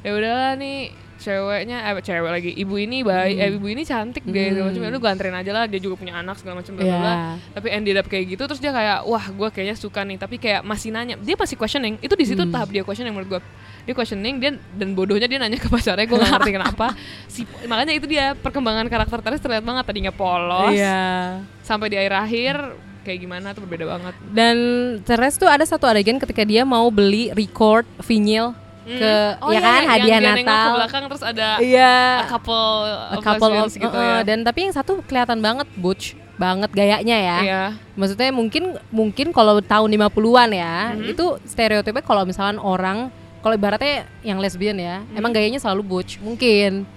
ya 0.01 0.11
udahlah 0.11 0.53
nih 0.55 0.77
ceweknya 1.15 1.77
eh 1.87 2.03
cewek 2.03 2.27
lagi 2.27 2.51
ibu 2.51 2.75
ini 2.75 2.99
baik 2.99 3.35
eh 3.39 3.55
ibu 3.55 3.63
ini 3.63 3.87
cantik 3.87 4.27
deh 4.27 4.51
segala 4.51 4.67
macam 4.67 4.81
udah 4.83 4.99
gue 4.99 5.11
anterin 5.15 5.37
aja 5.39 5.51
lah 5.55 5.63
dia 5.63 5.79
juga 5.79 5.95
punya 5.95 6.19
anak 6.19 6.35
segala 6.35 6.59
macam 6.59 6.75
bla 6.75 6.83
bla 6.83 6.97
bla 6.99 7.07
Iya. 7.07 7.17
tapi 7.55 7.67
ended 7.71 7.95
up 7.95 8.07
kayak 8.11 8.25
gitu 8.27 8.43
terus 8.43 8.59
dia 8.59 8.75
kayak 8.75 9.07
wah 9.07 9.23
gue 9.23 9.47
kayaknya 9.47 9.79
suka 9.79 10.03
nih 10.03 10.19
tapi 10.19 10.35
kayak 10.35 10.67
masih 10.67 10.91
nanya 10.91 11.15
dia 11.15 11.39
masih 11.39 11.55
questioning 11.55 11.95
itu 12.03 12.11
di 12.11 12.27
situ 12.27 12.43
Hmm. 12.43 12.51
tahap 12.51 12.67
dia 12.67 12.83
questioning 12.83 13.15
menurut 13.15 13.39
gue 13.39 13.41
dia 13.83 13.93
questioning 13.93 14.35
dia 14.37 14.51
dan 14.73 14.91
bodohnya 14.91 15.25
dia 15.25 15.37
nanya 15.37 15.55
ke 15.55 15.67
pacarnya 15.67 16.03
gue 16.03 16.15
gak 16.15 16.31
ngerti 16.33 16.51
kenapa 16.57 16.87
si 17.25 17.43
makanya 17.63 17.93
itu 17.93 18.05
dia 18.05 18.31
perkembangan 18.33 18.87
karakter 18.87 19.19
Teres 19.19 19.39
terlihat 19.39 19.61
banget 19.61 19.83
tadinya 19.83 20.09
polos 20.09 20.71
Iya. 20.71 21.43
sampai 21.59 21.87
di 21.87 21.97
akhir 21.97 22.13
akhir 22.17 22.55
kayak 23.03 23.19
gimana 23.19 23.51
tuh 23.51 23.61
berbeda 23.61 23.85
banget 23.85 24.13
Dan 24.25 24.57
Teres 25.03 25.35
tuh 25.35 25.47
ada 25.47 25.63
satu 25.63 25.83
adegan 25.83 26.15
ketika 26.15 26.41
dia 26.41 26.63
mau 26.63 26.87
beli 26.87 27.29
record 27.29 27.83
vinyl 27.99 28.55
ke 28.83 29.11
Hmm. 29.33 29.39
Oh 29.39 29.47
ya 29.47 29.55
iya, 29.55 29.59
kan 29.61 29.71
yang 29.73 29.87
hadiah 29.89 30.19
dia 30.19 30.27
nengok 30.29 30.35
ke 30.35 30.43
Natal. 30.43 30.75
belakang 30.75 31.03
terus 31.07 31.23
ada 31.23 31.47
Iya. 31.55 31.95
a 32.19 32.27
couple 32.27 32.67
A 33.11 33.17
couple 33.17 33.51
of 33.57 33.71
gitu 33.71 33.87
uh, 33.89 34.03
ya 34.03 34.15
dan 34.23 34.43
tapi 34.43 34.59
yang 34.63 34.75
satu 34.75 34.99
kelihatan 35.01 35.39
banget 35.39 35.67
butch 35.73 36.19
banget 36.35 36.67
gayanya 36.67 37.15
ya. 37.15 37.37
Iya. 37.39 37.63
Maksudnya 37.95 38.33
mungkin 38.33 38.75
mungkin 38.89 39.31
kalau 39.31 39.61
tahun 39.61 39.87
50-an 39.87 40.49
ya, 40.51 40.75
Mhm. 40.91 41.15
itu 41.15 41.25
stereotipnya 41.45 42.01
kalau 42.01 42.25
misalkan 42.25 42.59
orang 42.59 43.07
kalau 43.43 43.53
ibaratnya 43.53 44.07
yang 44.23 44.39
lesbian 44.39 44.79
ya, 44.79 45.03
emang 45.11 45.29
gayanya 45.29 45.59
selalu 45.59 45.83
butch, 45.83 46.17
mungkin. 46.17 46.87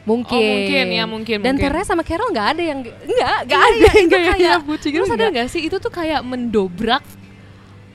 Mungkin. 0.00 0.36
Oh, 0.36 0.40
mungkin, 0.40 0.86
ya, 0.90 1.04
mungkin, 1.04 1.36
Dan 1.40 1.56
mungkin. 1.56 1.64
Teres 1.66 1.84
sama 1.84 2.00
Carol 2.00 2.28
nggak 2.28 2.48
ada 2.52 2.62
yang 2.62 2.78
nggak 2.80 2.96
nggak 3.44 3.60
Iya, 3.60 3.68
ada 3.68 3.88
yang 3.94 4.08
gayanya 4.08 4.32
kayak 4.34 4.60
butch 4.64 4.84
gitu. 4.86 5.04
Sadar 5.04 5.28
nggak. 5.28 5.40
gak 5.40 5.48
sih 5.50 5.62
itu 5.62 5.76
tuh 5.76 5.88
kayak 5.90 6.20
mendobrak 6.20 7.04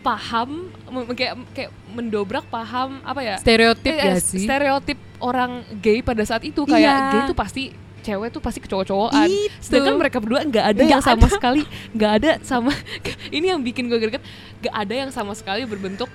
paham 0.01 0.69
kayak 1.11 1.33
kayak 1.51 1.71
mendobrak 1.89 2.45
paham 2.45 3.01
apa 3.01 3.21
ya 3.21 3.35
Stereotip 3.41 3.89
Eh, 3.89 3.97
gak 3.97 4.15
eh, 4.15 4.21
sih? 4.21 4.45
Stereotip 4.45 4.99
orang 5.17 5.51
gay 5.81 6.05
pada 6.05 6.21
saat 6.21 6.45
itu 6.45 6.61
kayak 6.63 6.77
Iya. 6.77 7.09
gay 7.09 7.21
tuh 7.25 7.33
pasti 7.33 7.63
cewek 8.05 8.29
tuh 8.29 8.37
pasti 8.37 8.61
kecowok-cowokan. 8.61 9.25
Sedangkan 9.57 9.97
mereka 9.97 10.21
berdua 10.21 10.45
nggak 10.45 10.61
ada 10.61 10.77
Nggak 10.77 10.93
yang 10.93 11.01
sama 11.01 11.25
ada. 11.25 11.33
sekali, 11.33 11.65
nggak 11.89 12.11
ada 12.21 12.31
sama. 12.45 12.69
ini 13.33 13.49
yang 13.49 13.57
bikin 13.57 13.89
gue 13.89 13.97
greget, 13.97 14.21
nggak 14.61 14.75
ada 14.77 14.93
yang 14.93 15.09
sama 15.09 15.33
sekali 15.33 15.65
berbentuk. 15.65 16.05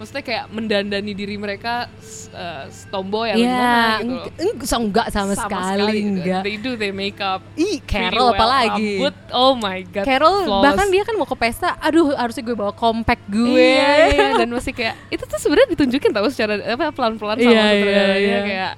Maksudnya 0.00 0.24
kayak 0.24 0.44
mendandani 0.48 1.12
diri 1.12 1.36
mereka 1.36 1.84
s- 1.94 2.32
eh, 2.32 2.64
tomboy 2.88 3.28
atau 3.28 3.36
Iya, 3.36 3.52
gimana 3.52 3.76
gitu. 3.76 4.08
loh. 4.08 4.24
eng- 4.24 4.56
eng- 4.56 4.64
so 4.64 4.76
enggak 4.78 5.06
sama, 5.06 5.36
sekali, 5.36 5.98
enggak. 6.00 6.40
They 6.40 6.56
do, 6.56 6.72
they 6.72 6.88
make 6.88 7.20
up. 7.20 7.44
Ih, 7.52 7.84
Carol 7.84 8.16
well, 8.26 8.32
apalagi. 8.32 8.96
rambut, 8.96 9.14
oh 9.30 9.52
my 9.54 9.84
god. 9.84 10.02
Carol 10.02 10.36
flawless. 10.42 10.64
bahkan 10.64 10.86
dia 10.88 11.02
kan 11.04 11.14
mau 11.14 11.24
ke 11.24 11.36
pesta, 11.36 11.76
aduh 11.78 12.16
harusnya 12.16 12.40
gue 12.42 12.56
bawa 12.56 12.72
compact 12.72 13.28
gue. 13.28 13.60
Iya, 13.60 13.92
iya, 14.08 14.26
dan 14.34 14.48
masih 14.48 14.72
kayak 14.72 14.96
itu 15.14 15.20
tuh 15.22 15.36
sebenarnya 15.36 15.68
ditunjukin 15.70 16.10
tahu 16.10 16.26
secara 16.28 16.56
apa 16.56 16.90
pelan-pelan 16.90 17.36
sama 17.36 17.52
iya, 17.52 17.64
sutradaranya 17.70 18.16
iya. 18.18 18.40
kayak 18.42 18.72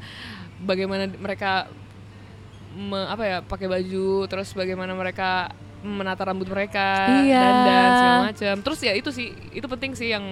bagaimana 0.61 1.03
mereka 1.17 1.71
me- 2.73 3.07
apa 3.07 3.23
ya 3.23 3.37
pakai 3.41 3.69
baju 3.69 4.09
terus 4.27 4.51
bagaimana 4.53 4.91
mereka 4.93 5.53
menata 5.83 6.23
rambut 6.23 6.47
mereka 6.47 7.11
Iya. 7.21 7.37
dan 7.37 7.55
dan 7.61 7.91
segala 7.93 8.19
macam. 8.25 8.55
Terus 8.61 8.81
ya 8.81 8.93
itu 8.93 9.11
sih 9.11 9.29
itu 9.51 9.67
penting 9.69 9.93
sih 9.93 10.11
yang 10.11 10.23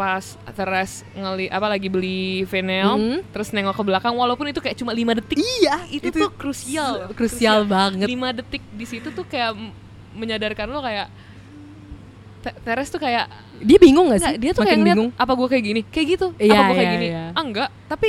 pas 0.00 0.24
Teres 0.50 1.04
ngeli 1.12 1.46
apa 1.46 1.68
lagi 1.68 1.86
beli 1.86 2.20
vinyl 2.42 2.90
Hmm. 2.90 3.18
terus 3.28 3.52
nengok 3.52 3.74
ke 3.74 3.84
belakang 3.84 4.14
walaupun 4.14 4.48
itu 4.48 4.56
kayak 4.58 4.72
cuma 4.74 4.90
lima 4.90 5.12
detik 5.12 5.36
Iya, 5.36 5.84
itu, 5.90 6.08
itu 6.08 6.16
tuh 6.18 6.32
krusial 6.32 7.12
krusial 7.12 7.68
banget. 7.68 8.08
lima 8.08 8.32
detik 8.32 8.64
di 8.70 8.82
situ 8.82 9.10
tuh 9.10 9.22
kayak 9.22 9.52
menyadarkan 10.12 10.66
lo 10.66 10.80
kayak 10.80 11.12
Te- 12.40 12.56
Teres 12.58 12.88
tuh 12.88 12.96
kayak 12.96 13.28
Dia 13.60 13.76
bingung 13.76 14.08
gak 14.08 14.18
Nggak, 14.18 14.32
sih? 14.32 14.40
dia 14.40 14.50
tuh 14.50 14.56
Makin 14.56 14.66
kayak 14.66 14.80
ngeliat 14.80 14.96
bingung. 14.96 15.10
apa 15.14 15.32
gue 15.34 15.48
kayak 15.50 15.64
gini 15.66 15.80
kayak 15.84 16.06
gitu 16.10 16.26
Iya, 16.34 16.48
apa 16.50 16.62
gue 16.64 16.74
kayak 16.74 16.80
iya, 16.82 16.96
gini 16.96 17.06
iya. 17.06 17.24
ah 17.30 17.42
enggak 17.42 17.68
tapi 17.86 18.08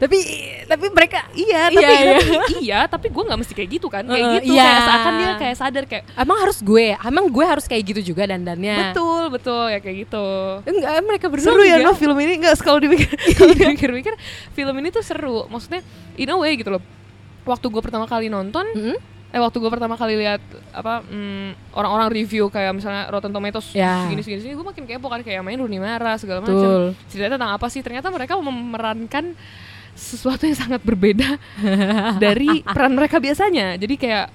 Tapi 0.00 0.16
tapi 0.64 0.86
mereka 0.88 1.28
iya 1.30 1.68
Iya, 1.68 1.76
tapi, 1.76 1.84
iya. 1.84 2.14
tapi 2.16 2.54
iya 2.64 2.78
tapi 2.86 3.06
gue 3.06 3.20
nggak 3.22 3.38
mesti 3.38 3.52
kayak 3.52 3.70
gitu 3.70 3.86
kan 3.86 4.00
kayak 4.02 4.16
Uh, 4.22 4.32
gitu 4.40 4.44
iya. 4.50 4.64
kayak 4.64 4.80
seakan 4.82 5.12
dia 5.12 5.32
kayak 5.36 5.56
sadar 5.56 5.84
kayak 5.84 6.04
emang 6.16 6.38
harus 6.40 6.58
gue, 6.58 6.86
emang 6.96 7.24
gue 7.26 7.44
harus 7.44 7.64
kayak 7.64 7.82
gitu 7.86 8.00
juga 8.10 8.24
dandannya. 8.24 8.76
betul 8.90 9.22
betul 9.28 9.64
ya 9.66 9.78
kayak 9.78 9.96
gitu 10.02 10.26
Enggak, 10.64 10.92
mereka 11.02 11.26
berdua 11.28 11.46
seru 11.46 11.62
ya 11.62 11.76
enggak. 11.76 11.84
no 11.86 12.00
film 12.00 12.16
ini 12.18 12.32
nggak 12.40 12.54
kalau 12.58 12.78
dipikir 12.78 13.12
kalau 13.36 13.52
dipikir-pikir 13.52 14.14
film 14.50 14.74
ini 14.74 14.88
tuh 14.88 15.02
seru 15.02 15.44
maksudnya 15.46 15.84
in 16.16 16.26
a 16.26 16.34
way 16.34 16.56
gitu 16.56 16.70
loh 16.70 16.82
waktu 17.42 17.66
gue 17.66 17.82
pertama 17.82 18.04
kali 18.04 18.26
nonton 18.26 18.64
Mm-mm. 18.70 18.96
eh 19.28 19.38
waktu 19.38 19.56
gue 19.58 19.68
pertama 19.68 19.94
kali 19.94 20.16
lihat 20.16 20.40
apa 20.70 21.02
mm, 21.02 21.72
orang-orang 21.72 22.08
review 22.10 22.48
kayak 22.48 22.72
misalnya 22.72 23.04
Rotten 23.06 23.30
Tomatoes 23.30 23.72
Ya. 23.72 24.04
segini 24.04 24.22
segini 24.22 24.40
segini 24.40 24.56
gue 24.56 24.66
makin 24.66 24.84
kepo 24.86 25.06
kan 25.06 25.20
kayak 25.20 25.40
main 25.40 25.56
Rooney 25.56 25.76
Mara 25.76 26.16
segala 26.16 26.40
macam 26.40 26.56
ceritanya 27.06 27.36
tentang 27.36 27.52
apa 27.52 27.66
sih 27.66 27.80
ternyata 27.80 28.08
mereka 28.08 28.34
memerankan 28.34 29.36
sesuatu 30.00 30.42
yang 30.42 30.56
sangat 30.56 30.80
berbeda 30.80 31.36
dari 32.24 32.64
peran 32.64 32.92
mereka 32.92 33.16
biasanya 33.16 33.76
jadi 33.76 33.94
kayak 33.94 34.26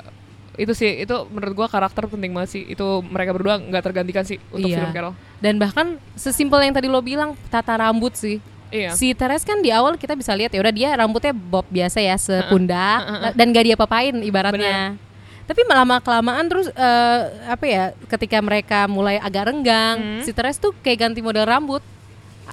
itu 0.56 0.72
sih 0.72 1.04
itu 1.04 1.12
menurut 1.28 1.54
gua 1.54 1.68
karakter 1.68 2.06
penting 2.06 2.32
banget 2.32 2.50
sih 2.50 2.64
itu 2.66 2.86
mereka 3.04 3.34
berdua 3.34 3.58
nggak 3.58 3.84
tergantikan 3.84 4.24
sih 4.24 4.40
untuk 4.50 4.70
Iya. 4.70 4.78
film 4.80 4.94
Carol 4.94 5.14
Dan 5.36 5.58
bahkan 5.58 5.86
sesimpel 6.14 6.62
yang 6.62 6.72
tadi 6.72 6.88
lo 6.88 7.02
bilang 7.02 7.36
tata 7.50 7.76
rambut 7.76 8.16
sih. 8.16 8.40
iya 8.68 8.90
Si 8.90 9.12
Teres 9.12 9.44
kan 9.44 9.60
di 9.60 9.68
awal 9.70 9.94
kita 9.96 10.16
bisa 10.16 10.32
lihat 10.32 10.50
ya 10.50 10.60
udah 10.60 10.72
dia 10.72 10.90
rambutnya 10.94 11.34
bob 11.34 11.68
biasa 11.68 12.00
ya 12.00 12.16
sepundak 12.16 13.00
Heeh. 13.04 13.32
dan 13.36 13.46
gak 13.52 13.66
dia 13.66 13.76
papain 13.76 14.16
ibaratnya. 14.18 14.96
Tapi 15.44 15.62
lama 15.62 16.00
kelamaan 16.00 16.48
terus 16.48 16.68
eh, 16.70 17.20
apa 17.46 17.66
ya 17.66 17.84
ketika 18.08 18.40
mereka 18.40 18.88
mulai 18.88 19.20
agak 19.20 19.52
renggang, 19.52 19.96
Hmm. 20.00 20.24
si 20.24 20.32
Teres 20.32 20.56
tuh 20.56 20.72
kayak 20.80 21.04
ganti 21.04 21.20
model 21.20 21.44
rambut. 21.44 21.84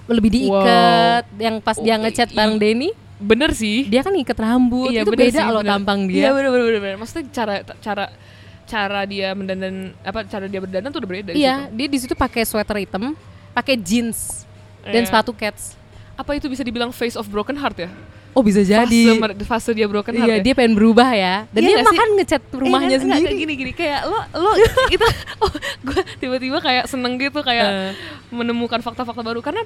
Lebih 0.05 0.31
diikat 0.33 1.25
yang 1.38 1.57
pas 1.59 1.77
dia 1.77 1.94
Oh, 1.94 2.03
ngechat 2.03 2.29
i- 2.29 2.35
bareng 2.35 2.59
Denny, 2.59 2.90
bener 3.23 3.51
sih 3.53 3.87
dia 3.87 4.03
kan 4.03 4.13
ikat 4.13 4.35
rambut. 4.37 4.91
Iya, 4.91 5.03
itu 5.03 5.11
bener 5.11 5.27
beda 5.27 5.39
sih, 5.39 5.49
loh 5.49 5.63
bener. 5.63 5.73
tampang 5.73 6.01
Iya 6.05 6.11
dia. 6.11 6.29
bener 6.31 6.51
bener 6.51 6.65
bener, 6.65 6.81
bener. 6.81 6.97
Maksudnya 6.99 7.25
cara 7.31 7.55
cara 7.79 8.05
cara 8.65 9.01
dia 9.05 9.29
mendandan 9.31 9.75
apa 10.01 10.25
cara 10.25 10.45
dia 10.45 10.59
berdandan 10.59 10.89
tuh 10.89 10.99
udah 10.99 11.11
beda 11.11 11.31
Iya, 11.33 11.55
situ. 11.63 11.75
dia 11.75 11.87
di 11.87 11.99
situ 11.99 12.15
pakai 12.15 12.43
sweater 12.43 12.77
hitam, 12.77 13.15
pakai 13.51 13.75
jeans 13.75 14.43
dan 14.83 15.01
Iya. 15.01 15.09
sepatu 15.09 15.31
cats. 15.31 15.79
Apa 16.13 16.35
itu 16.35 16.47
bisa 16.47 16.61
dibilang 16.61 16.91
face 16.91 17.15
of 17.15 17.25
broken 17.25 17.55
heart 17.55 17.79
ya? 17.79 17.91
Oh 18.33 18.41
bisa 18.41 18.61
Fase, 18.61 18.73
jadi. 18.89 19.03
mer- 19.13 19.37
fase 19.43 19.71
dia 19.71 19.85
broken 19.85 20.15
heart 20.15 20.25
Iya, 20.27 20.37
ya? 20.39 20.43
dia 20.43 20.55
pengen 20.55 20.73
berubah 20.73 21.05
ya. 21.13 21.45
Dan 21.49 21.61
Iya 21.63 21.69
dia 21.69 21.85
makan 21.85 22.09
ngecat 22.17 22.43
rumahnya 22.51 22.65
Eh, 22.89 22.97
nggak- 22.97 23.05
nggak, 23.05 23.21
sendiri. 23.21 23.37
gini 23.39 23.53
gini 23.55 23.73
kayak 23.73 24.01
lo 24.05 24.19
lo 24.35 24.51
itu 24.95 25.07
oh, 25.39 25.53
gue 25.85 26.01
tiba-tiba 26.17 26.59
kayak 26.59 26.85
seneng 26.87 27.17
gitu 27.19 27.41
kayak 27.41 27.69
Eh. 27.69 27.91
menemukan 28.31 28.81
fakta-fakta 28.81 29.21
baru 29.21 29.41
karena 29.41 29.61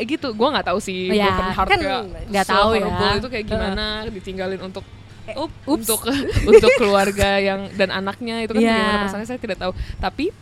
gitu 0.00 0.32
gue 0.32 0.48
nggak 0.48 0.66
tahu 0.66 0.78
sih 0.78 1.08
Ya, 1.08 1.28
broken 1.28 1.48
heart 1.52 1.68
kan 1.68 1.80
nggak 2.26 2.46
tahu 2.46 2.70
ya. 2.74 3.12
itu 3.14 3.28
kayak 3.28 3.44
gimana 3.44 3.86
ditinggalin 4.08 4.60
untuk 4.60 4.84
up, 5.28 5.52
ups. 5.62 5.68
untuk 5.68 6.00
untuk 6.50 6.70
keluarga 6.80 7.36
yang 7.36 7.68
dan 7.72 7.92
anaknya 7.92 8.40
itu 8.40 8.52
kan 8.52 8.60
Iya. 8.60 8.72
bagaimana 8.72 8.98
perasaannya 9.02 9.28
saya 9.28 9.38
tidak 9.38 9.58
tahu 9.60 9.72
tapi 9.98 10.32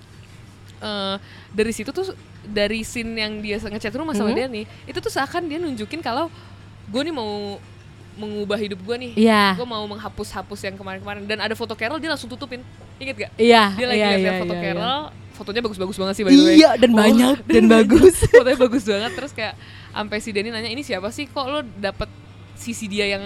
eh, 0.80 1.16
dari 1.50 1.72
situ 1.74 1.90
tuh 1.90 2.14
dari 2.40 2.80
scene 2.80 3.12
yang 3.14 3.32
dia 3.38 3.58
ngecat 3.58 3.92
rumah 3.92 4.14
sama 4.14 4.30
Mhm. 4.30 4.36
dia 4.36 4.46
nih 4.48 4.64
itu 4.86 4.98
tuh 4.98 5.12
seakan 5.12 5.44
dia 5.44 5.59
nunjukin 5.59 6.01
kalau 6.01 6.32
gue 6.86 7.03
nih 7.03 7.12
mau 7.12 7.61
mengubah 8.16 8.57
hidup 8.57 8.80
gue 8.80 8.96
nih 8.98 9.12
Iya. 9.18 9.55
gue 9.55 9.64
mau 9.64 9.84
menghapus-hapus 9.86 10.61
yang 10.62 10.74
kemarin-kemarin 10.74 11.24
dan 11.24 11.38
ada 11.40 11.53
foto 11.53 11.72
Carol 11.74 11.98
dia 11.98 12.09
langsung 12.09 12.28
tutupin 12.28 12.64
inget 12.96 13.16
gak 13.18 13.32
Iya. 13.36 13.74
dia 13.74 13.86
lagi 13.86 13.98
iya, 13.98 14.09
lihat 14.12 14.20
iya, 14.20 14.40
foto 14.40 14.55
iya, 14.55 14.62
Carol 14.62 15.03
fotonya 15.41 15.64
bagus-bagus 15.64 15.97
banget 15.97 16.14
sih 16.14 16.22
by 16.22 16.30
the 16.30 16.45
way. 16.45 16.57
Iya, 16.61 16.70
dan 16.76 16.93
banyak, 16.93 17.36
dan 17.57 17.64
bagus. 17.64 18.14
fotonya 18.28 18.59
bagus 18.61 18.84
banget 18.84 19.12
terus 19.16 19.32
kayak 19.32 19.57
sampai 19.91 20.16
si 20.18 20.30
Denny 20.30 20.53
nanya 20.53 20.68
ini 20.68 20.84
siapa 20.84 21.09
sih 21.09 21.24
kok 21.24 21.43
lo 21.43 21.64
dapet 21.74 22.12
sisi 22.53 22.84
dia 22.84 23.09
yang 23.09 23.24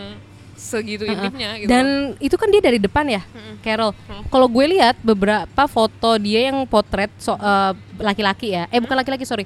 segitu 0.54 1.02
intimnya 1.02 1.58
gitu. 1.58 1.66
Dan 1.66 2.14
itu 2.16 2.38
kan 2.38 2.46
dia 2.46 2.62
dari 2.62 2.78
depan 2.78 3.02
ya, 3.04 3.26
Carol. 3.60 3.90
Kalau 4.30 4.46
gue 4.46 4.66
lihat 4.70 4.94
beberapa 5.02 5.66
foto 5.66 6.14
dia 6.16 6.46
yang 6.46 6.62
potret 6.64 7.10
so- 7.18 7.34
eh, 7.34 7.72
laki-laki 7.98 8.54
ya, 8.54 8.70
eh 8.70 8.78
bukan 8.78 8.94
laki-laki 8.94 9.26
sorry, 9.26 9.42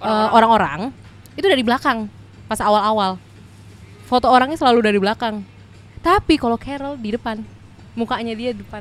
orang-orang 0.00 0.88
itu 1.36 1.44
dari 1.44 1.60
belakang 1.60 2.08
pas 2.46 2.56
awal-awal. 2.58 3.20
Foto 4.06 4.30
orangnya 4.30 4.56
selalu 4.56 4.80
dari 4.82 4.96
belakang. 4.96 5.44
Tapi 6.00 6.38
kalau 6.38 6.56
Carol 6.56 6.96
di 6.96 7.12
depan, 7.12 7.42
mukanya 7.92 8.32
dia 8.32 8.54
di 8.54 8.62
depan. 8.62 8.80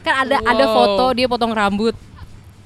Kan 0.00 0.26
ada 0.26 0.40
ada 0.40 0.64
Wow. 0.64 0.74
foto 0.74 1.04
dia 1.12 1.28
potong 1.28 1.52
rambut, 1.52 1.94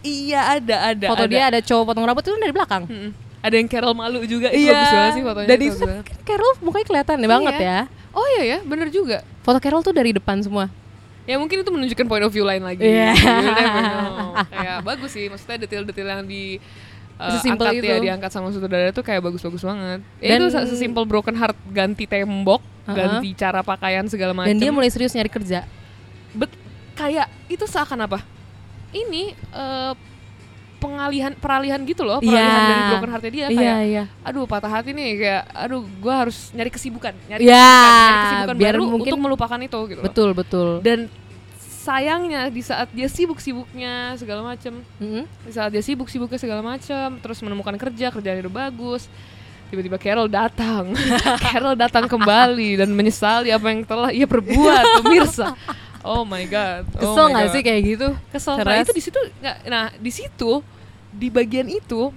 iya 0.02 0.40
ada 0.54 0.76
ada. 0.90 1.06
foto 1.08 1.24
ada. 1.24 1.30
dia 1.30 1.42
ada 1.46 1.60
cowok 1.60 1.84
potong 1.86 2.04
rambut 2.04 2.22
itu 2.22 2.30
kan 2.30 2.40
dari 2.40 2.54
belakang. 2.54 2.82
Mm-mm. 2.86 3.10
Ada 3.40 3.54
yang 3.56 3.68
Carol 3.68 3.92
malu 3.92 4.20
juga 4.24 4.48
itu 4.48 4.68
bagus 4.68 4.90
banget 4.90 5.12
sih 5.12 5.24
fotonya. 5.24 5.48
Dan 5.48 5.58
itu 5.58 5.76
kan 5.78 6.04
Carol 6.22 6.52
mukanya 6.60 6.86
kelihatan 6.86 7.16
ya 7.16 7.28
banget 7.30 7.54
Iya. 7.54 7.64
ya. 7.64 7.80
Oh 8.10 8.26
iya 8.28 8.42
ya, 8.44 8.58
bener 8.60 8.88
juga. 8.88 9.24
Foto 9.40 9.58
Carol 9.58 9.80
tuh 9.80 9.92
dari 9.92 10.10
depan 10.10 10.40
semua. 10.40 10.68
Ya 11.24 11.36
mungkin 11.36 11.56
itu 11.56 11.70
menunjukkan 11.70 12.04
point 12.04 12.20
of 12.20 12.30
view 12.30 12.42
lain 12.42 12.60
lagi. 12.60 12.82
Iya. 12.82 13.12
Know. 13.14 14.34
Kayak 14.46 14.78
bagus 14.82 15.10
sih, 15.10 15.24
maksudnya 15.26 15.56
detail-detail 15.58 16.08
yang 16.10 16.22
di 16.22 16.58
uh, 17.16 17.32
Sesimpel 17.32 17.64
angkat 17.66 17.80
ya 17.82 17.96
itu. 17.96 18.04
diangkat 18.04 18.30
sama 18.30 18.48
sutradara 18.50 18.90
itu 18.90 19.00
kayak 19.00 19.20
bagus-bagus 19.22 19.62
banget. 19.62 20.00
Ya 20.18 20.28
Dan- 20.34 20.40
itu 20.42 20.46
se- 20.50 20.68
sesimpel 20.68 21.04
broken 21.04 21.32
heart 21.32 21.56
ganti 21.70 22.04
tembok, 22.04 22.60
Uh-uh. 22.84 22.92
ganti 22.92 23.32
cara 23.32 23.60
pakaian 23.62 24.04
segala 24.04 24.32
macam. 24.34 24.50
Dan 24.50 24.58
dia 24.58 24.68
mulai 24.68 24.90
serius 24.90 25.12
nyari 25.12 25.30
kerja. 25.30 25.64
Bet 26.32 26.50
kayak 26.92 27.30
itu 27.46 27.64
seakan 27.64 28.04
apa? 28.04 28.20
Ini 28.90 29.22
eh, 29.32 29.92
pengalihan 30.76 31.32
peralihan 31.34 31.76
gitu 31.82 32.02
loh, 32.02 32.18
peralihan 32.18 32.40
Iya. 32.56 32.66
dari 32.66 32.82
broken 32.88 33.10
heartnya 33.10 33.30
dia 33.30 33.40
Iya, 33.44 33.48
kayak 33.52 33.78
iya. 33.84 34.04
aduh 34.22 34.44
patah 34.44 34.70
hati 34.70 34.90
nih 34.90 35.10
kayak 35.14 35.42
aduh 35.54 35.84
gua 35.98 36.24
harus 36.24 36.48
nyari 36.50 36.68
kesibukan, 36.68 37.12
nyari 37.26 37.42
Ya, 37.42 37.52
kesibukan, 37.52 37.92
nyari 37.92 38.16
kesibukan 38.24 38.56
biar 38.56 38.72
baru 38.72 38.82
mungkin- 38.86 39.12
untuk 39.12 39.18
melupakan 39.20 39.60
itu 39.60 39.78
gitu. 39.86 40.00
loh. 40.00 40.06
Betul, 40.06 40.28
betul. 40.32 40.68
Dan 40.80 41.12
sayangnya 41.80 42.48
di 42.48 42.60
saat 42.60 42.88
dia 42.90 43.06
sibuk-sibuknya 43.06 43.92
segala 44.14 44.44
macem 44.46 44.84
Mm-mm. 44.96 45.24
di 45.24 45.50
saat 45.50 45.68
dia 45.68 45.80
sibuk-sibuknya 45.80 46.36
segala 46.36 46.60
macam 46.60 47.16
terus 47.18 47.40
menemukan 47.40 47.72
kerja 47.78 48.08
kerjaan 48.10 48.40
udah 48.42 48.68
bagus 48.68 49.08
tiba-tiba 49.66 49.96
Carol 49.96 50.28
datang 50.28 50.92
Carol 51.42 51.72
datang 51.74 52.04
kembali 52.04 52.76
dan 52.76 52.90
menyesali 52.90 53.48
apa 53.48 53.64
yang 53.66 53.80
telah 53.82 54.10
ia 54.10 54.24
perbuat 54.24 55.00
pemirsa 55.00 55.56
oh 56.02 56.22
my 56.22 56.44
god 56.44 56.84
oh 56.96 57.00
Kesel 57.02 57.26
nggak 57.28 57.48
sih 57.50 57.62
kayak 57.62 57.80
gitu? 57.84 58.08
kesel 58.30 58.54
nah 58.56 58.76
itu 58.76 58.92
di 58.92 59.02
situ 59.02 59.20
nggak 59.38 59.56
nah 59.66 59.84
di 59.92 60.10
situ 60.10 60.50
di 61.10 61.28
bagian 61.28 61.66
itu 61.66 62.08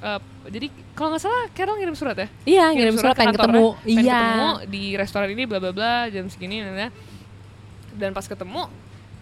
eh, 0.00 0.20
jadi 0.46 0.66
kalau 0.92 1.12
nggak 1.12 1.22
salah 1.22 1.44
Carol 1.52 1.76
ngirim 1.76 1.92
surat 1.92 2.16
ya 2.16 2.28
Iya, 2.44 2.64
ngirim 2.72 2.94
surat 2.94 3.12
ke 3.12 3.20
pengen 3.20 3.36
ketemu. 3.36 3.66
pengen 3.76 4.00
Iya. 4.00 4.20
ketemu 4.20 4.48
di 4.66 4.82
restoran 4.94 5.28
ini 5.28 5.42
bla 5.44 5.58
bla 5.58 5.72
bla 5.72 5.94
jam 6.06 6.26
segini 6.26 6.60
nah, 6.60 6.88
nah. 6.88 6.90
dan 7.92 8.10
pas 8.10 8.24
ketemu 8.24 8.68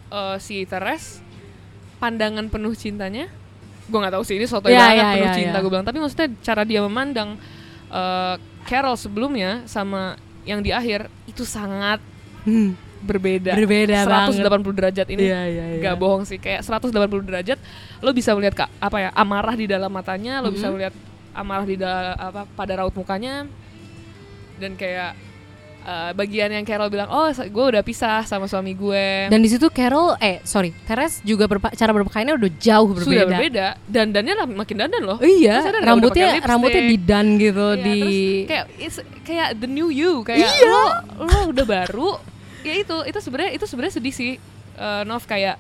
eh, 0.09 0.37
si 0.39 0.63
Teres 0.65 1.21
pandangan 1.99 2.47
penuh 2.47 2.73
cintanya 2.73 3.27
gue 3.85 3.99
nggak 3.99 4.15
tahu 4.15 4.23
sih 4.23 4.37
ini 4.37 4.45
soto 4.45 4.69
Iya, 4.69 4.79
banget 4.79 4.95
iya, 4.95 5.09
penuh 5.11 5.25
iya, 5.25 5.35
cinta 5.35 5.57
iya. 5.57 5.63
gue 5.65 5.71
bilang 5.73 5.87
tapi 5.87 5.99
maksudnya 5.99 6.29
cara 6.39 6.63
dia 6.63 6.81
memandang 6.81 7.35
eh, 7.89 8.35
Carol 8.65 8.95
sebelumnya 8.95 9.65
sama 9.65 10.15
yang 10.45 10.61
di 10.61 10.71
akhir 10.71 11.09
itu 11.25 11.43
sangat 11.43 11.99
Hmm. 12.39 12.73
Berbeda. 13.01 13.53
Berbeda 13.55 13.99
180 14.27 14.45
derajat 14.73 15.07
ini 15.09 15.23
Iya, 15.25 15.41
iya, 15.47 15.65
iya. 15.73 15.83
Gak 15.83 15.97
bohong 15.97 16.23
sih. 16.23 16.37
Kayak 16.37 16.63
180 16.63 16.91
derajat 17.23 17.59
lo 17.99 18.11
bisa 18.11 18.33
melihat 18.33 18.55
ka- 18.59 18.73
apa 18.79 18.97
ya 18.99 19.11
amarah 19.13 19.53
di 19.53 19.65
dalam 19.65 19.89
matanya 19.89 20.39
lo 20.39 20.49
bisa 20.49 20.69
melihat 20.69 20.93
amarah 21.31 21.65
di 21.65 21.77
dalam 21.77 22.15
apa 22.15 22.43
pada 22.49 22.73
raut 22.77 22.93
mukanya. 22.93 23.47
Dan 24.57 24.75
kayak 24.75 25.15
eh, 25.81 26.11
bagian 26.13 26.51
yang 26.51 26.63
Carol 26.63 26.87
bilang 26.89 27.07
oh 27.07 27.27
gue 27.31 27.65
udah 27.71 27.81
pisah 27.81 28.21
sama 28.23 28.45
suami 28.45 28.75
gue. 28.75 29.31
Dan 29.31 29.39
di 29.39 29.47
situ 29.47 29.71
Carol, 29.71 30.19
eh 30.19 30.43
sorry, 30.43 30.75
Teres 30.83 31.23
juga 31.23 31.47
berpa- 31.47 31.73
cara 31.73 31.91
berpakaiannya 31.93 32.35
udah 32.35 32.51
jauh 32.57 32.91
berbeda. 32.91 33.07
sudah 33.07 33.25
berbeda 33.25 33.67
dandannya 33.87 34.35
makin 34.53 34.77
dandan 34.77 35.03
loh. 35.05 35.19
Iya, 35.19 35.63
rambutnya 35.81 36.43
rambutnya 36.43 36.83
didan 36.85 37.27
gitu 37.39 37.67
Iya, 37.71 37.81
di 37.81 37.97
terus 37.97 38.19
kayak 38.45 38.65
it's- 38.77 39.07
kayak 39.23 39.49
the 39.57 39.69
new 39.69 39.89
you 39.89 40.21
kayak 40.23 40.45
Iya. 40.45 40.67
lo 40.67 40.85
lo 41.25 41.39
udah 41.53 41.65
baru 41.65 42.11
ya 42.67 42.75
itu 42.75 42.97
itu 43.07 43.19
sebenarnya 43.19 43.53
itu 43.55 43.65
sebenarnya 43.67 43.95
sedih 43.99 44.15
sih 44.15 44.33
eh, 44.77 45.03
Nov 45.07 45.25
kayak 45.25 45.59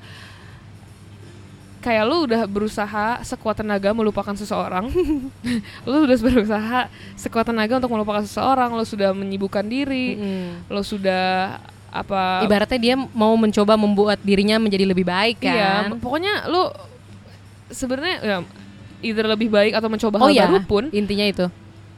kayak 1.78 2.02
lu 2.10 2.26
udah 2.26 2.42
berusaha 2.50 3.22
sekuat 3.22 3.62
tenaga 3.62 3.94
melupakan 3.94 4.34
seseorang 4.34 4.90
lu 5.88 5.96
udah 6.04 6.18
berusaha 6.18 6.80
sekuat 7.14 7.46
tenaga 7.46 7.78
untuk 7.78 7.94
melupakan 7.94 8.22
seseorang 8.26 8.74
lu 8.74 8.82
sudah 8.82 9.14
menyibukkan 9.14 9.62
diri 9.62 10.18
Mm. 10.18 10.50
lu 10.74 10.82
sudah 10.82 11.58
apa 11.88 12.44
ibaratnya 12.44 12.76
dia 12.76 12.94
mau 12.98 13.32
mencoba 13.38 13.78
membuat 13.78 14.18
dirinya 14.20 14.60
menjadi 14.60 14.84
lebih 14.84 15.06
baik 15.08 15.40
iya 15.40 15.88
kan. 15.88 15.96
pokoknya 16.02 16.50
lu 16.50 16.68
sebenarnya 17.72 18.16
ya, 18.20 18.38
either 19.00 19.24
lebih 19.24 19.48
baik 19.48 19.72
atau 19.72 19.88
mencoba 19.88 20.18
oh 20.20 20.28
hal 20.28 20.34
ya, 20.34 20.44
baru 20.50 20.60
pun 20.66 20.84
intinya 20.92 21.24
itu. 21.24 21.46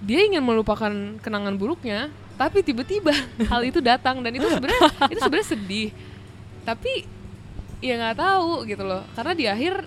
dia 0.04 0.20
ingin 0.28 0.44
melupakan 0.44 0.92
kenangan 1.24 1.56
buruknya 1.58 2.12
tapi 2.40 2.64
tiba-tiba 2.64 3.12
hal 3.52 3.60
itu 3.60 3.84
datang 3.84 4.24
dan 4.24 4.32
itu 4.32 4.48
sebenarnya 4.48 4.80
itu 5.12 5.20
sebenarnya 5.20 5.48
sedih. 5.52 5.88
Tapi 6.64 7.04
ya 7.80 8.00
nggak 8.00 8.16
tahu 8.16 8.64
gitu 8.64 8.80
loh. 8.80 9.04
Karena 9.12 9.32
di 9.36 9.44
akhir 9.44 9.84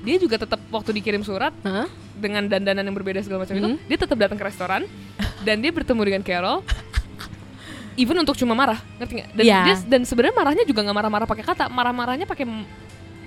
dia 0.00 0.16
juga 0.16 0.40
tetap 0.40 0.56
waktu 0.72 0.96
dikirim 0.96 1.20
surat 1.20 1.52
Hah? 1.60 1.84
dengan 2.16 2.48
dandanan 2.48 2.80
yang 2.80 2.96
berbeda 2.96 3.20
segala 3.20 3.44
macam 3.44 3.52
itu 3.52 3.68
Hmm. 3.68 3.78
dia 3.84 3.98
tetap 4.00 4.16
datang 4.16 4.40
ke 4.40 4.44
restoran 4.44 4.88
dan 5.44 5.60
dia 5.60 5.68
bertemu 5.68 6.00
dengan 6.00 6.22
Carol. 6.24 6.64
Even 7.98 8.16
untuk 8.16 8.32
cuma 8.32 8.56
marah 8.56 8.80
ngerti 8.96 9.12
nggak? 9.20 9.28
Dan 9.36 9.44
dia 9.44 9.76
dan 9.84 10.00
sebenarnya 10.08 10.32
marahnya 10.32 10.64
juga 10.64 10.80
nggak 10.80 10.96
marah-marah 10.96 11.28
pakai 11.28 11.44
kata 11.44 11.68
marah-marahnya 11.68 12.24
pakai 12.24 12.48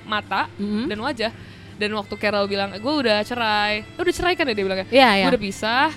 mata 0.03 0.49
Mhm. 0.57 0.89
dan 0.89 0.97
wajah. 0.97 1.32
Dan 1.74 1.89
waktu 1.93 2.13
Carol 2.17 2.49
bilang 2.49 2.74
gue 2.74 2.93
udah 2.95 3.21
cerai. 3.21 3.86
"Lu 3.93 4.01
udah 4.01 4.15
cerai 4.15 4.34
kan 4.34 4.49
ya 4.49 4.53
dia 4.53 4.65
bilangnya? 4.65 4.88
Iya, 4.89 5.09
gue 5.09 5.19
iya. 5.19 5.26
udah 5.30 5.41
pisah. 5.41 5.89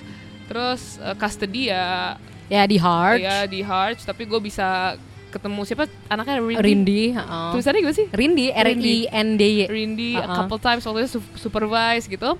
Terus 0.45 0.81
uh, 1.01 1.17
custody 1.17 1.73
ya 1.73 2.17
Ya 2.47 2.63
di 2.63 2.75
heart, 2.75 3.19
ya 3.19 3.43
di 3.43 3.59
Harch 3.59 4.01
tapi 4.01 4.23
gue 4.23 4.39
bisa 4.39 4.95
ketemu 5.27 5.61
siapa? 5.61 5.83
Anaknya 6.07 6.39
Rindy, 6.39 6.55
Rindy, 6.57 7.03
heeh. 7.11 7.49
tulisannya 7.51 7.79
gimana 7.81 7.97
sih? 7.97 8.07
Rindy, 8.09 8.45
R 8.49 8.67
I 8.71 8.97
N 9.05 9.27
D 9.35 9.43
Y. 9.43 9.59
Rindy 9.67 10.11
a 10.13 10.23
Uh-uh. 10.23 10.35
couple 10.37 10.55
times 10.57 10.81
waktu 10.81 10.99
itu 11.03 11.19
su- 11.19 11.33
supervise 11.37 12.07
gitu. 12.07 12.39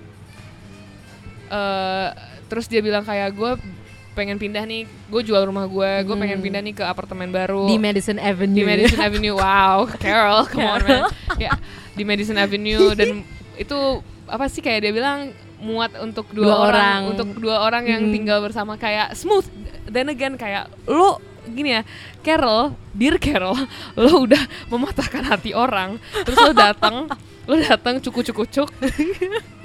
Eh, 1.48 2.08
terus 2.46 2.64
dia 2.66 2.80
bilang 2.80 3.00
kayak 3.02 3.32
gue 3.32 3.50
pengen 4.12 4.36
pindah 4.36 4.64
nih. 4.64 4.84
Gue 5.06 5.22
jual 5.22 5.40
rumah 5.42 5.64
gue 5.64 5.90
gue 6.02 6.16
pengen 6.16 6.40
pindah 6.40 6.60
nih 6.60 6.74
ke 6.74 6.82
apartemen 6.82 7.28
baru. 7.28 7.64
Hmm. 7.64 7.70
Di 7.70 7.78
Madison 7.78 8.18
Avenue. 8.18 8.56
di 8.56 8.64
Madison 8.64 9.00
Avenue. 9.00 9.34
Wow 9.34 9.78
Carol 10.02 10.44
come 10.46 10.64
on 10.66 10.80
man. 10.82 11.02
Ya 11.36 11.52
di 11.92 12.02
Madison 12.02 12.36
Avenue. 12.36 12.92
Dan 12.92 13.24
itu 13.54 13.78
apa 14.24 14.44
sih 14.46 14.60
kayak 14.60 14.80
dia 14.82 14.92
bilang 14.92 15.32
muat 15.58 15.90
untuk 15.98 16.30
dua, 16.30 16.44
Dua 16.44 16.56
orang, 16.56 16.70
orang. 16.70 17.00
untuk 17.10 17.28
dua 17.36 17.56
orang 17.60 17.84
yang 17.84 18.02
Hmm. 18.04 18.14
tinggal 18.14 18.38
bersama 18.38 18.74
kayak 18.74 19.12
smooth 19.12 19.42
then 19.84 20.06
again 20.06 20.34
kayak 20.34 20.66
lo 20.84 21.18
gini 21.44 21.72
ya 21.72 21.82
Carol 22.20 22.76
dear 22.92 23.16
Carol 23.16 23.56
lo 23.98 24.22
udah 24.22 24.38
mematahkan 24.68 25.24
hati 25.26 25.50
orang 25.50 25.96
terus 26.22 26.38
lo 26.38 26.52
datang 26.52 27.08
lo 27.44 27.54
datang 27.56 27.98
cukup 27.98 28.22
cukup 28.22 28.46
cuk 28.46 28.70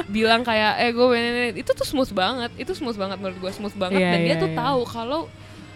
bilang 0.07 0.41
kayak 0.41 0.79
eh 0.79 0.91
gue 0.91 1.07
itu 1.53 1.69
tuh 1.69 1.83
smooth 1.83 2.11
banget 2.11 2.51
itu 2.55 2.71
smooth 2.71 2.95
banget 2.95 3.17
menurut 3.19 3.37
gue 3.37 3.51
smooth 3.51 3.75
banget 3.75 3.99
Iya, 3.99 4.09
dan 4.09 4.19
dia 4.21 4.29
iya, 4.29 4.39
tuh 4.39 4.49
iya. 4.49 4.57
tahu 4.57 4.81
kalau 4.85 5.21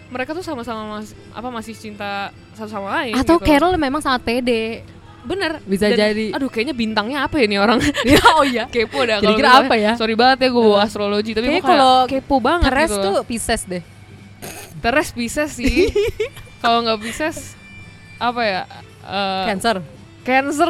mereka 0.08 0.32
tuh 0.32 0.40
sama-sama 0.40 0.96
mas, 0.96 1.12
apa 1.30 1.48
masih 1.52 1.76
cinta 1.76 2.32
satu 2.56 2.72
sama 2.72 2.88
lain 2.96 3.12
Atau 3.12 3.36
gitu. 3.36 3.44
Carol 3.46 3.76
memang 3.76 4.00
sangat 4.00 4.24
pede. 4.24 4.80
Bener 5.20 5.58
Bisa 5.62 5.86
Dan, 5.86 5.98
jadi. 5.98 6.26
aduh 6.30 6.46
kayaknya 6.46 6.72
bintangnya 6.72 7.18
apa 7.22 7.36
ya 7.36 7.46
nih 7.46 7.58
orang 7.58 7.78
oh 8.32 8.42
iya. 8.42 8.64
kepo 8.66 9.02
dah 9.02 9.18
kalau 9.18 9.34
misalnya- 9.34 9.64
apa 9.64 9.74
ya? 9.74 9.92
sorry 9.94 10.14
banget 10.14 10.38
ya 10.40 10.48
gue 10.48 10.62
bawa 10.62 10.78
astrologi 10.80 11.30
tapi 11.32 11.46
Kayaknya 11.48 11.64
kalau 11.64 11.94
kepo 12.04 12.36
banget 12.38 12.66
Teres 12.66 12.90
gitu 12.90 13.02
tuh. 13.02 13.14
Pisces 13.22 13.62
deh. 13.64 13.82
Teres 14.82 15.08
Pisces 15.10 15.50
sih 15.52 15.90
kalau 16.62 16.82
nggak 16.82 16.98
Pisces 16.98 17.58
apa 18.16 18.42
ya 18.42 18.62
Eh, 19.00 19.44
Cancer. 19.46 19.80
Cancer 20.20 20.68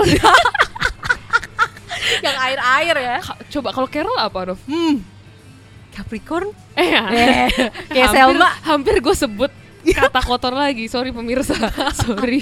Yang 2.19 2.37
air-air 2.41 2.97
ya. 2.97 3.17
Ka- 3.19 3.39
coba 3.51 3.69
kalau 3.71 3.87
Carol 3.87 4.15
apa 4.15 4.39
Nov? 4.47 4.61
Hmm. 4.65 5.03
Capricorn? 5.91 6.55
eh 6.73 6.89
ya. 6.89 7.03
Eh, 7.05 7.47
kayak 7.89 8.07
hampir, 8.09 8.23
Selma. 8.31 8.49
hampir 8.63 8.95
gue 8.97 9.15
sebut 9.17 9.51
kata 9.89 10.21
kotor 10.21 10.53
lagi 10.53 10.85
sorry 10.85 11.11
pemirsa 11.11 11.57
sorry 11.97 12.39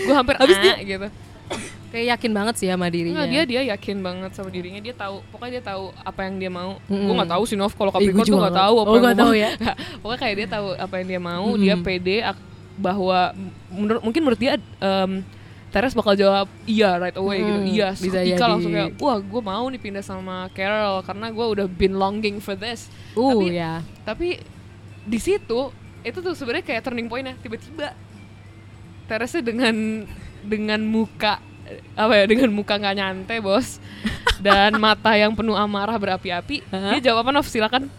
gue 0.00 0.10
hampir 0.10 0.34
Habis 0.34 0.56
ah, 0.56 0.62
dia- 0.64 0.78
gitu 0.80 1.06
Kayak 1.92 2.18
yakin 2.18 2.30
banget 2.30 2.54
sih 2.56 2.66
sama 2.66 2.86
dirinya. 2.86 3.22
Enggak, 3.22 3.46
dia 3.46 3.62
dia 3.62 3.72
yakin 3.72 3.96
banget 3.98 4.30
sama 4.32 4.50
dirinya 4.50 4.80
dia 4.80 4.92
tahu 4.92 5.22
pokoknya 5.30 5.52
dia 5.54 5.64
tahu 5.64 5.84
apa 5.96 6.20
yang 6.22 6.34
dia 6.36 6.50
mau 6.50 6.76
Mm-mm. 6.82 7.06
gue 7.06 7.14
nggak 7.14 7.32
tahu 7.32 7.42
sih 7.44 7.56
Nov 7.56 7.72
kalau 7.72 7.90
Eh, 7.90 7.94
Capricorn 7.96 8.20
tuh 8.20 8.28
juga 8.28 8.40
nggak 8.42 8.58
tahu 8.58 8.74
apa 8.76 8.84
oh, 8.84 8.92
yang 8.92 9.02
gua 9.02 9.14
tahu 9.16 9.32
ya. 9.32 9.50
Pokoknya 10.02 10.20
kayak 10.20 10.34
dia 10.36 10.48
tahu 10.50 10.66
apa 10.74 10.94
yang 10.94 11.06
dia 11.08 11.20
mau 11.22 11.46
Mm-mm. 11.48 11.62
dia 11.62 11.74
pede 11.76 12.16
bahwa 12.76 13.18
menurut 13.70 14.02
mungkin 14.02 14.20
menurut 14.20 14.36
dia 14.38 14.52
em, 14.78 15.12
Teres 15.66 15.92
bakal 15.92 16.14
jawab 16.14 16.46
iya 16.64 16.96
right 16.96 17.16
away 17.16 17.36
gitu. 17.38 17.52
Hmm, 17.54 17.68
Iya, 17.68 17.88
bisa 17.92 18.16
seketika 18.16 18.36
jadi. 18.38 18.50
langsung 18.50 18.72
kayak 18.72 18.90
wah 18.96 19.18
gue 19.18 19.42
mau 19.42 19.64
nih 19.66 19.76
pindah 19.78 20.00
sama 20.00 20.36
Carol 20.50 21.00
karena 21.02 21.26
gue 21.28 21.46
udah 21.50 21.66
been 21.66 21.94
longing 21.94 22.36
for 22.38 22.54
this. 22.54 22.88
Uh 23.12 23.30
Tapi- 23.30 23.52
ya. 23.52 23.72
Tapi 24.02 24.28
di 25.02 25.18
situ 25.18 25.60
itu 26.00 26.18
tuh 26.18 26.32
sebenarnya 26.32 26.64
kayak 26.64 26.82
turning 26.82 27.06
point-nya 27.06 27.34
tiba-tiba 27.36 27.92
Teresnya 29.06 29.38
dengan 29.40 29.74
dengan 30.46 30.80
muka 30.80 31.42
apa 31.98 32.14
ya 32.14 32.24
dengan 32.30 32.54
muka 32.54 32.78
nggak 32.78 32.94
nyantai 32.94 33.42
bos 33.42 33.82
dan 34.38 34.78
mata 34.84 35.18
yang 35.18 35.34
penuh 35.34 35.58
amarah 35.58 35.98
berapi-api 35.98 36.62
Hah? 36.70 36.94
dia 36.94 37.10
jawab 37.10 37.26
apa 37.26 37.30
Nov 37.34 37.50
silakan 37.50 37.90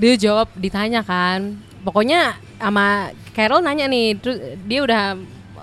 Dia 0.00 0.18
jawab 0.18 0.50
ditanya 0.58 1.06
kan. 1.06 1.62
Pokoknya 1.86 2.34
sama 2.58 3.14
Carol 3.38 3.62
nanya 3.62 3.86
nih, 3.86 4.18
terus 4.18 4.58
dia 4.66 4.82
udah 4.82 5.14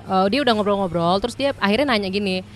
eh, 0.07 0.25
dia 0.31 0.39
udah 0.39 0.53
ngobrol-ngobrol, 0.55 1.19
terus 1.19 1.35
dia 1.35 1.51
akhirnya 1.59 1.91
nanya 1.91 2.07
gini. 2.07 2.47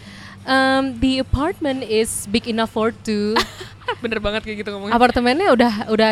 Um, 0.43 0.99
the 0.99 1.23
apartment 1.23 1.87
is 1.87 2.27
big 2.27 2.47
enough 2.51 2.71
for 2.71 2.91
two. 2.91 3.35
bener 4.03 4.19
banget 4.23 4.47
kayak 4.47 4.63
gitu 4.63 4.69
ngomongnya 4.75 4.95
Apartemennya 4.95 5.49
udah 5.55 5.73
udah 5.91 6.11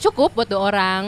cukup 0.00 0.32
buat 0.36 0.48
dua 0.48 0.72
orang. 0.72 1.02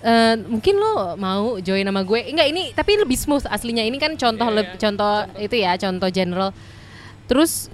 Eh, 0.00 0.34
mungkin 0.48 0.80
lo 0.80 1.12
mau 1.14 1.60
join 1.60 1.84
sama 1.84 2.00
gue. 2.00 2.24
Enggak 2.24 2.48
ini 2.48 2.72
tapi 2.72 2.96
lebih 2.96 3.14
smooth 3.14 3.44
aslinya. 3.44 3.84
Ini 3.84 3.96
kan 3.96 4.16
contoh 4.16 4.48
Iya, 4.48 4.56
leb- 4.56 4.72
iya. 4.72 4.80
contoh, 4.80 5.12
itu 5.36 5.56
ya 5.56 5.72
contoh 5.76 6.08
general. 6.08 6.50
Terus 7.26 7.68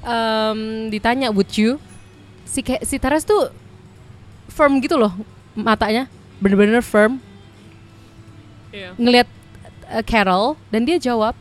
em, 0.00 0.58
ditanya 0.88 1.32
would 1.32 1.48
you? 1.56 1.80
Si 2.44 2.60
si 2.84 2.96
Teres 2.96 3.24
tuh 3.24 3.48
firm 4.46 4.76
gitu 4.78 4.96
loh 4.96 5.12
matanya. 5.54 6.04
Bener-bener 6.38 6.84
firm. 6.84 7.16
Iya. 8.68 8.92
Ngelihat 8.96 9.28
eh, 9.88 10.04
Carol 10.04 10.56
dan 10.68 10.84
dia 10.84 11.00
jawab 11.00 11.32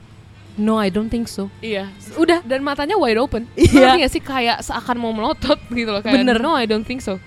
no 0.58 0.80
I 0.80 0.88
don't 0.88 1.12
think 1.12 1.28
so. 1.28 1.52
Iya. 1.60 1.92
Udah. 2.16 2.42
Dan 2.42 2.64
matanya 2.64 2.96
wide 2.96 3.20
open. 3.20 3.44
Iya. 3.60 4.00
Ngerti 4.00 4.18
sih? 4.18 4.22
Kayak 4.24 4.64
seakan 4.64 4.98
mau 4.98 5.12
melotot 5.12 5.60
gitu 5.68 5.92
loh 5.92 6.00
kayak 6.00 6.16
Bener. 6.18 6.40
no 6.40 6.56
I 6.56 6.64
don't 6.64 6.88
think 6.88 7.04
so. 7.04 7.20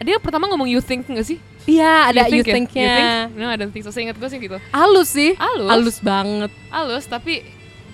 Dia 0.00 0.16
pertama 0.18 0.48
ngomong 0.48 0.66
you 0.66 0.80
think 0.80 1.04
nggak 1.06 1.24
sih 1.24 1.38
iya 1.66 2.08
ada 2.08 2.28
you, 2.28 2.40
ya? 2.40 2.54
think-nya 2.54 2.84
You 2.84 2.94
think? 2.94 3.28
no 3.34 3.46
I 3.46 3.56
don't 3.56 3.70
think 3.70 3.82
so 3.82 3.90
seingat 3.90 4.14
gue 4.14 4.26
sih 4.26 4.38
gitu 4.38 4.56
halus 4.70 5.08
sih 5.10 5.32
Halus. 5.34 5.68
halus 5.68 5.96
banget 5.98 6.50
halus 6.68 7.04
tapi 7.04 7.44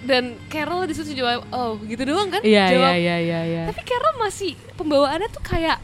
dan 0.00 0.32
Carol 0.46 0.84
di 0.84 0.94
situ 0.94 1.12
jawab 1.12 1.44
oh 1.48 1.76
gitu 1.82 2.02
doang 2.02 2.28
kan 2.28 2.40
iya 2.40 2.72
iya 2.72 2.90
iya 2.94 3.16
iya 3.18 3.40
iya 3.44 3.62
tapi 3.66 3.82
Carol 3.82 4.16
masih 4.18 4.56
pembawaannya 4.74 5.28
tuh 5.28 5.44
kayak 5.44 5.78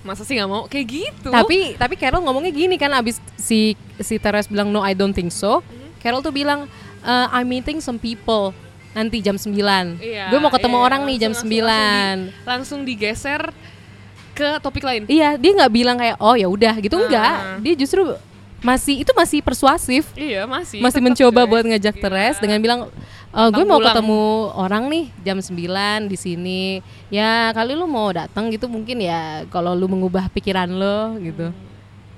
masa 0.00 0.22
sih 0.22 0.34
nggak 0.34 0.48
mau 0.48 0.64
kayak 0.64 0.86
gitu 0.86 1.28
Tapi 1.28 1.74
tapi 1.74 1.94
Carol 1.94 2.22
ngomongnya 2.22 2.48
gini 2.48 2.74
kan 2.74 2.94
abis 2.94 3.18
si 3.36 3.74
si 3.98 4.16
Teres 4.16 4.46
bilang 4.46 4.70
no 4.70 4.80
I 4.80 4.94
don't 4.94 5.12
think 5.12 5.28
so. 5.28 5.60
Hmm. 5.60 5.90
Carol 5.98 6.22
tuh 6.22 6.30
bilang 6.30 6.70
"Uh, 7.02 7.26
I'm 7.28 7.44
meeting 7.44 7.78
some 7.78 7.98
people 7.98 8.54
nanti 8.88 9.20
jam 9.20 9.36
9. 9.36 9.52
Iya, 10.00 10.30
Gue 10.32 10.40
mau 10.40 10.48
ketemu 10.48 10.74
iya, 10.74 10.86
orang 10.86 11.02
nih 11.04 11.16
jam 11.18 11.32
langsung- 11.34 11.50
9. 11.50 11.60
langsung- 11.60 11.68
langsung 11.68 12.18
di- 12.24 12.46
langsung 12.46 12.80
digeser 12.86 13.42
ke 14.38 14.48
topik 14.58 14.80
lain 14.80 15.02
Iya, 15.04 15.34
dia 15.34 15.50
nggak 15.52 15.72
bilang 15.72 15.96
kayak 15.96 16.16
oh 16.16 16.32
ya 16.32 16.46
udah 16.46 16.78
gitu 16.78 16.94
Ah. 16.94 17.02
enggak. 17.02 17.34
Dia 17.60 17.74
justru 17.76 18.02
masih 18.58 19.02
itu 19.02 19.10
masih 19.12 19.38
persuasif. 19.40 20.10
iya 20.14 20.42
masih 20.44 20.78
Masih 20.78 20.98
mencoba 21.00 21.42
buat 21.44 21.62
ngajak 21.64 21.92
Iya. 21.92 22.02
Teres 22.04 22.36
dengan 22.38 22.58
bilang 22.58 22.80
"Eh, 23.30 23.48
gue 23.50 23.64
mau 23.64 23.76
pulang." 23.76 23.90
ketemu 23.92 24.22
orang 24.52 24.84
nih 24.86 25.04
jam 25.20 25.38
9 25.38 25.58
di 26.04 26.16
sini. 26.16 26.62
Ya 27.08 27.50
kali 27.50 27.72
lu 27.72 27.86
mau 27.86 28.06
datang 28.08 28.46
gitu 28.48 28.66
mungkin 28.66 28.98
ya 28.98 29.42
kalau 29.46 29.72
lu 29.72 29.86
mengubah 29.86 30.26
pikiran 30.28 30.66
lo 30.68 31.18
gitu. 31.18 31.50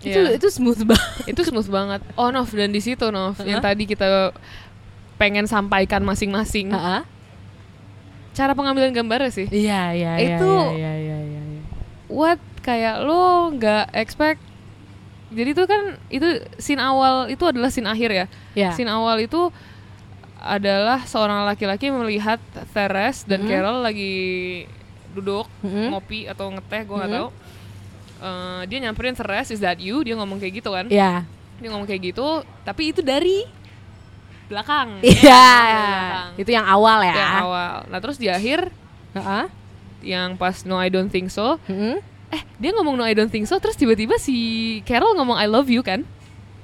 Itu 0.01 0.17
Iya. 0.19 0.33
itu 0.35 0.49
smooth 0.49 0.81
banget. 0.89 1.25
itu 1.27 1.41
smooth 1.43 1.69
banget 1.69 2.01
oh 2.15 2.29
Nov 2.29 2.49
dan 2.49 2.69
di 2.69 2.81
situ 2.81 3.05
Nov 3.07 3.37
yang 3.39 3.61
Hah? 3.61 3.69
tadi 3.69 3.85
kita 3.85 4.33
pengen 5.17 5.45
sampaikan 5.45 6.01
masing-masing 6.01 6.73
cara 8.33 8.55
pengambilan 8.55 8.89
gambarnya 8.91 9.29
sih 9.29 9.45
Iya 9.45 9.93
iya 9.93 10.13
iya 10.17 10.37
Itu- 10.39 10.73
iya 10.73 10.93
iya 10.97 11.19
iya. 11.19 11.19
iya. 11.21 11.40
What 12.11 12.37
kayak 12.61 13.01
lo 13.01 13.49
nggak 13.51 13.95
expect 13.95 14.43
jadi 15.31 15.55
itu 15.55 15.63
kan 15.65 15.83
itu 16.09 16.27
scene 16.59 16.79
awal 16.79 17.25
itu 17.27 17.41
adalah 17.41 17.71
scene 17.71 17.87
akhir 17.87 18.11
ya 18.11 18.27
Ya. 18.53 18.71
scene 18.71 18.91
awal 18.91 19.17
itu 19.17 19.49
adalah 20.37 21.05
seorang 21.05 21.45
laki-laki 21.45 21.89
melihat 21.89 22.41
Teres 22.69 23.23
dan 23.23 23.41
Mhm. 23.41 23.49
Carol 23.49 23.79
lagi 23.81 24.15
duduk 25.11 25.47
Mhm. 25.61 25.87
ngopi 25.91 26.27
atau 26.27 26.51
ngeteh 26.51 26.83
gue 26.83 26.97
nggak 26.97 27.09
Mhm. 27.09 27.19
tahu 27.19 27.29
Eh, 28.21 28.63
dia 28.69 28.79
nyamperin 28.81 29.17
Teres 29.17 29.49
is 29.49 29.59
that 29.59 29.77
you 29.77 30.05
dia 30.05 30.13
ngomong 30.13 30.37
kayak 30.37 30.61
gitu 30.61 30.69
kan 30.71 30.85
Iya. 30.87 31.25
dia 31.57 31.69
ngomong 31.69 31.87
kayak 31.87 32.13
gitu 32.13 32.45
tapi 32.63 32.93
itu 32.93 33.01
dari 33.01 33.49
belakang 34.45 35.01
Iya. 35.01 35.25
Belakang. 35.25 36.29
Itu 36.37 36.51
yang 36.51 36.67
awal 36.67 36.99
ya. 37.01 37.15
yang 37.15 37.35
awal 37.41 37.75
nah 37.87 37.99
terus 37.99 38.17
di 38.17 38.27
akhir 38.27 38.69
Heeh. 39.13 39.45
Yang 40.03 40.35
pas 40.35 40.63
no 40.63 40.77
I 40.77 40.89
don't 40.89 41.09
think 41.09 41.29
so 41.29 41.57
Mm-mm. 41.65 42.01
eh 42.29 42.43
dia 42.57 42.71
ngomong 42.73 42.95
no 42.95 43.03
I 43.03 43.13
don't 43.13 43.29
think 43.29 43.45
so 43.45 43.57
terus 43.57 43.75
tiba-tiba 43.75 44.17
si 44.17 44.35
Carol 44.83 45.13
ngomong 45.15 45.35
I 45.35 45.45
love 45.45 45.67
you 45.67 45.81
kan 45.81 46.03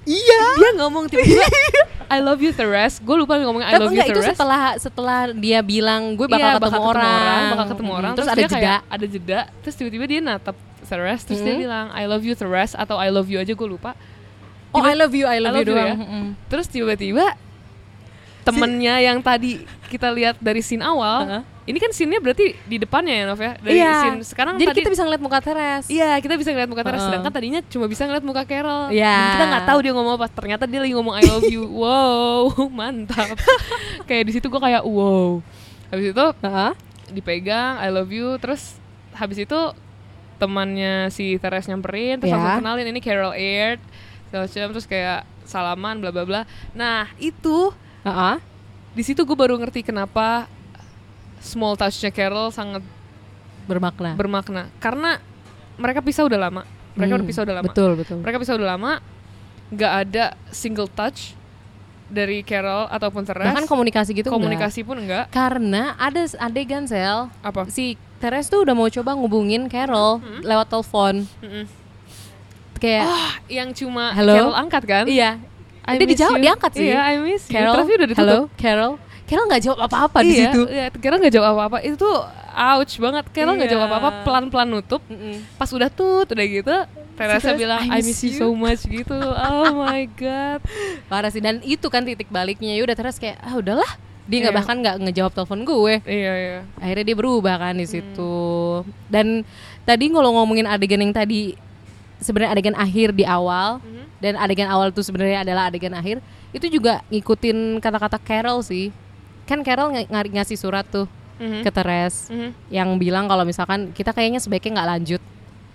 Iya. 0.02 0.40
dia 0.54 0.70
ngomong 0.76 1.06
tiba-tiba 1.06 1.42
I 2.14 2.22
love 2.22 2.38
you 2.38 2.50
Teres 2.50 2.98
gue 2.98 3.16
lupa 3.16 3.34
ngomong 3.36 3.58
I 3.60 3.74
Tapi 3.74 3.80
love 3.80 3.90
you 3.90 3.98
enggak 3.98 4.08
itu 4.08 4.20
Teres 4.20 4.30
setelah 4.32 4.62
setelah 4.76 5.20
dia 5.32 5.58
bilang 5.60 6.14
gue 6.14 6.24
bakal, 6.24 6.46
Iya, 6.48 6.62
ketemu, 6.62 6.86
orang. 6.86 7.42
bakal 7.50 7.66
ketemu 7.68 7.90
Mm, 7.90 7.98
orang 7.98 8.12
Terus, 8.14 8.22
terus, 8.22 8.30
ada 8.30 8.42
jeda. 8.44 8.54
kayak 8.54 8.80
ada 8.86 9.06
jeda 9.08 9.38
terus 9.60 9.74
tiba-tiba 9.74 10.04
dia 10.06 10.20
natap 10.20 10.56
Teres 10.80 11.20
terus 11.22 11.40
dia 11.40 11.52
Mhm. 11.52 11.60
bilang 11.60 11.86
I 11.90 12.06
love 12.06 12.22
you 12.22 12.32
Teres 12.32 12.72
atau 12.72 12.94
I 12.94 13.10
love 13.10 13.26
you 13.26 13.36
aja 13.36 13.50
gue 13.50 13.66
lupa 13.68 13.98
Oh 14.70 14.78
I 14.80 14.92
love 14.92 15.10
you, 15.10 15.24
I 15.24 15.40
love, 15.40 15.56
I 15.56 15.58
love 15.58 15.64
you 15.64 15.66
you 15.66 15.74
doang. 15.74 15.88
ya. 15.88 15.94
Mm-mm. 15.98 16.24
terus 16.46 16.66
tiba-tiba 16.68 17.34
temennya 18.42 19.02
yang 19.02 19.18
tadi 19.18 19.58
kita 19.88 20.06
lihat 20.08 20.38
dari 20.38 20.62
scene 20.62 20.80
awal 20.80 21.26
Heeh. 21.26 21.42
Ini 21.66 21.76
kan 21.76 21.90
scene-nya 21.90 22.22
berarti 22.22 22.54
di 22.62 22.76
depannya 22.78 23.10
ya 23.12 23.24
Nov 23.26 23.38
ya 23.38 23.52
dari 23.58 23.74
Iya. 23.76 23.94
scene 24.00 24.18
sekarang 24.22 24.54
Jadi 24.54 24.66
tadi 24.66 24.78
kita 24.80 24.90
bisa 24.90 25.02
ngeliat 25.02 25.18
muka 25.18 25.38
Teres. 25.42 25.84
Iya, 25.86 26.10
kita 26.22 26.34
bisa 26.34 26.50
ngeliat 26.50 26.70
muka 26.70 26.82
Teres, 26.82 26.94
Heeh. 26.96 27.08
sedangkan 27.10 27.32
tadinya 27.34 27.60
cuma 27.66 27.86
bisa 27.86 28.02
ngeliat 28.06 28.22
muka 28.22 28.42
Carol. 28.46 28.84
Iya. 28.88 29.10
Dan 29.10 29.30
kita 29.32 29.44
nggak 29.50 29.64
tahu 29.66 29.78
dia 29.82 29.92
ngomong 29.92 30.14
apa. 30.14 30.26
Ternyata 30.28 30.64
dia 30.64 30.80
lagi 30.80 30.94
ngomong 30.94 31.14
I 31.14 31.22
love 31.26 31.46
you. 31.46 31.62
wow, 31.82 32.46
mantap. 32.78 33.34
kayak 34.06 34.22
di 34.24 34.32
situ 34.32 34.46
gue 34.46 34.60
kayak 34.60 34.86
wow. 34.86 35.42
Habis 35.90 36.14
itu 36.14 36.26
Heeh. 36.40 36.70
dipegang 37.10 37.78
I 37.78 37.90
love 37.90 38.10
you, 38.10 38.38
terus 38.38 38.78
habis 39.12 39.36
itu 39.36 39.58
temannya 40.36 41.08
si 41.08 41.34
Teres 41.36 41.66
nyamperin, 41.66 42.20
terus 42.20 42.30
Iya. 42.30 42.36
langsung 42.36 42.62
kenalin 42.62 42.88
ini 42.88 43.00
Carol 43.00 43.32
Aird, 43.32 43.80
segala 44.28 44.46
terus 44.70 44.84
kayak 44.84 45.24
salaman, 45.42 45.98
bla 45.98 46.10
bla 46.10 46.22
bla. 46.22 46.40
Nah 46.72 47.10
itu 47.16 47.72
Heeh. 48.02 48.36
di 48.92 49.02
situ 49.02 49.22
gue 49.22 49.34
baru 49.34 49.56
ngerti 49.56 49.82
kenapa 49.82 50.46
small 51.46 51.74
touchnya 51.74 52.10
Carol 52.10 52.50
sangat 52.50 52.82
Bermakna. 53.64 54.14
bermakna 54.14 54.62
karena 54.76 55.18
mereka 55.76 55.98
pisah 55.98 56.22
udah 56.22 56.38
lama 56.40 56.62
mereka 56.92 57.12
Hmm, 57.12 57.18
udah 57.18 57.26
pisah 57.26 57.42
udah 57.42 57.54
lama 57.56 57.66
Betul, 57.66 57.90
betul. 57.94 58.18
mereka 58.20 58.36
pisah 58.38 58.54
udah 58.54 58.68
lama 58.68 58.92
nggak 59.68 59.92
ada 60.00 60.24
single 60.48 60.86
touch 60.88 61.34
dari 62.06 62.40
Carol 62.40 62.86
ataupun 62.86 63.22
Teres 63.22 63.42
Bahkan 63.44 63.66
komunikasi 63.66 64.14
gitu 64.14 64.30
komunikasi 64.30 64.86
pun 64.86 64.94
enggak 64.96 65.26
enggak. 65.26 65.34
Karena 65.34 65.82
ada 65.96 66.22
adegan 66.40 66.86
sel 66.86 67.26
apa 67.40 67.66
si 67.66 67.98
Teres 68.16 68.46
tuh 68.46 68.62
udah 68.62 68.72
mau 68.72 68.86
coba 68.86 69.12
ngubungin 69.12 69.66
Carol 69.66 70.22
lewat 70.40 70.66
telepon. 70.68 71.26
Mm-mm. 71.40 71.66
Kayak 72.76 73.04
ah 73.04 73.32
yang 73.48 73.72
cuma 73.72 74.12
Halo? 74.12 74.32
Carol 74.32 74.54
angkat 74.54 74.82
kan 74.84 75.04
iya. 75.06 75.42
I 75.82 75.96
Dia 75.96 76.06
dijawab, 76.08 76.36
you. 76.36 76.44
diangkat 76.44 76.70
sih. 76.72 76.86
iya 76.88 77.00
I 77.04 77.14
miss 77.18 77.42
you 77.44 77.54
Carol, 77.54 77.74
tapi 77.76 77.90
udah 77.92 78.08
ditutup 78.08 78.44
Carol. 78.54 78.92
Carol 79.26 79.44
nggak 79.44 79.62
jawab 79.62 79.80
apa-apa 79.82 80.18
di 80.20 80.32
iya, 80.32 80.48
situ. 80.48 80.60
iya, 80.66 80.86
Carol 80.92 81.18
nggak 81.18 81.34
jawab 81.34 81.50
apa-apa 81.52 81.78
itu 81.82 81.96
tuh 81.96 82.16
ouch 82.48 82.94
banget 82.96 83.24
Carol 83.30 83.54
nggak 83.54 83.66
Iya. 83.66 83.74
jawab 83.74 83.88
apa-apa 83.88 84.10
pelan-pelan 84.22 84.68
nutup 84.70 85.02
Mm-mm. 85.04 85.42
pas 85.54 85.66
udah 85.68 85.88
tut 85.88 86.26
udah 86.26 86.46
gitu 86.46 86.76
Teresa 87.16 87.48
Teres, 87.48 87.56
bilang 87.56 87.80
I 87.82 88.00
miss 88.00 88.20
you 88.20 88.30
so 88.30 88.52
much 88.52 88.84
gitu 88.84 89.16
oh 89.16 89.72
my 89.80 90.04
god 90.20 90.60
Parah 91.06 91.28
sih 91.28 91.40
dan 91.40 91.58
itu 91.60 91.86
kan 91.86 92.02
titik 92.02 92.28
baliknya. 92.28 92.70
Ya 92.70 92.82
udah 92.82 92.92
terus 92.92 93.16
kayak 93.16 93.40
ah 93.40 93.56
udahlah. 93.56 93.88
Dia 94.26 94.42
nggak 94.42 94.52
Iya. 94.52 94.58
bahkan 94.58 94.76
nggak 94.76 94.96
ngejawab 95.00 95.32
telepon 95.32 95.60
gue. 95.62 95.94
iya 96.04 96.32
iya 96.36 96.58
Akhirnya 96.76 97.04
dia 97.04 97.16
berubah 97.16 97.56
kan 97.56 97.74
di 97.74 97.86
situ. 97.86 98.36
Dan 99.06 99.48
tadi 99.82 100.06
kalau 100.06 100.34
ngomongin 100.34 100.66
adegan 100.66 101.00
yang 101.00 101.10
tadi 101.10 101.56
sebenarnya 102.18 102.52
adegan 102.52 102.76
akhir 102.76 103.10
di 103.10 103.24
awal 103.24 103.78
Mhm. 103.78 104.04
dan 104.18 104.32
adegan 104.36 104.68
awal 104.68 104.90
itu 104.90 105.00
sebenarnya 105.00 105.40
adalah 105.40 105.68
adegan 105.68 105.92
akhir 105.92 106.20
itu 106.50 106.66
juga 106.68 107.00
ngikutin 107.08 107.78
kata-kata 107.78 108.18
Carol 108.18 108.60
sih. 108.60 108.92
Kan 109.46 109.62
Carol 109.62 109.88
ng- 109.90 110.06
ng- 110.06 110.34
ngasih 110.34 110.54
surat 110.54 110.82
tuh 110.84 111.06
Mhm. 111.36 111.62
ke 111.62 111.70
Teres 111.70 112.26
Mhm. 112.26 112.50
yang 112.68 112.88
bilang 112.96 113.24
kalau 113.24 113.42
misalkan 113.42 113.90
kita 113.90 114.10
kayaknya 114.10 114.38
sebaiknya 114.38 114.76
nggak 114.76 114.90
lanjut. 114.90 115.22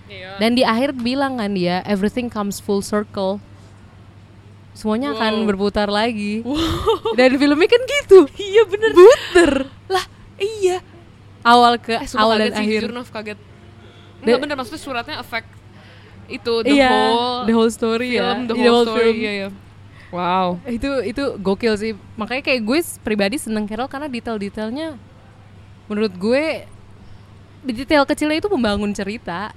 Iya. 0.06 0.36
Dan 0.38 0.54
di 0.54 0.64
akhir 0.64 0.92
bilang 0.94 1.38
kan 1.38 1.50
dia 1.50 1.80
everything 1.84 2.28
comes 2.28 2.58
full 2.58 2.82
circle. 2.82 3.40
Semuanya 4.72 5.12
akan 5.12 5.44
Wow. 5.44 5.48
berputar 5.48 5.88
lagi. 5.88 6.44
Dan 7.14 7.36
filmnya 7.36 7.68
kan 7.68 7.82
gitu. 7.82 8.28
Iya 8.34 8.64
bener 8.66 8.92
Buter. 8.92 9.52
Lah 9.88 10.06
iya 10.38 10.80
Awal 11.42 11.76
ke 11.78 11.96
Eh 11.96 12.08
awal 12.16 12.38
dan 12.40 12.52
sih 12.52 12.60
akhir. 12.62 12.82
jujur 12.82 12.92
Nov 12.92 13.08
kaget 13.08 13.40
Enggak 14.20 14.38
bener 14.40 14.56
maksudnya 14.56 14.78
suratnya 14.80 15.16
efek 15.18 15.44
Itu 16.28 16.62
the 16.62 16.72
iya, 16.72 16.88
whole 16.88 17.44
the 17.44 17.54
whole 17.54 17.68
story 17.70 18.14
film 18.14 18.24
ya. 18.38 18.46
The 18.46 18.56
Iya, 18.56 18.68
whole 18.68 18.86
story 18.86 19.04
film. 19.06 19.20
Iya 19.20 19.32
iya 19.34 19.48
Wow. 20.12 20.60
itu 20.68 20.90
itu 21.08 21.24
gokil 21.40 21.74
sih 21.76 21.92
makanya 22.16 22.44
kayak 22.44 22.62
gue 22.62 22.80
pribadi 23.00 23.40
seneng 23.40 23.64
Carol 23.64 23.88
karena 23.88 24.06
detail-detailnya 24.06 25.00
menurut 25.88 26.14
gue 26.14 26.68
detail 27.64 28.04
kecilnya 28.04 28.40
itu 28.40 28.52
membangun 28.52 28.92
cerita 28.92 29.56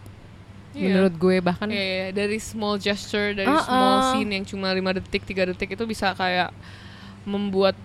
Iya. 0.75 0.91
menurut 0.91 1.15
gue 1.15 1.37
bahkan 1.39 1.71
Iya, 1.71 1.85
iya, 1.87 2.07
dari 2.11 2.43
small 2.43 2.83
gesture, 2.83 3.31
dari 3.31 3.47
Ah, 3.47 3.63
small 3.63 3.95
ah. 3.95 4.03
scene 4.11 4.27
yang 4.35 4.43
cuma 4.43 4.75
5 4.75 4.91
detik, 4.91 5.23
3 5.23 5.47
detik 5.47 5.71
itu 5.71 5.85
bisa 5.87 6.11
kayak 6.13 6.51
membuat 7.23 7.79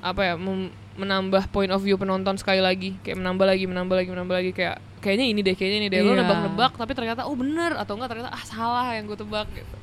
apa 0.00 0.32
ya, 0.32 0.34
mem- 0.40 0.72
menambah 0.96 1.52
point 1.52 1.68
of 1.68 1.84
view 1.84 2.00
penonton 2.00 2.40
sekali 2.40 2.64
lagi, 2.64 2.96
kayak 3.04 3.20
menambah 3.20 3.44
lagi, 3.44 3.64
menambah 3.68 3.96
lagi, 3.96 4.08
menambah 4.08 4.36
lagi 4.40 4.50
kayak 4.56 4.80
kayaknya 5.04 5.26
ini 5.28 5.40
deh, 5.44 5.52
kayaknya 5.52 5.78
ini 5.84 5.88
deh. 5.92 6.00
Lo 6.00 6.16
Iya. 6.16 6.24
nebak-nebak 6.24 6.72
tapi 6.72 6.92
ternyata 6.96 7.28
oh 7.28 7.36
bener 7.36 7.76
atau 7.76 8.00
enggak 8.00 8.16
ternyata 8.16 8.32
ah 8.32 8.44
salah 8.48 8.96
yang 8.96 9.04
gue 9.04 9.18
tebak 9.20 9.52
gitu. 9.52 9.76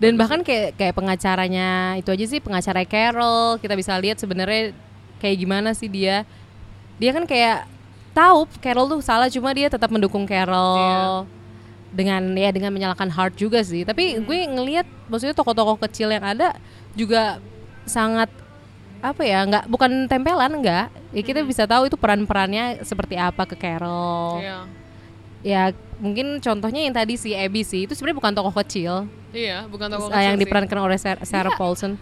Dan 0.00 0.16
bahkan 0.16 0.40
kayak 0.40 0.80
kayak 0.80 0.96
pengacaranya 0.96 2.00
itu 2.00 2.08
aja 2.08 2.24
sih 2.24 2.40
pengacara 2.40 2.88
Carol. 2.88 3.60
Kita 3.60 3.76
bisa 3.76 3.92
lihat 4.00 4.16
sebenarnya 4.16 4.72
kayak 5.20 5.36
gimana 5.36 5.76
sih 5.76 5.92
dia. 5.92 6.24
Dia 6.96 7.12
kan 7.12 7.28
kayak 7.28 7.68
tahu 8.16 8.48
Carol 8.64 8.88
tuh 8.88 9.00
salah 9.04 9.28
cuma 9.28 9.52
dia 9.52 9.68
tetap 9.68 9.92
mendukung 9.92 10.24
Carol. 10.24 11.28
Dengan 11.92 12.32
ya 12.32 12.48
dengan 12.48 12.72
menyalahkan 12.72 13.12
Hart 13.12 13.36
juga 13.36 13.60
sih. 13.60 13.84
Tapi 13.84 14.24
gue 14.24 14.38
ngelihat 14.48 14.88
maksudnya 15.12 15.36
tokoh-tokoh 15.36 15.76
kecil 15.84 16.08
yang 16.08 16.24
ada 16.24 16.56
juga 16.96 17.36
sangat 17.84 18.32
apa 19.00 19.20
ya 19.24 19.44
nggak 19.44 19.68
bukan 19.68 20.08
tempelan 20.08 20.64
nggak. 20.64 20.88
Ya 21.12 21.20
kita 21.20 21.44
bisa 21.44 21.68
tahu 21.68 21.92
itu 21.92 22.00
peran-perannya 22.00 22.88
seperti 22.88 23.20
apa 23.20 23.44
ke 23.44 23.52
Carol. 23.52 24.40
Iya. 24.40 24.58
ya 25.44 25.62
mungkin 26.00 26.26
contohnya 26.38 26.80
yang 26.80 26.92
tadi 26.92 27.14
si 27.14 27.30
Abby 27.30 27.60
sih 27.60 27.84
itu 27.84 27.92
sebenarnya 27.92 28.18
bukan 28.18 28.32
tokoh 28.34 28.54
kecil 28.56 28.94
Iya, 29.30 29.62
bukan 29.64 29.86
tokoh 29.88 30.08
kecil 30.08 30.24
yang 30.24 30.34
sih. 30.34 30.42
diperankan 30.42 30.78
oleh 30.80 30.96
Sarah, 30.96 31.22
Sarah 31.22 31.54
Paulson 31.54 31.94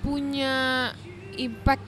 punya 0.00 0.90
impact 1.34 1.84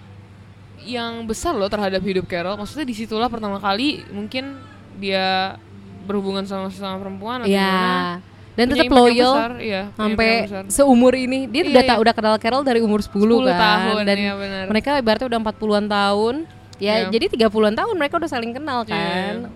yang 0.81 1.25
besar 1.25 1.53
loh 1.53 1.67
terhadap 1.67 1.99
hidup 1.99 2.25
Carol. 2.25 2.55
Maksudnya 2.55 2.85
di 2.85 2.95
situlah 2.95 3.27
pertama 3.27 3.57
kali 3.57 4.05
mungkin 4.09 4.61
dia 4.95 5.57
berhubungan 6.05 6.45
sama 6.45 6.69
sama 6.69 7.01
perempuan 7.01 7.43
atau 7.43 7.49
gimana. 7.49 8.21
ya 8.21 8.23
dan 8.55 8.71
tetap 8.71 8.87
yang 8.87 8.95
loyal 8.95 9.33
besar, 9.35 9.53
iya, 9.59 9.83
sampai 9.91 10.31
yang 10.47 10.71
seumur 10.71 11.11
ini 11.13 11.51
dia 11.51 11.67
Iya, 11.67 11.71
udah 11.73 11.83
iya. 11.83 11.91
tak 11.91 11.99
udah 11.99 12.13
kenal 12.15 12.35
Carol 12.39 12.63
dari 12.63 12.79
umur 12.79 13.03
10, 13.03 13.11
10 13.11 13.43
kan 13.43 13.59
tahun, 13.59 13.97
dan 14.05 14.17
iya 14.17 14.35
benar. 14.37 14.65
mereka 14.71 14.91
ibaratnya 14.95 15.27
udah 15.27 15.41
40-an 15.43 15.87
tahun 15.89 16.35
ya 16.77 16.95
Iya. 16.95 17.11
jadi 17.11 17.25
30-an 17.35 17.75
tahun 17.75 17.95
mereka 17.97 18.15
udah 18.15 18.31
saling 18.31 18.55
kenal 18.55 18.85
Iya, 18.85 18.93
kan 18.93 19.35
iya. 19.43 19.51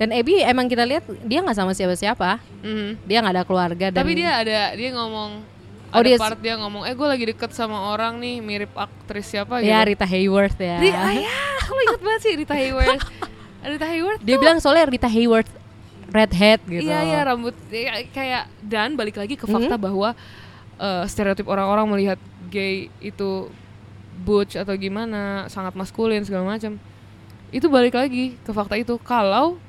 Dan 0.00 0.08
Abby 0.10 0.40
emang 0.40 0.64
kita 0.64 0.82
lihat 0.82 1.04
dia 1.22 1.38
nggak 1.38 1.52
sama 1.54 1.70
siapa-siapa 1.70 2.40
Mhm. 2.58 3.04
dia 3.04 3.20
nggak 3.20 3.34
ada 3.36 3.44
keluarga 3.44 3.86
dan 3.92 4.00
Tapi 4.00 4.12
dia 4.16 4.32
ada 4.34 4.72
dia 4.72 4.90
ngomong 4.90 5.60
Oh, 5.90 5.98
ada 5.98 6.06
dia- 6.06 6.16
part 6.16 6.38
dia 6.38 6.54
ngomong, 6.54 6.86
"Eh, 6.86 6.94
gue 6.94 7.02
lagi 7.04 7.24
deket 7.26 7.50
sama 7.50 7.90
orang 7.90 8.14
nih 8.16 8.38
mirip 8.38 8.70
aktris 8.72 9.26
siapa 9.28 9.58
ya 9.58 9.82
gitu." 9.82 9.90
Rita 9.90 10.06
Hayworth 10.06 10.56
ya 10.56 10.78
Ri- 10.78 10.94
ah, 10.94 11.10
ya, 11.12 11.34
lo 11.66 11.78
inget 11.78 12.00
banget 12.00 12.20
sih 12.22 12.32
Rita 12.32 12.54
Hayworth. 12.54 13.02
Rita 13.66 13.86
Hayworth 13.86 14.20
dia 14.20 14.32
tuh- 14.32 14.40
bilang 14.40 14.58
soalnya 14.58 14.86
Rita 14.86 15.06
Hayworth 15.06 15.50
redhead 16.08 16.58
gitu 16.64 16.86
Iya 16.86 16.98
iya 17.04 17.20
rambut 17.22 17.54
ya, 17.68 18.02
kayak 18.08 18.44
dan 18.60 18.94
balik 18.94 19.14
lagi 19.14 19.34
ke 19.34 19.44
fakta 19.44 19.74
Mhm. 19.74 19.82
bahwa 19.82 20.08
eh, 20.76 21.04
stereotip 21.04 21.44
orang-orang 21.44 21.86
melihat 21.88 22.18
gay 22.48 22.88
itu 23.00 23.50
butch 24.16 24.54
atau 24.54 24.72
gimana 24.74 25.44
sangat 25.46 25.74
maskulin 25.74 26.22
segala 26.22 26.46
macam 26.48 26.80
itu 27.50 27.66
balik 27.66 27.92
lagi 27.92 28.32
ke 28.38 28.50
fakta 28.50 28.74
itu 28.74 28.96
kalau 28.96 29.60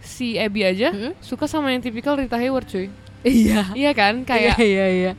si 0.00 0.34
Abby 0.34 0.62
aja 0.62 0.90
Mhm. 0.90 1.18
suka 1.18 1.44
sama 1.44 1.70
yang 1.70 1.80
tipikal 1.80 2.14
Rita 2.14 2.36
Hayworth 2.36 2.68
cuy. 2.68 2.86
Iya. 3.20 3.74
Iya 3.74 3.90
kan? 3.92 4.22
Kayak 4.22 4.56
iya 4.58 4.66
iya. 4.66 4.86
Iya 4.88 5.12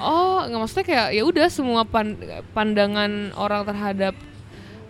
oh 0.00 0.48
nggak 0.48 0.56
maksudnya 0.58 0.86
kayak 0.86 1.08
ya 1.12 1.22
udah 1.22 1.46
semua 1.46 1.84
pan- 1.84 2.16
pandangan 2.56 3.36
orang 3.36 3.68
terhadap 3.68 4.16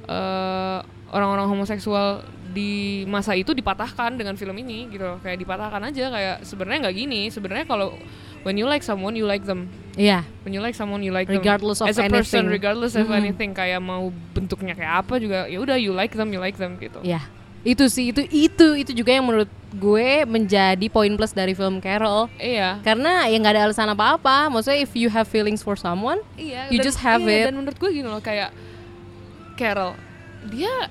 eh, 0.07 0.79
orang-orang 1.11 1.47
homoseksual 1.49 2.23
di 2.51 3.03
masa 3.07 3.35
itu 3.35 3.51
dipatahkan 3.51 4.15
dengan 4.15 4.35
film 4.35 4.55
ini 4.57 4.91
gitu 4.91 5.03
loh. 5.03 5.19
kayak 5.19 5.39
dipatahkan 5.39 5.83
aja 5.87 6.11
kayak 6.11 6.37
sebenarnya 6.43 6.79
nggak 6.87 6.97
gini. 6.97 7.21
Sebenarnya 7.27 7.63
kalau 7.63 7.95
when 8.43 8.55
you 8.55 8.67
like 8.67 8.83
someone 8.83 9.15
you 9.15 9.23
like 9.23 9.43
them. 9.43 9.71
Iya. 9.95 10.23
When 10.43 10.51
you 10.51 10.59
like 10.59 10.75
someone 10.75 11.03
you 11.03 11.11
like 11.11 11.27
Regardless 11.27 11.79
them 11.79 11.91
of 11.91 11.95
as 11.95 11.99
a 11.99 12.07
person 12.07 12.47
anything. 12.47 12.51
regardless 12.51 12.95
of 12.95 13.07
Mhm. 13.07 13.19
anything 13.19 13.51
kayak 13.51 13.79
mau 13.79 14.11
bentuknya 14.31 14.75
kayak 14.75 15.07
apa 15.07 15.19
juga 15.19 15.47
ya 15.47 15.59
udah 15.59 15.75
you 15.75 15.91
like 15.91 16.15
them 16.15 16.31
you 16.31 16.39
like 16.39 16.55
them 16.55 16.75
gitu. 16.79 16.99
Ya, 17.03 17.23
itu 17.61 17.85
sih 17.93 18.09
itu 18.09 18.25
itu 18.33 18.67
itu 18.81 18.93
juga 18.97 19.13
yang 19.13 19.29
menurut 19.29 19.51
gue 19.71 20.25
menjadi 20.25 20.87
poin 20.89 21.13
plus 21.15 21.37
dari 21.37 21.53
film 21.53 21.79
Carol. 21.79 22.27
iya 22.41 22.81
Karena 22.81 23.29
ya 23.29 23.37
nggak 23.37 23.55
ada 23.55 23.63
alasan 23.69 23.93
apa-apa. 23.93 24.49
Maksudnya 24.49 24.81
if 24.81 24.93
you 24.97 25.13
have 25.13 25.29
feelings 25.29 25.61
for 25.61 25.77
someone, 25.77 26.19
iya 26.41 26.67
You 26.73 26.81
just 26.81 26.99
have 27.05 27.21
iya, 27.23 27.45
it. 27.45 27.53
dan 27.53 27.61
menurut 27.61 27.77
gue 27.77 27.91
gini 27.93 28.09
loh 28.09 28.19
kayak 28.25 28.51
Carol 29.61 29.93
dia 30.49 30.89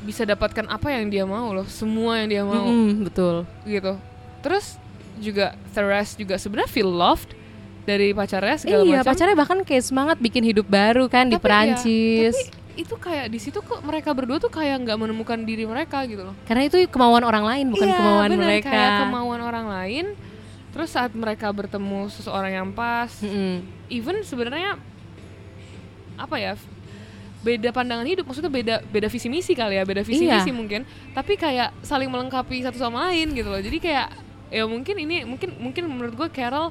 bisa 0.00 0.24
dapatkan 0.24 0.64
apa 0.72 0.88
yang 0.96 1.12
dia 1.12 1.28
mau 1.28 1.52
loh 1.52 1.68
semua 1.68 2.24
yang 2.24 2.28
dia 2.32 2.42
mau 2.48 2.64
Mm-mm, 2.64 3.04
betul. 3.04 3.44
gitu 3.68 4.00
terus 4.40 4.80
juga 5.20 5.52
Therese 5.76 6.16
juga 6.16 6.40
sebenarnya 6.40 6.70
feel 6.72 6.88
loved 6.88 7.36
dari 7.84 8.16
pacarnya 8.16 8.56
segala 8.56 8.82
iya, 8.88 9.04
macam 9.04 9.12
pacarnya 9.12 9.36
bahkan 9.36 9.58
kayak 9.60 9.84
semangat 9.84 10.16
bikin 10.16 10.40
hidup 10.40 10.64
baru 10.64 11.04
kan 11.12 11.28
di 11.28 11.36
Tapi 11.36 11.44
Perancis. 11.44 12.32
iya, 12.32 12.48
tapi 12.48 12.59
itu 12.72 12.94
kayak 12.94 13.26
di 13.26 13.38
situ 13.38 13.58
kok 13.58 13.80
mereka 13.80 14.10
berdua 14.10 14.36
tuh 14.36 14.48
kayak 14.48 14.82
nggak 14.82 14.98
menemukan 14.98 15.38
diri 15.40 15.64
mereka 15.64 16.02
gitu 16.04 16.22
loh 16.22 16.34
Karena 16.44 16.64
itu 16.64 16.78
kemauan 16.86 17.22
orang 17.22 17.42
lain 17.42 17.66
bukan 17.68 17.84
Iya, 17.84 17.96
kemauan 17.96 18.28
bener, 18.28 18.44
mereka. 18.44 18.68
kayak 18.68 18.90
kemauan 19.00 19.40
orang 19.40 19.66
lain 19.66 20.06
terus 20.70 20.88
saat 20.88 21.10
mereka 21.12 21.50
bertemu 21.50 22.06
seseorang 22.08 22.52
yang 22.54 22.68
pas 22.70 23.10
Mm-mm. 23.18 23.66
even 23.88 24.22
sebenarnya 24.22 24.78
apa 26.14 26.36
ya 26.36 26.52
beda 27.40 27.72
pandangan 27.72 28.04
hidup 28.04 28.22
maksudnya 28.22 28.52
beda 28.52 28.74
beda 28.84 29.08
visi 29.08 29.26
misi 29.26 29.52
kali 29.52 29.74
ya 29.74 29.82
beda 29.82 30.04
visi 30.04 30.28
Iya. 30.28 30.38
misi 30.38 30.52
mungkin 30.52 30.84
tapi 31.10 31.34
kayak 31.34 31.72
saling 31.80 32.06
melengkapi 32.06 32.60
satu 32.60 32.76
sama 32.76 33.08
lain 33.08 33.32
gitu 33.32 33.48
loh 33.48 33.58
jadi 33.58 33.78
kayak 33.78 34.08
ya 34.50 34.62
mungkin 34.64 34.94
ini 34.94 35.24
mungkin 35.24 35.56
mungkin 35.56 35.88
menurut 35.88 36.14
gue 36.14 36.28
Carol 36.30 36.68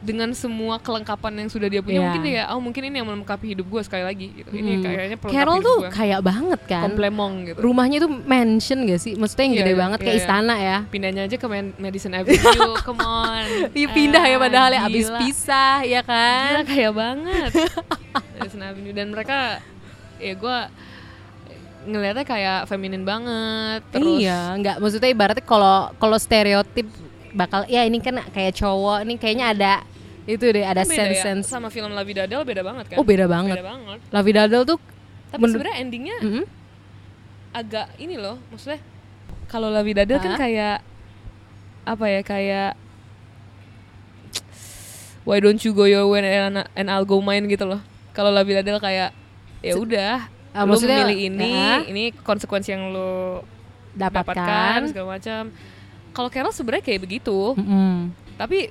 dengan 0.00 0.32
semua 0.32 0.76
kelengkapan 0.76 1.44
yang 1.44 1.48
sudah 1.48 1.68
dia 1.68 1.78
punya 1.78 1.96
Iya. 1.96 2.04
mungkin 2.06 2.22
dia 2.22 2.42
oh 2.48 2.56
mungkin 2.58 2.82
ini 2.82 2.96
yang 2.96 3.06
melengkapi 3.06 3.52
hidup 3.52 3.66
gue 3.66 3.82
sekali 3.82 4.00
lagi 4.00 4.32
gitu 4.32 4.48
ini 4.50 4.74
Mm. 4.74 4.82
kayaknya 4.82 5.16
Carol 5.22 5.56
hidup 5.56 5.66
tuh 5.66 5.78
gue. 5.78 5.90
kaya 5.90 6.18
banget 6.18 6.60
kan. 6.64 6.82
komplemong 6.86 7.32
gitu 7.46 7.58
Rumahnya 7.60 7.98
tuh 7.98 8.10
mansion 8.10 8.80
gak 8.82 8.96
sih? 8.98 9.12
Maksudnya 9.14 9.44
yang 9.44 9.52
Iya, 9.52 9.60
gede 9.60 9.70
iya, 9.70 9.78
banget 9.78 9.98
iya, 9.98 10.04
kayak 10.06 10.16
iya. 10.16 10.22
istana 10.24 10.54
ya. 10.56 10.78
pindahnya 10.86 11.22
aja 11.22 11.36
ke 11.36 11.46
Man- 11.46 11.76
Madison 11.76 12.12
Avenue 12.12 12.72
come 12.86 13.00
on 13.00 13.44
Iya 13.70 13.88
pindah 13.90 14.24
ya 14.24 14.34
Ah, 14.34 14.40
padahal 14.40 14.70
ya 14.70 14.80
abis 14.82 15.06
gila. 15.06 15.18
pisah 15.20 15.76
ya 15.82 16.00
Gila 16.00 16.02
kan. 16.02 16.50
kaya 16.64 16.90
banget 16.90 17.50
Madison 18.34 18.62
Avenue 18.62 18.94
dan 18.94 19.06
mereka 19.06 19.60
ya 20.16 20.32
gue 20.34 20.56
ngelihatnya 21.82 22.24
kayak 22.24 22.58
feminin 22.66 23.02
banget 23.02 23.80
terus 23.90 24.16
Iya, 24.18 24.52
nggak 24.54 24.76
maksudnya 24.78 25.08
ibaratnya 25.08 25.40
kalau 25.42 25.92
kalau 25.94 26.16
stereotip 26.16 26.88
bakal 27.32 27.62
ya 27.66 27.82
ini 27.82 27.98
kan 27.98 28.18
kayak 28.30 28.54
cowok 28.54 29.06
nih 29.06 29.16
kayaknya 29.16 29.46
ada 29.52 29.74
itu 30.26 30.42
deh 30.46 30.62
ada 30.62 30.82
kan 30.82 30.90
beda 30.90 31.00
ya, 31.00 31.06
sense 31.14 31.22
sense. 31.22 31.46
sama 31.48 31.68
film 31.68 31.90
La 31.90 32.02
Vida 32.02 32.26
beda 32.26 32.60
banget 32.60 32.84
kan 32.90 32.96
Oh 32.98 33.06
beda 33.06 33.26
banget. 33.26 33.56
beda 33.56 33.66
banget 33.66 33.98
La 34.10 34.20
Vida 34.20 34.42
tuh 34.46 34.78
tapi 35.30 35.42
sebenarnya 35.46 35.76
endingnya 35.78 36.18
Mm-mm. 36.20 36.44
agak 37.50 37.86
ini 37.96 38.18
loh 38.18 38.36
maksudnya 38.50 38.78
kalau 39.46 39.70
La 39.70 39.82
Vida 39.82 40.02
kan 40.06 40.34
kayak 40.36 40.82
apa 41.82 42.04
ya 42.06 42.20
kayak 42.22 42.70
why 45.24 45.38
don't 45.38 45.60
you 45.62 45.72
go 45.72 45.84
your 45.84 46.06
way 46.08 46.22
and, 46.22 46.66
and 46.74 46.86
I'll 46.90 47.06
go 47.06 47.20
mine 47.20 47.46
gitu 47.46 47.66
loh 47.66 47.80
kalau 48.12 48.30
La 48.30 48.42
Vida 48.42 48.62
kayak 48.62 49.14
ya 49.60 49.74
udah 49.76 50.28
Ah, 50.50 50.66
lu 50.66 50.74
maksudnya, 50.74 51.06
memilih 51.06 51.30
ini 51.30 51.50
ya. 51.54 51.78
ini 51.86 52.04
konsekuensi 52.10 52.74
yang 52.74 52.90
lu 52.90 53.38
dapatkan. 53.94 54.34
dapatkan 54.34 54.78
segala 54.90 55.06
macam 55.14 55.42
kalau 56.10 56.28
Carol 56.28 56.50
sebenarnya 56.50 56.84
kayak 56.84 57.00
begitu 57.02 57.54
Mm-mm. 57.54 58.10
tapi 58.36 58.70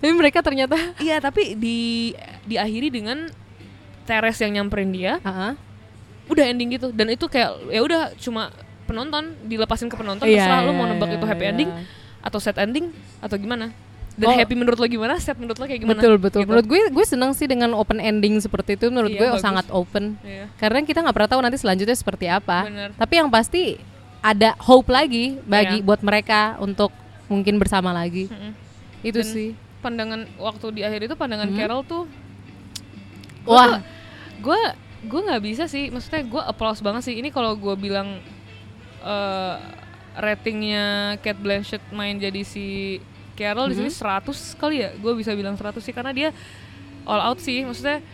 Tapi 0.00 0.12
mereka 0.16 0.40
ternyata 0.40 0.76
iya 1.04 1.20
tapi 1.20 1.52
di 1.54 2.12
diakhiri 2.44 2.88
dengan 2.88 3.28
Teres 4.02 4.40
yang 4.40 4.56
nyamperin 4.56 4.90
dia 4.90 5.20
Ah, 5.20 5.52
ah. 5.52 5.52
udah 6.26 6.44
ending 6.46 6.72
gitu 6.72 6.88
dan 6.90 7.10
itu 7.10 7.28
kayak 7.28 7.52
ya 7.68 7.80
udah 7.80 8.02
cuma 8.16 8.48
penonton 8.88 9.36
dilepasin 9.44 9.86
ke 9.86 9.94
penonton 9.94 10.24
Iya, 10.24 10.42
terserah 10.42 10.60
lu 10.64 10.72
iya, 10.72 10.78
mau 10.78 10.86
nebak 10.88 11.08
iya, 11.10 11.16
itu 11.16 11.26
happy 11.28 11.44
iya. 11.44 11.52
ending 11.52 11.70
atau 12.20 12.38
sad 12.38 12.56
ending 12.58 12.90
atau 13.20 13.36
gimana 13.36 13.70
dan 14.18 14.26
Oh. 14.26 14.36
happy 14.36 14.52
menurut 14.52 14.76
lo 14.76 14.84
gimana 14.84 15.16
sad 15.16 15.38
menurut 15.38 15.56
lo 15.56 15.64
kayak 15.64 15.80
gimana 15.80 15.96
betul 15.96 16.14
betul. 16.16 16.40
Gitu. 16.42 16.48
Menurut 16.48 16.66
gue 16.66 16.80
gue 16.92 17.04
seneng 17.06 17.32
sih 17.32 17.46
dengan 17.46 17.72
open 17.72 17.96
ending 17.96 18.36
seperti 18.36 18.76
itu. 18.76 18.88
Menurut 18.88 19.08
Iya, 19.08 19.16
gue 19.16 19.28
bagus. 19.32 19.40
sangat 19.40 19.66
open. 19.70 20.18
Iya. 20.20 20.44
Karena 20.60 20.82
kita 20.82 21.00
nggak 21.00 21.14
pernah 21.14 21.30
tahu 21.30 21.40
nanti 21.40 21.56
selanjutnya 21.56 21.96
seperti 21.96 22.26
apa. 22.28 22.68
Bener. 22.68 22.90
Tapi 23.00 23.14
yang 23.16 23.32
pasti 23.32 23.80
ada 24.20 24.52
hope 24.60 24.88
lagi 24.88 25.40
bagi 25.42 25.78
Iya. 25.78 25.84
buat 25.84 26.00
mereka 26.00 26.40
untuk 26.58 26.92
mungkin 27.26 27.56
bersama 27.56 27.90
lagi. 27.90 28.26
Mm-mm. 28.26 28.52
Itu 29.00 29.18
Dan 29.18 29.26
sih. 29.26 29.50
pandangan 29.80 30.28
waktu 30.36 30.66
di 30.70 30.82
akhir 30.82 31.00
itu 31.02 31.14
pandangan 31.14 31.48
Hmm. 31.48 31.56
Carol 31.56 31.80
tuh 31.82 32.04
Wah, 33.42 33.80
gue 34.38 34.60
gue 35.02 35.20
nggak 35.22 35.40
bisa 35.42 35.64
sih 35.64 35.88
maksudnya 35.88 36.20
gue 36.22 36.42
applause 36.42 36.78
banget 36.78 37.02
sih 37.02 37.16
ini 37.16 37.28
kalau 37.28 37.54
gue 37.54 37.72
bilang 37.74 38.20
eh 39.00 39.56
ratingnya 40.12 40.84
Kate 41.16 41.38
Blanchett 41.38 41.80
main 41.90 42.12
jadi 42.14 42.42
si 42.42 43.00
Carol 43.32 43.72
di 43.72 43.78
sini 43.78 43.88
100 43.88 44.28
kali 44.54 44.76
ya 44.78 44.92
gue 44.92 45.12
bisa 45.14 45.32
bilang 45.32 45.56
100 45.56 45.80
sih 45.80 45.90
karena 45.90 46.12
dia 46.12 46.28
all 47.02 47.24
out 47.24 47.40
sih 47.40 47.64
maksudnya 47.64 48.04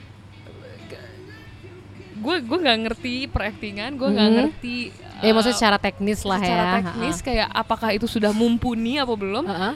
gue 2.17 2.37
gue 2.41 2.59
nggak 2.59 2.79
ngerti 2.81 3.15
peraktingan 3.27 3.91
gue 3.95 4.09
nggak 4.09 4.25
Mhm. 4.25 4.37
ngerti 4.39 4.77
Ya 5.25 5.33
maksudnya 5.33 5.57
secara 5.57 5.79
teknis 5.81 6.21
lah 6.29 6.39
secara 6.41 6.65
ya. 6.65 6.73
teknis 6.81 7.17
kayak 7.25 7.49
apakah 7.49 7.91
itu 7.97 8.05
sudah 8.05 8.37
mumpuni 8.37 9.01
apa 9.01 9.15
belum? 9.17 9.45
Heeh. 9.49 9.75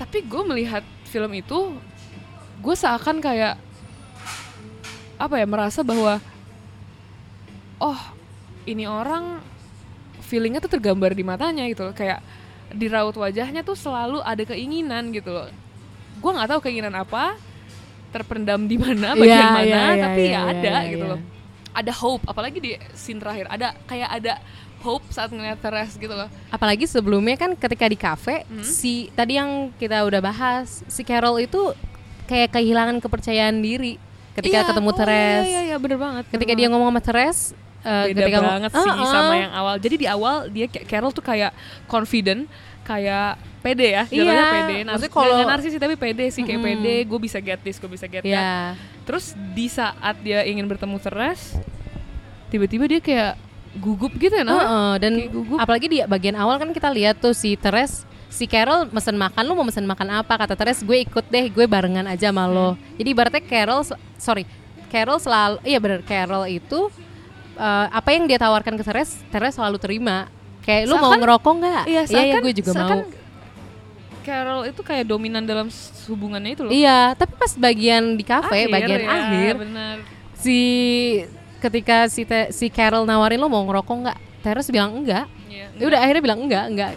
tapi 0.00 0.24
gue 0.24 0.42
melihat 0.48 0.80
film 1.04 1.28
itu 1.36 1.76
gue 2.64 2.72
seakan 2.72 3.20
kayak 3.20 3.60
apa 5.20 5.34
ya 5.36 5.44
merasa 5.44 5.84
bahwa 5.84 6.16
oh 7.76 8.00
ini 8.64 8.88
orang 8.88 9.44
feelingnya 10.24 10.64
tuh 10.64 10.72
tergambar 10.72 11.12
di 11.12 11.20
matanya 11.20 11.68
gitu 11.68 11.84
loh. 11.84 11.94
Kayak 11.94 12.24
di 12.72 12.88
raut 12.88 13.12
wajahnya 13.12 13.60
tuh 13.60 13.76
selalu 13.76 14.24
ada 14.24 14.40
keinginan 14.48 15.12
gitu 15.12 15.30
loh. 15.36 15.52
Gue 16.16 16.30
nggak 16.32 16.48
tahu 16.48 16.60
keinginan 16.64 16.96
apa 16.96 17.36
terpendam 18.10 18.66
di 18.66 18.76
mana 18.80 19.14
bagian 19.14 19.30
Iya, 19.30 19.46
mana 19.52 19.62
iya, 19.62 19.80
iya, 19.94 20.02
tapi 20.02 20.22
iya, 20.26 20.30
ya 20.30 20.40
iya, 20.40 20.40
ada 20.50 20.74
iya, 20.74 20.90
gitu 20.90 21.04
loh 21.06 21.20
ada 21.72 21.92
hope 21.92 22.22
apalagi 22.24 22.58
di 22.58 22.70
scene 22.92 23.16
terakhir 23.16 23.46
ada 23.46 23.72
kayak 23.84 24.10
ada 24.12 24.34
hope 24.80 25.04
saat 25.08 25.28
ngeliat 25.28 25.56
Teres 25.56 25.94
gitu 25.94 26.10
loh 26.10 26.26
Apalagi 26.48 26.84
sebelumnya 26.84 27.36
kan 27.36 27.52
ketika 27.52 27.84
di 27.84 27.94
kafe 27.94 28.42
Hmm. 28.42 28.60
si 28.60 29.08
tadi 29.12 29.36
yang 29.36 29.70
kita 29.74 30.02
udah 30.02 30.18
bahas 30.18 30.82
si 30.86 31.02
Carol 31.02 31.36
itu 31.38 31.60
kayak 32.24 32.50
kehilangan 32.50 32.96
kepercayaan 32.98 33.58
diri 33.58 34.00
ketika 34.32 34.56
Iya, 34.56 34.66
ketemu 34.66 34.88
oh, 34.88 34.96
Teres. 34.96 35.42
iya, 35.42 35.44
iya, 35.44 35.60
iya, 35.64 35.76
bener 35.76 35.96
banget 35.96 36.22
bener 36.24 36.32
Ketika 36.32 36.48
banget. 36.48 36.60
dia 36.60 36.68
ngomong 36.68 36.88
sama 36.88 37.02
Teres 37.02 37.38
eh, 37.80 38.04
beda 38.08 38.20
ketika 38.20 38.38
banget 38.40 38.70
sih 38.70 38.78
Ah, 38.82 38.94
ah. 38.94 39.08
sama 39.10 39.34
yang 39.36 39.52
awal. 39.52 39.74
Jadi 39.76 39.94
di 39.96 40.06
awal 40.06 40.34
dia 40.48 40.66
kayak- 40.66 40.86
Carol 40.86 41.10
tuh 41.10 41.22
kayak 41.22 41.52
confident, 41.86 42.44
kayak 42.82 43.34
pede 43.60 43.88
ya, 43.90 44.04
jatuhnya 44.06 44.32
Iya, 44.36 44.52
pede. 44.54 44.76
Nars 44.80 44.94
maksudnya 44.96 45.12
kalau- 45.12 45.48
narsis 45.48 45.70
sih 45.70 45.80
tapi 45.80 45.94
pede 45.94 46.24
sih 46.28 46.42
kayak 46.42 46.56
Mm-mm. 46.56 46.76
pede. 46.76 46.94
Gue 47.04 47.18
bisa 47.18 47.38
get 47.38 47.60
this, 47.60 47.76
gue 47.76 47.88
bisa 47.88 48.04
get 48.04 48.20
that. 48.22 48.76
Iya. 49.10 49.12
Terus 49.12 49.26
di 49.50 49.66
saat 49.66 50.16
dia 50.20 50.40
ingin 50.42 50.64
bertemu 50.64 50.96
Teres, 50.98 51.58
tiba-tiba 52.46 52.86
dia 52.86 53.00
kayak 53.00 53.34
gugup 53.76 54.14
gitu 54.14 54.30
ya, 54.32 54.42
nah? 54.42 54.54
Heeh, 54.56 54.92
dan 54.98 55.12
Kayak 55.16 55.30
gugup. 55.32 55.58
apalagi 55.58 55.86
di 55.86 55.98
bagian 56.00 56.34
awal 56.34 56.56
kan 56.56 56.70
kita 56.70 56.86
lihat 56.88 57.18
tuh 57.18 57.30
si 57.32 57.54
Teres 57.54 58.02
si 58.28 58.46
Carol 58.46 58.86
mesen 58.88 59.14
makan 59.14 59.42
lu 59.42 59.54
mau 59.54 59.62
mesen 59.64 59.82
makan 59.84 60.06
apa 60.16 60.34
kata 60.36 60.54
Teres 60.54 60.78
gue 60.80 60.98
ikut 61.00 61.22
deh 61.24 61.46
gue 61.48 61.66
barengan 61.66 62.02
aja 62.04 62.30
sama 62.30 62.46
lo 62.46 62.74
Hmm. 62.74 62.82
jadi 62.94 63.08
ibaratnya 63.08 63.42
Carol 63.42 63.82
sorry 64.16 64.46
Carol 64.86 65.18
selalu 65.18 65.58
iya 65.64 65.78
bener 65.78 65.98
Carol 66.00 66.46
itu 66.46 66.90
eh, 67.52 67.86
apa 67.90 68.08
yang 68.10 68.26
dia 68.26 68.38
tawarkan 68.38 68.74
ke 68.74 68.82
Teres 68.82 69.18
Teres 69.28 69.54
selalu 69.54 69.78
terima 69.78 70.30
kayak 70.62 70.86
lu 70.86 70.94
mau 70.94 71.10
Seakan- 71.10 71.20
ngerokok 71.20 71.54
nggak 71.56 71.82
Iya, 71.86 72.02
iya 72.02 72.02
seakan- 72.06 72.42
gue 72.44 72.54
juga 72.54 72.70
mau 72.72 72.90
Carol 74.20 74.60
itu 74.64 74.80
kayak 74.80 75.04
dominan 75.04 75.42
dalam 75.42 75.68
hubungannya 76.06 76.52
itu 76.52 76.62
loh. 76.62 76.70
iya 76.70 77.12
tapi 77.12 77.32
pas 77.34 77.52
bagian 77.52 78.14
di 78.14 78.22
kafe 78.22 78.66
bagian 78.66 78.98
ya, 78.98 79.08
akhir 79.08 79.54
bener. 79.58 79.96
si 80.34 80.58
ketika 81.58 82.06
si 82.06 82.22
Te- 82.22 82.50
si 82.50 82.68
Carol 82.68 83.04
nawarin 83.04 83.36
lo 83.36 83.46
mau 83.46 83.60
ngerokok 83.62 83.96
nggak 84.00 84.18
Teres 84.40 84.68
bilang 84.68 84.96
enggak 84.96 85.28
Iya, 85.46 85.68
ya 85.74 85.84
udah 85.86 86.00
akhirnya 86.00 86.22
bilang 86.22 86.40
enggak 86.40 86.64
enggak 86.66 86.92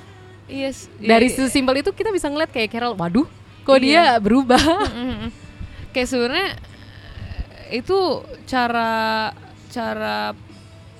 Iya, 0.45 0.69
s- 0.69 0.87
dari 0.95 1.27
iya, 1.27 1.35
sesimpel 1.37 1.75
itu 1.77 1.89
kita 1.89 2.09
bisa 2.09 2.27
ngeliat 2.27 2.47
kayak 2.47 2.69
Carol 2.69 2.93
waduh 2.93 3.27
kok 3.61 3.75
Iya. 3.75 3.83
dia 3.83 4.03
berubah 4.17 4.63
Mm-mm. 4.87 5.27
kayak 5.93 6.07
sebenarnya 6.07 6.49
eh, 7.67 7.79
itu 7.79 7.97
cara 8.45 9.31
cara 9.67 10.31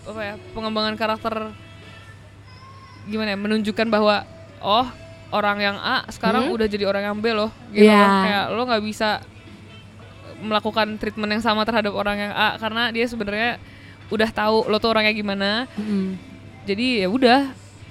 apa 0.03 0.21
ya 0.21 0.35
pengembangan 0.51 0.95
karakter 0.95 1.55
gimana 3.05 3.31
ya 3.31 3.37
menunjukkan 3.37 3.87
bahwa 3.87 4.23
oh 4.59 4.87
orang 5.33 5.57
yang 5.59 5.75
A 5.75 6.05
sekarang 6.07 6.47
Hmm? 6.47 6.53
udah 6.53 6.67
jadi 6.67 6.85
orang 6.85 7.03
yang 7.03 7.17
B 7.17 7.25
loh 7.29 7.49
gitu 7.67 7.83
Iya. 7.83 7.97
loh. 7.97 8.21
kayak 8.21 8.43
lo 8.51 8.61
nggak 8.63 8.83
bisa 8.83 9.09
melakukan 10.39 10.87
treatment 10.95 11.31
yang 11.31 11.43
sama 11.43 11.63
terhadap 11.63 11.91
orang 11.91 12.17
yang 12.19 12.31
A 12.31 12.55
karena 12.57 12.91
dia 12.91 13.05
sebenarnya 13.05 13.57
udah 14.09 14.29
tahu 14.29 14.67
lo 14.67 14.77
tuh 14.77 14.91
orangnya 14.91 15.11
gimana 15.11 15.65
jadi 16.61 17.03
ya 17.03 17.07
udah 17.07 17.39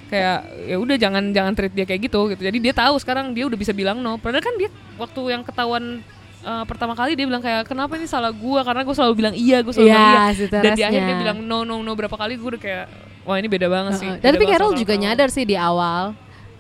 kayak 0.07 0.39
ya 0.67 0.77
udah 0.77 0.97
jangan 0.97 1.25
jangan 1.31 1.53
treat 1.53 1.73
dia 1.73 1.83
kayak 1.83 2.05
gitu 2.05 2.29
gitu 2.29 2.43
jadi 2.43 2.59
dia 2.61 2.75
tahu 2.77 2.95
sekarang 2.97 3.33
dia 3.33 3.45
udah 3.45 3.57
bisa 3.57 3.73
bilang 3.73 3.99
no 3.99 4.17
padahal 4.17 4.41
kan 4.41 4.55
dia 4.55 4.69
waktu 4.95 5.21
yang 5.27 5.41
ketahuan 5.41 6.05
uh, 6.43 6.65
pertama 6.65 6.93
kali 6.93 7.17
dia 7.17 7.25
bilang 7.25 7.41
kayak 7.41 7.65
kenapa 7.65 7.97
ini 7.97 8.05
salah 8.05 8.29
gua 8.31 8.61
karena 8.61 8.83
gue 8.83 8.93
selalu 8.93 9.15
bilang 9.17 9.35
iya 9.35 9.59
gue 9.59 9.73
selalu 9.73 9.89
Iya, 9.89 9.97
bilang 9.97 10.13
iya 10.29 10.47
dan 10.53 10.71
di 10.71 10.83
akhir 10.85 10.93
Teresnya. 10.93 11.09
dia 11.09 11.17
bilang 11.19 11.39
no 11.41 11.65
no 11.65 11.81
no 11.81 11.93
berapa 11.95 12.13
kali 12.13 12.37
gue 12.37 12.49
udah 12.51 12.61
kayak 12.61 12.87
wah 13.25 13.37
ini 13.37 13.49
beda 13.49 13.67
banget 13.67 13.93
sih 13.97 14.05
Heeh. 14.07 14.19
beda 14.19 14.25
Dan 14.27 14.33
tapi 14.37 14.45
Carol 14.47 14.73
juga 14.77 14.95
nyadar 14.95 15.29
sih 15.29 15.45
di 15.45 15.57
awal. 15.57 16.13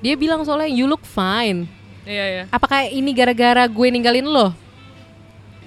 Dia 0.02 0.14
bilang 0.14 0.42
soalnya 0.42 0.68
you 0.68 0.84
look 0.84 1.02
fine. 1.02 1.70
iya 2.02 2.24
iya 2.28 2.44
Apakah 2.48 2.82
ini 2.84 3.10
gara-gara 3.10 3.62
gue 3.64 3.86
ninggalin 3.88 4.26
lo? 4.26 4.50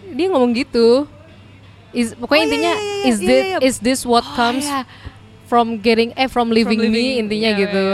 Dia 0.07 0.27
ngomong 0.27 0.51
gitu. 0.53 1.07
Is 1.89 2.11
pokoknya 2.11 2.35
Oh, 2.35 2.43
iya, 2.43 2.47
intinya 2.51 2.73
iya, 2.73 2.83
iya, 2.83 3.05
is 3.05 3.17
iya, 3.17 3.25
this 3.25 3.43
iya. 3.45 3.57
is 3.63 3.75
this 3.79 4.01
what 4.03 4.21
Oh, 4.21 4.35
comes 4.35 4.67
from 5.45 5.77
getting 5.77 6.11
eh 6.13 6.27
from 6.27 6.49
leaving, 6.49 6.75
From 6.77 6.91
me 6.91 7.17
intinya 7.17 7.49
gitu. 7.55 7.85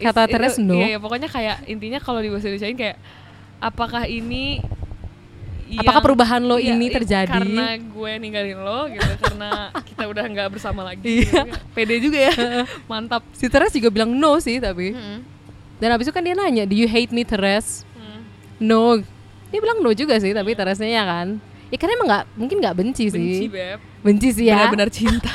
Kata 0.00 0.24
Teres 0.24 0.56
no. 0.56 0.74
iya, 0.74 0.96
pokoknya 0.96 1.28
kayak 1.28 1.68
intinya 1.68 2.00
kalau 2.00 2.18
di 2.18 2.26
bahasa 2.26 2.48
Indonesia 2.48 2.72
kayak 2.72 2.96
apakah 3.58 4.02
ini 4.04 4.64
Apakah 5.72 5.88
yang- 5.94 6.04
perubahan 6.04 6.42
lo 6.42 6.56
iya, 6.56 6.74
ini 6.74 6.86
terjadi? 6.90 7.32
karena 7.32 7.64
gue 7.76 8.10
ninggalin 8.18 8.58
lo 8.58 8.88
gitu 8.88 9.08
karena 9.24 9.50
kita 9.82 10.04
udah 10.04 10.24
nggak 10.26 10.48
bersama 10.50 10.84
lagi 10.84 11.24
Iya. 11.24 11.48
gitu. 11.48 11.56
pede 11.72 11.96
juga 11.98 12.18
ya 12.20 12.32
mantap 12.84 13.24
Si 13.32 13.48
Teres 13.48 13.72
juga 13.72 13.88
bilang 13.88 14.10
no 14.10 14.36
sih 14.36 14.56
tapi. 14.58 14.92
Mm-mm. 14.92 15.31
Dan 15.82 15.90
habis 15.90 16.06
itu 16.06 16.14
kan 16.14 16.22
dia 16.22 16.38
nanya, 16.38 16.62
"Do 16.62 16.78
you 16.78 16.86
hate 16.86 17.10
me, 17.10 17.26
Teres?" 17.26 17.82
Hmm. 17.98 18.22
No. 18.62 19.02
Dia 19.50 19.58
bilang 19.58 19.82
no 19.82 19.90
juga 19.90 20.14
sih, 20.22 20.30
tapi 20.30 20.54
Teresnya 20.54 20.86
ya 20.86 21.02
kan. 21.02 21.42
Ya 21.74 21.76
karena 21.76 21.98
emang 21.98 22.08
nggak 22.08 22.24
mungkin 22.38 22.56
nggak 22.62 22.76
benci, 22.78 23.10
benci 23.10 23.18
sih. 23.18 23.48
beb 23.50 23.80
Benci 24.06 24.28
sih 24.30 24.44
ya. 24.46 24.62
benar-benar 24.68 24.90
cinta 24.92 25.32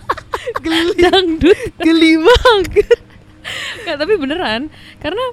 geli 0.64 0.92
dangdut 0.98 1.58
geli 1.80 2.12
banget. 2.18 2.98
Nggak, 3.84 3.96
tapi 3.96 4.12
beneran 4.20 4.62
karena 5.00 5.24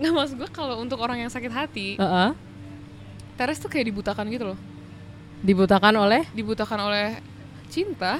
nggak 0.00 0.12
maksud 0.14 0.34
gue 0.40 0.50
kalau 0.50 0.82
untuk 0.82 0.98
orang 0.98 1.22
yang 1.22 1.30
sakit 1.30 1.52
hati 1.54 1.88
Heeh. 2.00 2.30
Teres 3.38 3.62
tuh 3.62 3.70
kayak 3.70 3.94
dibutakan 3.94 4.26
gitu 4.30 4.54
loh 4.54 4.58
Dibutakan 5.44 5.94
oleh 5.94 6.26
dibutakan 6.34 6.80
oleh 6.90 7.22
cinta 7.70 8.18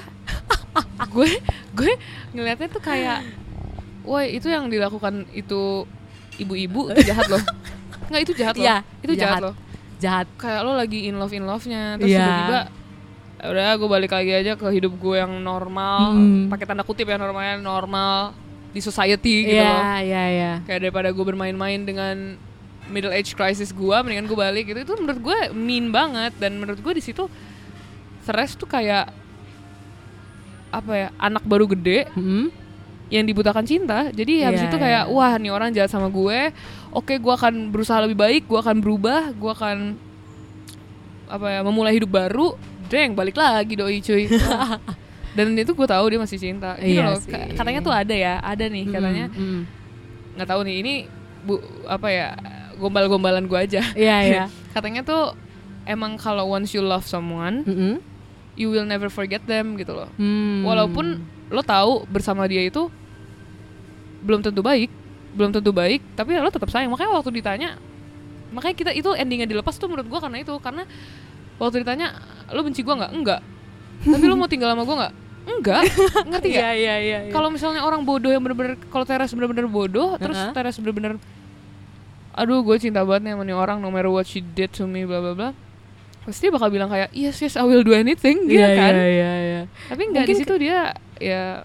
gue 1.11 1.31
gue 1.75 1.91
ngelihatnya 2.31 2.67
tuh 2.71 2.83
kayak 2.83 3.27
woi 4.05 4.31
itu 4.31 4.47
yang 4.47 4.65
dilakukan 4.65 5.25
itu 5.31 5.83
ibu-ibu 6.37 6.93
itu 6.93 7.01
jahat 7.11 7.27
loh 7.27 7.43
nggak 8.05 8.21
itu 8.21 8.33
jahat 8.35 8.55
loh 8.55 8.63
Iya, 8.63 8.77
itu 9.01 9.13
jahat. 9.13 9.19
jahat. 9.19 9.41
loh 9.43 9.55
jahat. 9.97 10.27
kayak 10.35 10.61
lo 10.61 10.73
lagi 10.73 10.99
in 11.03 11.15
love 11.15 11.31
in 11.31 11.43
love 11.43 11.65
nya 11.65 11.97
terus 11.97 12.11
Iya. 12.11 12.21
tiba-tiba 12.21 12.59
"Ya 13.35 13.45
udah 13.47 13.67
gue 13.75 13.89
balik 13.89 14.11
lagi 14.11 14.31
aja 14.33 14.51
ke 14.53 14.67
hidup 14.69 14.93
gue 14.95 15.15
yang 15.15 15.33
normal 15.39 16.13
Hmm. 16.13 16.47
pakai 16.47 16.65
tanda 16.65 16.81
kutip 16.81 17.05
ya 17.05 17.15
normalnya 17.15 17.57
normal 17.57 18.31
di 18.69 18.79
society 18.79 19.45
gitu 19.45 19.55
Iya, 19.55 19.65
loh 19.65 19.81
iya, 20.01 20.23
iya. 20.27 20.51
kayak 20.63 20.79
daripada 20.81 21.09
gue 21.09 21.25
bermain-main 21.25 21.79
dengan 21.79 22.35
middle 22.85 23.09
age 23.09 23.31
crisis 23.31 23.69
gue 23.69 23.95
mendingan 23.95 24.25
gue 24.25 24.35
balik 24.35 24.67
gitu 24.67 24.79
itu 24.79 24.93
menurut 24.95 25.17
gue 25.19 25.37
mean 25.51 25.89
banget 25.89 26.35
dan 26.35 26.55
menurut 26.55 26.77
gue 26.77 26.93
di 26.93 27.01
situ 27.01 27.25
Teres 28.21 28.53
tuh 28.53 28.65
kayak 28.65 29.09
apa 30.69 30.91
ya 30.93 31.07
anak 31.17 31.41
baru 31.41 31.65
gede 31.67 32.09
Hmm. 32.11 32.49
Yang 33.07 33.23
dibutakan 33.23 33.61
cinta 33.61 34.09
jadi 34.09 34.49
habis 34.49 34.61
Iya, 34.61 34.67
itu 34.67 34.77
kayak 34.77 35.03
iya. 35.05 35.13
wah 35.13 35.33
nih 35.35 35.49
orang 35.49 35.69
jahat 35.69 35.87
sama 35.87 36.07
gue 36.07 36.49
oke 36.89 37.13
gue 37.13 37.33
akan 37.35 37.69
berusaha 37.69 38.01
lebih 38.01 38.17
baik 38.17 38.43
gue 38.45 38.57
akan 38.57 38.77
berubah 38.79 39.29
gue 39.31 39.51
akan 39.51 39.77
apa 41.25 41.47
ya 41.49 41.59
memulai 41.61 41.93
hidup 41.93 42.11
baru 42.11 42.53
deng 42.85 43.13
balik 43.13 43.35
lagi 43.35 43.73
doi 43.73 43.97
cuy 43.99 44.29
dan 45.37 45.47
itu 45.53 45.71
gue 45.71 45.87
tahu 45.87 46.05
dia 46.07 46.17
masih 46.17 46.37
cinta 46.39 46.77
gitu 46.77 46.95
Iya 46.95 47.03
loh 47.07 47.19
sih. 47.19 47.29
Ka- 47.29 47.49
katanya 47.55 47.81
tuh 47.81 47.91
ada 47.91 48.15
ya 48.15 48.39
ada 48.39 48.65
nih 48.65 48.85
katanya 48.87 49.25
Mm, 49.27 49.41
mm. 49.43 49.61
nggak 50.35 50.47
tahu 50.47 50.61
nih 50.63 50.75
ini 50.79 50.93
bu 51.41 51.59
apa 51.85 52.07
ya 52.07 52.27
gombal-gombalan 52.75 53.45
gue 53.45 53.59
aja 53.59 53.81
Iya, 53.93 54.17
iya. 54.23 54.43
katanya 54.75 55.01
tuh 55.01 55.33
emang 55.85 56.15
kalau 56.15 56.47
once 56.47 56.71
you 56.71 56.81
love 56.81 57.03
someone 57.03 57.61
Mm-mm. 57.63 58.01
you 58.53 58.67
will 58.67 58.83
never 58.83 59.07
forget 59.07 59.43
them 59.43 59.75
gitu 59.75 59.93
loh 59.93 60.09
Hmm. 60.15 60.63
walaupun 60.63 61.21
lo 61.49 61.61
tahu 61.61 62.03
bersama 62.09 62.45
dia 62.45 62.65
itu 62.65 62.89
belum 64.25 64.41
tentu 64.41 64.65
baik 64.65 64.89
belum 65.35 65.51
tentu 65.53 65.69
baik 65.69 66.01
tapi 66.15 66.33
lo 66.35 66.49
tetap 66.49 66.71
sayang 66.71 66.89
makanya 66.89 67.11
waktu 67.13 67.29
ditanya 67.29 67.69
makanya 68.49 68.75
kita 68.75 68.91
itu 68.95 69.09
endingnya 69.13 69.45
dilepas 69.45 69.75
tuh 69.75 69.85
menurut 69.85 70.07
gua 70.07 70.23
karena 70.23 70.41
itu 70.41 70.53
karena 70.63 70.87
waktu 71.59 71.83
ditanya 71.85 72.15
lo 72.49 72.63
benci 72.63 72.81
gua 72.81 73.05
nggak 73.05 73.11
enggak 73.13 73.41
tapi 74.13 74.25
lo 74.25 74.35
mau 74.39 74.49
tinggal 74.49 74.73
sama 74.73 74.83
gua 74.87 74.95
nggak 75.05 75.13
enggak 75.45 75.81
ngerti 76.33 76.47
Iya, 76.49 76.57
gak 76.57 76.73
iya, 76.73 76.95
iya. 76.97 77.19
iya. 77.29 77.33
kalau 77.35 77.53
misalnya 77.53 77.85
orang 77.85 78.01
bodoh 78.01 78.33
yang 78.33 78.41
bener-bener 78.41 78.81
kalau 78.89 79.05
Teres 79.05 79.29
bener-bener 79.29 79.69
bodoh 79.69 80.17
terus. 80.17 80.39
Teres 80.57 80.75
bener-bener 80.81 81.21
aduh 82.35 82.59
gue 82.65 82.75
cinta 82.81 82.99
banget 83.07 83.29
nih 83.29 83.31
sama 83.37 83.43
nih 83.47 83.55
orang 83.55 83.77
no 83.79 83.87
matter 83.87 84.11
what 84.11 84.27
she 84.27 84.43
did 84.43 84.67
to 84.67 84.83
me 84.83 85.07
bla 85.07 85.23
bla 85.23 85.31
bla 85.31 85.49
pasti 86.27 86.49
bakal 86.51 86.67
bilang 86.67 86.89
kayak 86.91 87.13
yes 87.15 87.37
yes 87.39 87.55
I 87.55 87.63
will 87.63 87.85
do 87.85 87.93
anything 87.95 88.49
gitu 88.49 88.59
Iya, 88.59 88.75
kan 88.75 88.91
iya, 88.91 89.05
iya, 89.07 89.31
iya. 89.39 89.61
tapi 89.87 90.01
nggak 90.11 90.25
di 90.25 90.33
situ 90.35 90.53
dia 90.59 90.91
ya 91.17 91.63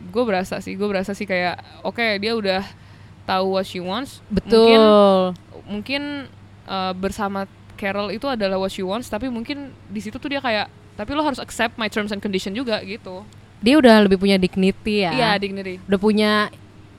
gue 0.00 0.22
berasa 0.24 0.58
sih 0.58 0.74
gue 0.74 0.88
berasa 0.88 1.12
sih 1.12 1.24
kayak 1.24 1.60
oke 1.82 2.00
dia 2.18 2.32
udah 2.32 2.62
tahu 3.24 3.54
what 3.54 3.64
she 3.64 3.78
wants 3.78 4.24
Betul. 4.26 4.56
mungkin 4.56 4.80
mungkin 5.68 6.02
eh, 6.66 6.92
bersama 6.96 7.44
Carol 7.76 8.12
itu 8.12 8.24
adalah 8.24 8.56
what 8.56 8.68
she 8.68 8.80
wants 8.80 9.08
tapi 9.08 9.28
mungkin 9.28 9.72
di 9.86 10.00
situ 10.00 10.16
tuh 10.16 10.28
dia 10.28 10.40
kayak 10.40 10.68
tapi 10.96 11.12
lo 11.12 11.24
harus 11.24 11.40
accept 11.40 11.76
my 11.76 11.88
terms 11.88 12.10
and 12.10 12.20
condition 12.20 12.52
juga 12.52 12.80
gitu 12.82 13.24
Dia 13.60 13.76
udah 13.76 14.08
lebih 14.08 14.16
punya 14.16 14.40
dignity 14.40 15.04
ya. 15.04 15.12
iya 15.12 15.30
dignity 15.36 15.76
Udah 15.84 16.00
punya 16.00 16.32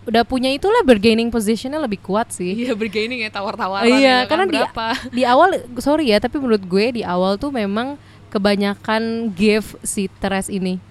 udah 0.01 0.25
punya 0.25 0.49
itulah 0.49 0.81
bargaining 0.81 1.29
positionnya 1.29 1.77
lebih 1.77 2.01
kuat 2.01 2.33
sih. 2.33 2.53
iya 2.57 2.73
bergaining 2.73 3.21
ya 3.21 3.29
tawar-tawaran 3.29 3.85
Iya, 3.85 3.97
ya 4.01 4.15
kan, 4.25 4.29
karena 4.29 4.45
di, 4.45 4.53
berapa 4.57 4.85
di 5.17 5.23
awal 5.25 5.49
sorry 5.77 6.09
ya, 6.09 6.17
tapi 6.17 6.41
menurut 6.41 6.65
gue 6.65 7.01
di 7.01 7.03
awal 7.05 7.37
tuh 7.37 7.53
memang 7.53 7.97
kebanyakan 8.33 9.29
give 9.37 9.77
si 9.85 10.09
Teres 10.17 10.49
ini. 10.49 10.81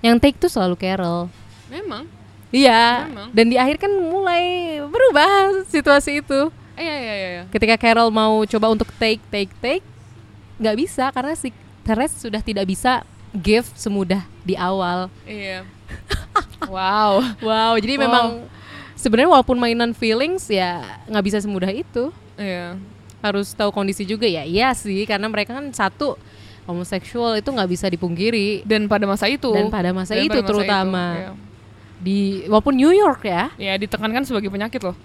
Yang 0.00 0.16
take 0.18 0.38
tuh 0.38 0.48
selalu 0.48 0.76
Carol. 0.76 1.28
memang 1.66 2.04
Iya. 2.50 3.06
Memang. 3.06 3.28
Dan 3.30 3.46
di 3.46 3.56
akhir 3.56 3.78
kan 3.78 3.92
mulai 3.94 4.42
berubah 4.82 5.62
situasi 5.64 6.18
itu. 6.18 6.50
iya 6.74 6.94
iya 6.96 7.14
iya 7.14 7.28
iya. 7.30 7.42
Ketika 7.46 7.76
Carol 7.76 8.10
mau 8.10 8.42
coba 8.42 8.66
untuk 8.68 8.90
take 8.96 9.22
take 9.28 9.52
take, 9.60 9.84
nggak 10.56 10.76
bisa 10.76 11.04
karena 11.10 11.32
si 11.32 11.54
Teres 11.80 12.10
sudah 12.12 12.40
tidak 12.40 12.64
bisa 12.64 13.06
give 13.32 13.64
semudah 13.72 14.20
di 14.42 14.52
awal. 14.52 15.06
iya 15.22 15.62
wow 16.66 17.22
Wow, 17.38 17.78
jadi 17.78 17.94
Wow. 17.96 18.02
memang 18.02 18.26
sebenarnya 18.94 19.30
walaupun 19.30 19.56
mainan 19.56 19.92
feelings 19.92 20.44
ya 20.46 20.82
nggak 21.06 21.24
bisa 21.24 21.38
semudah 21.38 21.70
itu. 21.70 22.10
iya 22.34 22.74
harus 23.20 23.52
tahu 23.52 23.68
kondisi 23.70 24.02
juga 24.02 24.24
ya 24.24 24.42
iya 24.42 24.72
sih 24.72 25.04
karena 25.04 25.28
mereka 25.28 25.52
kan 25.52 25.68
satu 25.70 26.16
homoseksual 26.64 27.36
itu 27.36 27.48
nggak 27.48 27.68
bisa 27.68 27.86
dipungkiri. 27.86 28.64
Dan 28.64 28.86
pada 28.86 29.04
masa 29.04 29.26
itu. 29.26 29.50
Dan 29.50 29.68
pada 29.68 29.90
masa 29.90 30.12
Dan 30.14 30.26
itu 30.26 30.32
pada 30.32 30.40
masa 30.40 30.50
terutama. 30.50 31.04
iya. 31.14 31.30
di 32.00 32.18
walaupun 32.48 32.72
New 32.72 32.90
York 32.90 33.22
ya. 33.22 33.52
Ya 33.56 33.76
ditekankan 33.76 34.24
sebagai 34.24 34.48
penyakit 34.48 34.80
loh. 34.80 34.96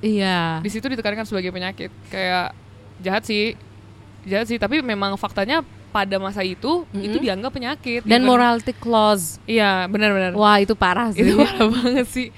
Iya. 0.00 0.58
Di 0.58 0.68
situ 0.68 0.82
ditekankan 0.84 1.22
sebagai 1.22 1.50
penyakit. 1.50 1.94
Kayak 2.08 2.50
jahat 2.98 3.22
sih. 3.22 3.54
Jahat 4.22 4.46
sih 4.46 4.58
tapi 4.58 4.80
memang 4.80 5.14
faktanya 5.14 5.62
pada 5.90 6.18
masa 6.18 6.42
itu 6.42 6.86
Mm-mm. 6.88 7.02
itu 7.02 7.16
dianggap 7.18 7.50
penyakit. 7.50 8.02
Dan 8.02 8.22
Even- 8.22 8.28
morality 8.28 8.72
clause. 8.72 9.38
Iya 9.44 9.86
benar-benar. 9.86 10.34
Wah 10.34 10.58
itu 10.58 10.74
parah 10.74 11.14
sih. 11.14 11.22
Itu 11.22 11.38
parah 11.38 11.66
banget 11.78 12.06
sih. 12.08 12.28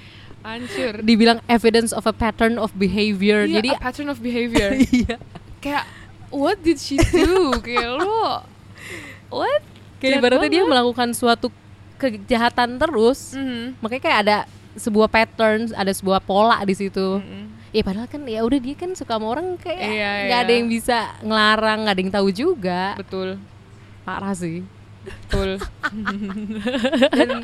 Hancur. 0.43 1.01
Dibilang 1.01 1.39
evidence 1.47 1.91
of 1.91 2.03
a 2.03 2.13
pattern 2.13 2.59
of 2.59 2.75
behavior. 2.75 3.47
Iya, 3.47 3.63
jadi 3.63 3.69
a 3.73 3.81
pattern 3.81 4.09
of 4.11 4.21
behavior. 4.21 4.77
Iya. 4.93 5.17
Kayak 5.63 5.85
what 6.29 6.61
did 6.61 6.77
she 6.77 6.99
do? 6.99 7.55
Kayak 7.63 7.97
lo 7.97 8.43
what 9.33 9.63
kayak 9.99 10.19
ibaratnya 10.19 10.51
dia 10.51 10.63
melakukan 10.63 11.11
suatu 11.11 11.49
kejahatan 11.97 12.77
terus 12.77 13.33
Mhm. 13.33 13.79
makanya 13.79 14.03
kayak 14.03 14.19
ada 14.21 14.37
sebuah 14.75 15.07
pattern 15.07 15.71
ada 15.71 15.91
sebuah 15.91 16.21
pola 16.21 16.61
di 16.61 16.75
situ 16.75 17.19
Mhm. 17.19 17.45
Ya 17.73 17.81
padahal 17.81 18.05
kan 18.05 18.21
ya 18.23 18.45
udah 18.45 18.61
dia 18.61 18.77
kan 18.77 18.93
suka 18.93 19.17
sama 19.17 19.33
orang 19.33 19.57
kayak 19.57 19.81
Iya, 19.81 20.11
nggak 20.29 20.41
ada 20.41 20.53
iya. 20.53 20.59
yang 20.61 20.69
bisa 20.69 20.99
ngelarang, 21.19 21.79
nggak 21.81 21.95
ada 21.97 22.03
yang 22.03 22.13
tahu 22.13 22.29
juga. 22.31 22.83
betul 22.95 23.41
Parah 24.03 24.35
sih. 24.35 24.61
betul 25.03 25.57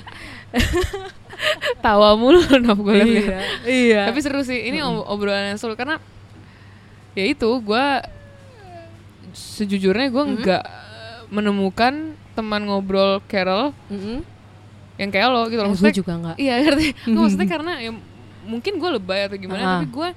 tawa 1.79 2.13
mulu 2.13 2.39
naf 2.61 2.77
gue 2.77 2.95
liat 2.95 3.65
iya. 3.65 4.03
tapi 4.05 4.19
seru 4.19 4.43
sih 4.43 4.59
ini 4.65 4.79
ob- 4.79 5.07
obrolan 5.07 5.49
yang 5.49 5.59
seru 5.59 5.75
karena 5.75 6.03
ya 7.15 7.25
itu 7.25 7.49
gue 7.59 7.85
sejujurnya 9.33 10.07
gue 10.09 10.25
nggak 10.37 10.65
menemukan 11.29 11.93
teman 12.33 12.63
ngobrol 12.63 13.21
Carol 13.25 13.75
Mm-mm. 13.87 14.23
yang 14.97 15.09
kayak 15.09 15.29
lo 15.29 15.47
gitu 15.47 15.57
Eh, 15.57 15.61
loh 15.61 15.67
gue 15.67 15.73
maksudnya 15.73 15.95
juga 15.95 16.13
nggak. 16.15 16.37
iya 16.37 16.55
ngerti 16.59 16.87
maksudnya 17.15 17.47
karena 17.47 17.73
ya 17.79 17.91
mungkin 18.43 18.73
gue 18.77 18.91
lebay 18.93 19.21
atau 19.25 19.37
gimana 19.37 19.61
Ah. 19.61 19.69
tapi 19.77 19.87
gue 19.89 20.09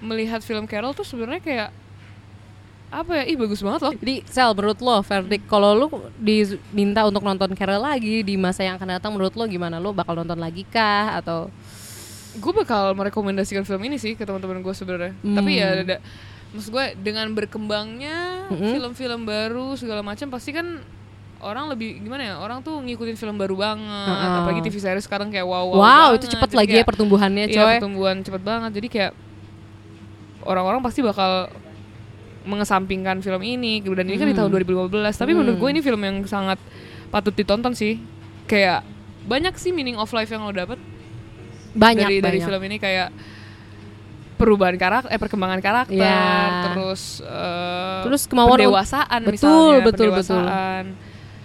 melihat 0.00 0.40
film 0.40 0.64
Carol 0.64 0.90
tuh 0.90 1.02
sebenarnya 1.02 1.40
kayak 1.40 1.70
apa 2.88 3.10
ya 3.16 3.24
ih 3.26 3.34
bagus 3.34 3.58
banget 3.58 3.80
loh 3.82 3.92
Jadi 3.92 4.22
Sel, 4.24 4.50
menurut 4.52 4.78
lo 4.78 5.02
verdict 5.02 5.44
kalau 5.44 5.74
lu 5.74 5.86
diminta 6.16 7.02
untuk 7.02 7.20
nonton 7.20 7.50
Carol 7.52 7.80
lagi 7.80 8.22
di 8.22 8.34
masa 8.34 8.62
yang 8.62 8.76
akan 8.76 8.88
datang, 8.92 9.10
menurut 9.10 9.34
lo 9.34 9.44
gimana? 9.44 9.76
Lo 9.76 9.90
bakal 9.90 10.14
nonton 10.14 10.38
lagi 10.38 10.62
kah 10.64 11.18
atau? 11.18 11.50
gue 12.34 12.50
bakal 12.52 12.94
merekomendasikan 12.94 13.62
film 13.62 13.78
ini 13.84 13.94
sih 13.94 14.12
ke 14.12 14.22
teman-teman 14.22 14.58
gue 14.58 14.70
sebenarnya 14.72 15.14
Hmm. 15.16 15.34
tapi 15.34 15.50
ya 15.54 15.70
ada 15.76 15.96
maksud 16.54 16.70
gue 16.70 16.84
dengan 16.96 17.26
berkembangnya 17.30 18.46
film-film 18.48 19.22
baru 19.22 19.74
segala 19.74 20.00
macam 20.00 20.30
pasti 20.30 20.50
kan 20.50 20.78
orang 21.40 21.68
lebih 21.68 21.98
gimana 21.98 22.22
ya 22.24 22.34
orang 22.38 22.62
tuh 22.62 22.78
ngikutin 22.78 23.14
film 23.14 23.34
baru 23.34 23.52
banget. 23.54 24.06
Heeh. 24.08 24.38
apalagi 24.38 24.60
TV 24.62 24.76
series 24.78 25.02
sekarang 25.02 25.28
kayak 25.28 25.42
wow 25.42 25.66
Wow, 25.66 25.76
wow, 25.76 26.08
itu 26.12 26.24
Jadi 26.24 26.54
lagi 26.54 26.70
ya 26.70 26.74
kayak- 26.78 26.88
pertumbuhannya, 26.88 27.44
iya 27.44 27.56
coy. 27.58 27.72
pertumbuhan 27.76 28.16
cepet 28.20 28.40
banget. 28.40 28.70
Jadi 28.72 28.88
kayak 28.88 29.12
orang-orang 30.42 30.80
pasti 30.80 31.00
bakal 31.00 31.50
mengesampingkan 32.44 33.18
film 33.18 33.40
ini. 33.40 33.80
Dan 33.80 34.04
ini 34.04 34.14
kan 34.14 34.24
di 34.24 34.32
Hmm. 34.32 34.40
tahun 34.40 34.50
2015 34.52 35.16
tapi 35.16 35.32
menurut 35.32 35.56
gue 35.56 35.68
ini 35.70 35.80
film 35.80 36.00
yang 36.00 36.16
sangat 36.24 36.56
patut 37.08 37.32
ditonton 37.32 37.72
sih. 37.72 38.00
Kayak 38.44 38.84
banyak 39.24 39.56
sih 39.56 39.68
meaning 39.68 39.96
of 39.96 40.12
life 40.12 40.28
yang 40.28 40.44
lo 40.44 40.52
dapet. 40.52 40.76
Banyak 41.74 42.06
dari 42.06 42.16
dari 42.20 42.38
banyak. 42.38 42.46
film 42.46 42.62
ini 42.62 42.76
kayak 42.78 43.08
perubahan 44.34 44.74
karakter 44.74 45.08
eh 45.08 45.16
perkembangan 45.16 45.58
karakter 45.58 45.94
Ya. 45.96 46.66
terus 46.66 47.18
eh, 47.20 48.02
Terus 48.02 48.22
kemauan 48.24 48.54
pendewasaan 48.54 49.20
Betul, 49.20 49.32
misalnya 49.32 49.80
betul, 49.80 50.06
pendewasaan 50.10 50.84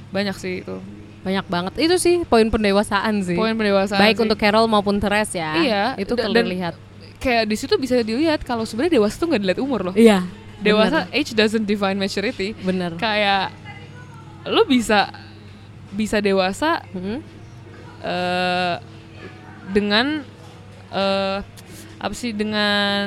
banyak 0.10 0.36
sih 0.36 0.54
itu 0.62 0.76
banyak 1.20 1.46
banget. 1.46 1.74
Itu 1.78 1.96
sih 1.96 2.24
poin 2.24 2.48
pendewasaan 2.48 3.22
sih. 3.22 3.36
poin 3.36 3.52
pendewasaan 3.52 4.00
Baik 4.00 4.16
sih. 4.16 4.24
untuk 4.24 4.38
Carol 4.38 4.66
maupun 4.66 4.98
Teres 4.98 5.30
ya. 5.32 5.52
Iya, 5.54 5.84
Itu 5.96 6.16
dan- 6.16 6.32
dilihat. 6.34 6.76
kayak 7.18 7.44
di 7.44 7.56
situ 7.56 7.76
bisa 7.76 8.00
dilihat 8.00 8.40
kalau 8.42 8.64
sebenarnya 8.64 8.96
dewasa 8.96 9.16
tuh 9.16 9.28
nggak 9.28 9.42
dilihat 9.42 9.60
umur 9.60 9.82
loh 9.84 9.94
Iya. 9.94 10.24
dewasa 10.58 11.08
age 11.10 11.32
doesn't 11.34 11.64
define 11.64 11.96
maturity 11.96 12.56
Bener. 12.58 12.96
kayak 12.96 13.52
lo 14.46 14.64
bisa 14.64 15.12
bisa 15.90 16.20
dewasa 16.20 16.80
Mm-mm. 16.90 17.20
eh 18.02 18.76
dengan 19.70 20.24
eh 20.90 21.38
apa 22.00 22.14
sih 22.16 22.32
dengan 22.32 23.06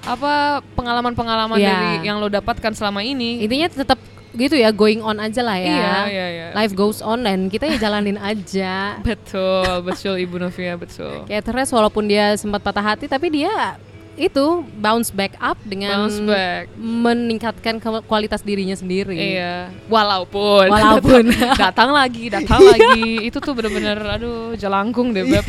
apa 0.00 0.64
pengalaman-pengalaman 0.72 1.56
Iya. 1.56 1.68
dari 1.68 2.08
yang 2.08 2.16
lo 2.16 2.26
dapatkan 2.26 2.72
selama 2.72 3.04
ini 3.04 3.44
Intinya 3.44 3.68
tetap 3.68 3.98
gitu 4.30 4.54
ya, 4.54 4.70
going 4.70 5.00
on 5.00 5.18
aja 5.18 5.40
lah 5.40 5.56
ya. 5.56 5.66
Iya, 5.66 5.96
iya, 6.06 6.26
iya. 6.30 6.46
Life 6.52 6.72
goes 6.72 7.00
on 7.00 7.24
dan 7.24 7.48
kita 7.48 7.64
ya 7.66 7.80
jalanin 7.80 8.16
aja. 8.16 8.94
betul 9.06 9.64
betul 9.82 10.14
ibu 10.16 10.36
Novia 10.36 10.76
betul 10.76 11.24
Kayak 11.24 11.42
Teres 11.44 11.68
walaupun 11.68 12.06
dia 12.06 12.36
sempat 12.36 12.60
patah 12.60 12.94
hati 12.94 13.04
tapi 13.04 13.32
dia 13.32 13.76
itu 14.18 14.46
bounce 14.76 15.14
back 15.14 15.38
up 15.38 15.54
dengan 15.62 16.04
bounce 16.04 16.18
back 16.20 16.66
meningkatkan 16.74 17.78
kualitas 18.04 18.42
dirinya 18.42 18.74
sendiri. 18.74 19.14
iya 19.14 19.70
walaupun 19.86 20.66
Walaupun. 20.66 21.30
datang 21.62 21.94
lagi 21.94 22.26
datang 22.26 22.58
lagi 22.60 23.24
itu 23.24 23.38
tuh 23.38 23.54
bener-bener 23.54 23.94
aduh 23.96 24.58
jelangkung 24.58 25.14
deh 25.14 25.22
beb 25.22 25.46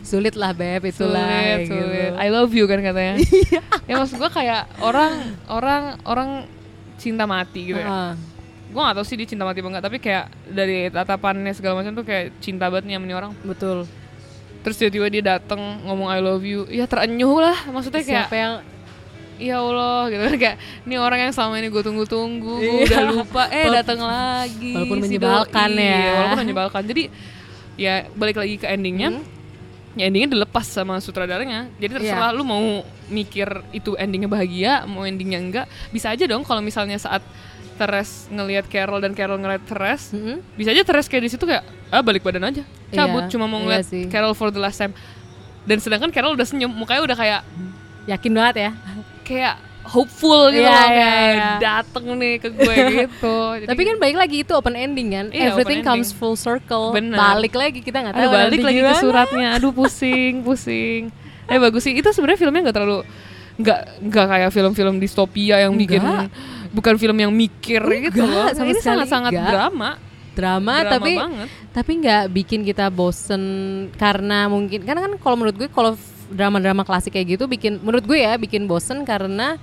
Sulit 0.00 0.38
lah 0.38 0.54
beb 0.54 0.86
itulah. 0.86 1.26
sulit, 1.66 1.66
gitu. 1.66 2.14
I 2.14 2.28
love 2.30 2.54
you 2.54 2.64
kan 2.64 2.78
katanya. 2.78 3.18
ya 3.84 3.94
maksud 3.98 4.16
gue 4.16 4.30
kayak 4.30 4.70
orang 4.78 5.12
orang 5.50 5.82
orang 6.06 6.28
cinta 6.94 7.26
mati 7.26 7.74
gitu 7.74 7.80
ya. 7.80 7.90
Heeh. 7.90 8.12
Gue 8.70 8.82
gak 8.82 8.96
tau 8.98 9.06
sih 9.06 9.14
dia 9.14 9.26
cinta 9.26 9.42
mati 9.42 9.62
apa 9.62 9.68
enggak, 9.70 9.84
tapi 9.86 9.98
kayak 9.98 10.24
dari 10.50 10.90
tatapannya 10.90 11.52
segala 11.54 11.78
macam 11.78 11.94
tuh 11.94 12.02
kayak 12.02 12.34
cinta 12.38 12.66
banget 12.70 12.90
nih 12.90 12.94
sama 12.98 13.06
orang. 13.14 13.32
betul. 13.42 13.78
Terus 14.64 14.76
tiba-tiba 14.76 15.06
dia 15.06 15.22
dateng 15.30 15.60
ngomong 15.84 16.08
I 16.08 16.18
love 16.18 16.40
you, 16.40 16.64
ya 16.66 16.88
terenyuh 16.88 17.36
lah. 17.36 17.68
Maksudnya 17.68 18.00
kayak 18.00 18.26
Siapa 18.26 18.34
yang 18.34 18.54
ya 19.34 19.58
Allah 19.58 20.08
gitu 20.08 20.22
kan 20.24 20.34
kayak 20.42 20.56
ini 20.82 20.94
orang 20.96 21.18
yang 21.20 21.32
selama 21.32 21.54
ini 21.58 21.68
gue 21.68 21.82
tunggu-tunggu, 21.82 22.54
gue 22.56 22.74
Iya. 22.80 22.86
udah 22.88 23.02
lupa, 23.12 23.42
eh 23.50 23.66
datang 23.68 24.00
lagi. 24.00 24.72
walaupun 24.72 24.98
si 24.98 25.02
menyebalkan 25.06 25.68
doi. 25.70 25.84
ya. 25.84 26.08
Walaupun 26.16 26.38
menyebalkan. 26.40 26.82
Jadi 26.82 27.02
ya 27.76 27.94
balik 28.10 28.36
lagi 28.36 28.56
ke 28.56 28.66
endingnya. 28.66 29.10
Hmm. 29.12 29.24
Ya 29.94 30.08
endingnya 30.08 30.32
dilepas 30.32 30.64
sama 30.64 30.98
sutradaranya. 30.98 31.70
Jadi 31.76 32.00
terserah 32.00 32.32
Iya. 32.32 32.36
lu 32.36 32.42
mau 32.42 32.62
mikir 33.06 33.46
itu 33.70 33.94
endingnya 33.94 34.26
bahagia, 34.26 34.72
mau 34.84 35.04
endingnya 35.04 35.38
enggak. 35.38 35.66
Bisa 35.90 36.08
aja 36.08 36.24
dong 36.24 36.42
kalau 36.42 36.58
misalnya 36.58 36.96
saat 36.96 37.20
Teres 37.74 38.10
ngelihat 38.28 38.64
Carol 38.66 38.98
dan 38.98 39.12
Carol 39.12 39.36
ngeliat 39.36 39.62
Teres, 39.62 40.10
Mm-mm. 40.10 40.40
bisa 40.52 40.70
aja 40.70 40.82
Teres 40.82 41.04
kayak 41.04 41.22
di 41.22 41.30
situ 41.30 41.42
kayak 41.42 41.62
ah 41.88 42.00
balik 42.00 42.20
badan 42.20 42.42
aja, 42.44 42.62
cabut 42.88 43.22
Iya, 43.22 43.30
cuma 43.30 43.44
mau 43.44 43.58
iya 43.58 43.64
ngeliat 43.78 43.84
sih. 43.84 44.04
Carol 44.06 44.32
for 44.32 44.48
the 44.48 44.58
last 44.58 44.76
time. 44.76 44.94
Dan 45.62 45.78
sedangkan 45.78 46.08
Carol 46.08 46.32
udah 46.32 46.44
senyum, 46.44 46.68
mukanya 46.68 47.02
udah 47.02 47.14
kayak 47.14 47.40
yakin 48.06 48.32
banget 48.32 48.56
ya. 48.58 48.70
kayak 49.22 49.54
hopeful 49.82 50.48
gitu 50.48 50.60
Iya, 50.60 50.68
loh, 50.70 50.80
iya, 50.82 50.88
kayak 50.90 51.28
iya. 51.30 51.50
dateng 51.58 52.04
nih 52.14 52.34
ke 52.36 52.48
gue 52.50 52.74
gitu. 52.98 53.36
Jadi- 53.54 53.68
Tapi 53.68 53.82
kan 53.82 53.96
balik 53.98 54.16
lagi 54.18 54.36
itu 54.40 54.52
open 54.52 54.74
ending 54.74 55.08
kan. 55.10 55.26
Iya, 55.28 55.50
Everything 55.50 55.80
comes 55.80 56.08
ending. 56.08 56.18
full 56.18 56.34
circle. 56.34 56.90
Bener. 56.90 57.14
Balik 57.14 57.52
lagi 57.52 57.80
kita 57.80 58.00
nggak 58.00 58.14
tahu 58.14 58.22
Aduh 58.22 58.32
balik 58.34 58.60
lagi 58.62 58.76
ke 58.76 58.82
gimana. 58.82 58.96
suratnya. 58.98 59.48
Aduh 59.54 59.72
pusing, 59.72 60.40
pusing. 60.40 61.12
Eh 61.44 61.58
bagus 61.58 61.80
sih. 61.80 61.92
Itu 61.92 62.08
sebenarnya 62.10 62.38
filmnya 62.38 62.60
nggak 62.62 62.76
terlalu 62.76 63.04
nggak 63.54 63.80
nggak 64.02 64.26
kayak 64.26 64.50
film-film 64.50 64.94
distopia 64.98 65.56
yang 65.60 65.72
bikin 65.74 66.00
Enggak. 66.00 66.26
Bukan 66.74 66.94
film 66.98 67.16
yang 67.16 67.30
mikir 67.30 67.80
gitu 68.10 68.20
loh. 68.20 68.50
sama 68.50 68.70
Ini 68.74 68.80
sangat-sangat 68.82 69.30
enggak. 69.32 69.50
drama. 69.50 69.90
Drama, 70.34 70.82
Drama 70.82 70.90
tapi 70.98 71.12
banget. 71.14 71.48
tapi 71.70 71.92
nggak 72.02 72.22
bikin 72.34 72.60
kita 72.66 72.90
bosen 72.90 73.42
karena 73.94 74.50
mungkin 74.50 74.82
karena 74.82 75.06
kan 75.06 75.12
kalau 75.22 75.38
menurut 75.38 75.54
gue 75.54 75.70
kalau 75.70 75.94
drama-drama 76.26 76.82
klasik 76.82 77.14
kayak 77.14 77.38
gitu 77.38 77.46
bikin 77.46 77.78
menurut 77.78 78.02
gue 78.02 78.18
ya 78.18 78.34
bikin 78.34 78.66
bosen 78.66 79.06
karena 79.06 79.54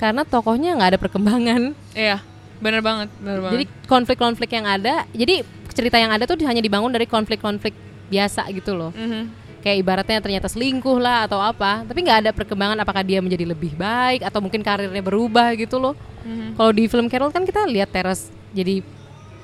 karena 0.00 0.24
tokohnya 0.24 0.72
nggak 0.72 0.96
ada 0.96 1.00
perkembangan. 1.00 1.76
Iya, 1.92 2.24
bener 2.64 2.80
banget, 2.80 3.12
bener 3.20 3.44
banget. 3.44 3.52
Jadi 3.60 3.64
konflik-konflik 3.84 4.50
yang 4.56 4.64
ada, 4.64 5.04
jadi 5.12 5.44
cerita 5.76 6.00
yang 6.00 6.08
ada 6.08 6.24
tuh 6.24 6.40
hanya 6.48 6.64
dibangun 6.64 6.88
dari 6.88 7.04
konflik-konflik 7.04 7.76
biasa 8.08 8.48
gitu 8.56 8.72
loh. 8.72 8.96
Mhm. 8.96 9.45
Kayak 9.66 9.82
ibaratnya 9.82 10.22
ternyata 10.22 10.46
selingkuh 10.46 10.94
lah 10.94 11.26
atau 11.26 11.42
apa, 11.42 11.82
tapi 11.82 12.06
nggak 12.06 12.18
ada 12.22 12.30
perkembangan 12.30 12.78
apakah 12.78 13.02
dia 13.02 13.18
menjadi 13.18 13.50
lebih 13.50 13.74
baik 13.74 14.22
atau 14.22 14.38
mungkin 14.38 14.62
karirnya 14.62 15.02
berubah 15.02 15.50
gitu 15.58 15.82
loh. 15.82 15.98
Mhm. 16.22 16.54
Kalau 16.54 16.70
di 16.70 16.86
film 16.86 17.10
Carol 17.10 17.34
kan 17.34 17.42
kita 17.42 17.66
lihat 17.66 17.90
Teres 17.90 18.30
jadi 18.54 18.86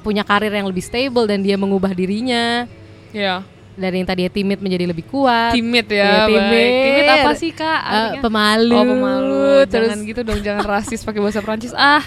punya 0.06 0.22
karir 0.22 0.54
yang 0.54 0.70
lebih 0.70 0.78
stable 0.78 1.26
dan 1.26 1.42
dia 1.42 1.58
mengubah 1.58 1.90
dirinya 1.90 2.70
Iya. 3.10 3.42
dari 3.74 3.98
yang 3.98 4.06
tadinya 4.06 4.30
timid 4.30 4.62
menjadi 4.62 4.84
lebih 4.86 5.10
kuat. 5.10 5.58
Timid 5.58 5.90
Iya, 5.90 6.06
ya, 6.06 6.18
timid. 6.30 6.70
Timid 6.70 7.06
apa 7.10 7.32
sih 7.34 7.50
kak? 7.50 7.80
Artinya? 7.82 8.20
pemalu. 8.22 8.78
Oh 8.78 8.86
pemalu. 8.86 9.46
Terus 9.66 9.90
Jangan 9.90 10.06
gitu 10.06 10.20
dong, 10.22 10.38
jangan 10.38 10.64
rasis 10.70 11.02
pakai 11.02 11.18
bahasa 11.18 11.42
Prancis. 11.42 11.74
Ah. 11.74 12.02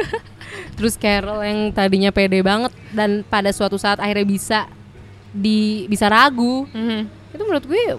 terus 0.78 0.94
Carol 0.94 1.42
yang 1.42 1.74
tadinya 1.74 2.14
pede 2.14 2.38
banget 2.46 2.70
dan 2.94 3.26
pada 3.26 3.50
suatu 3.50 3.74
saat 3.74 3.98
akhirnya 3.98 4.22
bisa 4.22 4.58
di 5.34 5.90
bisa 5.90 6.06
ragu. 6.06 6.70
Mhm. 6.70 7.18
Itu 7.30 7.42
menurut 7.46 7.66
gue 7.66 7.80
Iya 7.80 7.96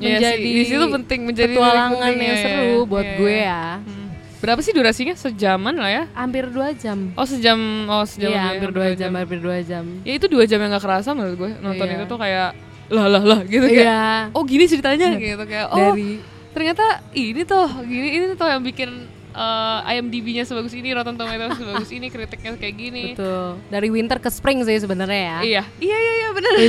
sih, 0.00 0.10
menjadi 0.18 0.42
di 0.42 0.64
situ 0.66 0.86
penting 0.90 1.20
menjadi 1.28 1.54
petualangan 1.54 1.94
penting, 1.94 2.16
yang 2.26 2.36
iya, 2.36 2.42
seru 2.42 2.74
iya, 2.74 2.90
buat 2.90 3.06
iya, 3.06 3.18
gue 3.18 3.34
iya. 3.34 3.46
ya. 3.46 3.64
Hmm. 3.78 4.06
Berapa 4.42 4.60
sih 4.66 4.72
durasinya? 4.74 5.14
Sejaman 5.14 5.74
lah 5.78 5.90
ya? 5.92 6.02
Hampir 6.18 6.44
dua 6.50 6.74
jam. 6.74 7.14
Oh 7.14 7.22
sejam, 7.22 7.58
oh 7.86 8.02
sejam. 8.02 8.34
Iya, 8.34 8.38
ya, 8.38 8.44
hampir 8.50 8.70
dua 8.74 8.88
jam, 8.98 9.10
hampir 9.14 9.38
dua 9.38 9.58
jam. 9.62 9.84
Ya 10.02 10.12
itu 10.18 10.26
dua 10.26 10.44
jam 10.50 10.58
yang 10.58 10.74
gak 10.74 10.82
kerasa 10.82 11.14
menurut 11.14 11.36
gue 11.38 11.50
nonton 11.62 11.86
Iya. 11.86 11.94
itu 11.94 12.04
tuh 12.10 12.18
kayak 12.18 12.50
lah 12.90 13.06
lah 13.06 13.22
lah 13.22 13.40
gitu 13.46 13.66
kayak. 13.70 13.86
Iya. 13.86 14.02
Oh 14.34 14.42
gini 14.42 14.64
ceritanya 14.66 15.14
gitu 15.14 15.44
kayak. 15.46 15.66
Oh 15.70 15.94
Dari 15.94 16.18
ternyata 16.52 16.84
ini 17.16 17.42
tuh 17.46 17.66
gini 17.86 18.08
ini 18.18 18.24
tuh 18.34 18.48
yang 18.50 18.60
bikin 18.60 18.90
eh, 19.32 19.92
IMDb-nya 19.92 20.44
sebagus 20.44 20.72
ini, 20.72 20.90
Rotten 20.90 21.14
Tomatoes 21.14 21.56
sebagus 21.56 21.90
ini, 21.90 22.06
kritiknya 22.06 22.52
kayak 22.54 22.74
gini. 22.74 23.04
betul. 23.12 23.56
Dari 23.66 23.88
winter 23.88 24.16
ke 24.16 24.28
spring 24.28 24.60
sih 24.62 24.76
sebenarnya 24.76 25.20
ya. 25.20 25.38
Iya, 25.40 25.62
iya, 25.78 25.96
iya, 25.96 26.12
iya 26.14 26.28
benar. 26.30 26.52
Lu, 26.54 26.64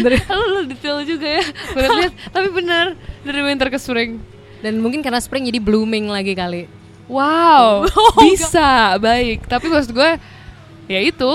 lu 0.53 0.61
detail 0.65 1.03
juga 1.03 1.27
ya. 1.29 1.43
Bener 1.75 1.89
lihat, 1.97 2.13
tapi 2.29 2.47
benar 2.49 2.85
dari 3.21 3.41
winter 3.41 3.67
ke 3.67 3.77
spring. 3.77 4.17
Dan 4.59 4.79
mungkin 4.79 4.99
karena 4.99 5.19
spring 5.19 5.43
jadi 5.43 5.59
blooming 5.59 6.07
lagi 6.07 6.31
kali. 6.33 6.71
Wow, 7.05 7.83
bisa 8.23 8.95
baik. 8.95 9.43
Tapi 9.43 9.67
maksud 9.67 9.91
gue, 9.91 10.11
ya 10.87 10.99
itu 10.99 11.31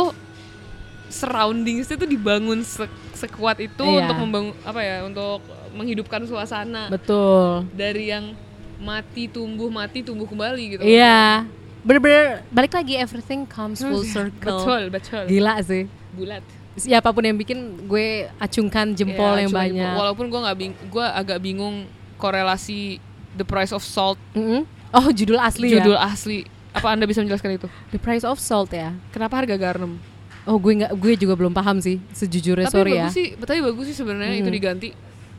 surroundingsnya 1.09 1.97
tuh 1.97 2.07
dibangun 2.07 2.61
se- 2.61 2.89
sekuat 3.13 3.59
itu 3.59 3.81
Iya. 3.83 4.05
untuk 4.05 4.17
membangun 4.19 4.53
apa 4.63 4.81
ya, 4.81 4.97
untuk 5.03 5.41
menghidupkan 5.71 6.25
suasana 6.25 6.89
Betul. 6.89 7.69
dari 7.71 8.09
yang 8.09 8.33
mati 8.79 9.27
tumbuh 9.27 9.69
mati 9.69 10.01
tumbuh 10.01 10.25
kembali 10.25 10.63
gitu. 10.71 10.83
Iya. 10.83 11.45
Bener-bener 11.81 12.43
balik 12.49 12.73
lagi 12.73 12.95
everything 12.95 13.43
comes 13.45 13.79
full 13.79 14.03
circle. 14.09 14.61
Betul, 14.61 14.83
betul. 14.89 15.25
Gila 15.27 15.55
sih. 15.61 15.87
Bulat. 16.11 16.43
Siapa 16.75 17.11
pun 17.11 17.21
yang 17.21 17.35
bikin 17.35 17.59
gue 17.85 18.07
acungkan 18.37 18.93
jempol 18.93 19.35
Iya, 19.35 19.41
yang 19.41 19.51
cuma 19.51 19.61
banyak. 19.61 19.75
jempol. 19.77 19.99
Walaupun 19.99 20.25
gue 20.29 20.41
nggak 20.41 20.57
bing, 20.57 20.73
gue 20.85 21.03
agak 21.05 21.39
bingung 21.39 21.77
korelasi 22.19 23.03
The 23.33 23.43
Price 23.43 23.71
of 23.71 23.83
Salt 23.83 24.19
Mm-mm. 24.33 24.63
Oh 24.89 25.11
judul 25.11 25.39
asli 25.39 25.69
judul 25.69 25.95
ya. 25.95 26.07
asli. 26.07 26.39
Apa 26.71 26.95
anda 26.95 27.05
bisa 27.05 27.19
menjelaskan 27.19 27.57
itu? 27.57 27.67
The 27.89 27.99
Price 27.99 28.23
of 28.23 28.39
Salt 28.39 28.71
ya. 28.71 28.95
Kenapa 29.11 29.37
harga 29.37 29.55
garam? 29.55 29.99
Oh 30.45 30.57
gue 30.57 30.73
nggak, 30.77 30.93
gue 30.95 31.13
juga 31.17 31.35
belum 31.35 31.53
paham 31.53 31.77
sih 31.77 32.01
sejujurnya 32.11 32.67
tapi 32.67 32.75
sorry 32.75 32.93
bagus 32.95 33.05
ya. 33.05 33.09
sih, 33.13 33.27
tapi 33.37 33.61
bagus 33.61 33.85
sih 33.85 33.97
sebenarnya 33.97 34.37
itu 34.37 34.47
Hmm. 34.47 34.55
diganti. 34.55 34.89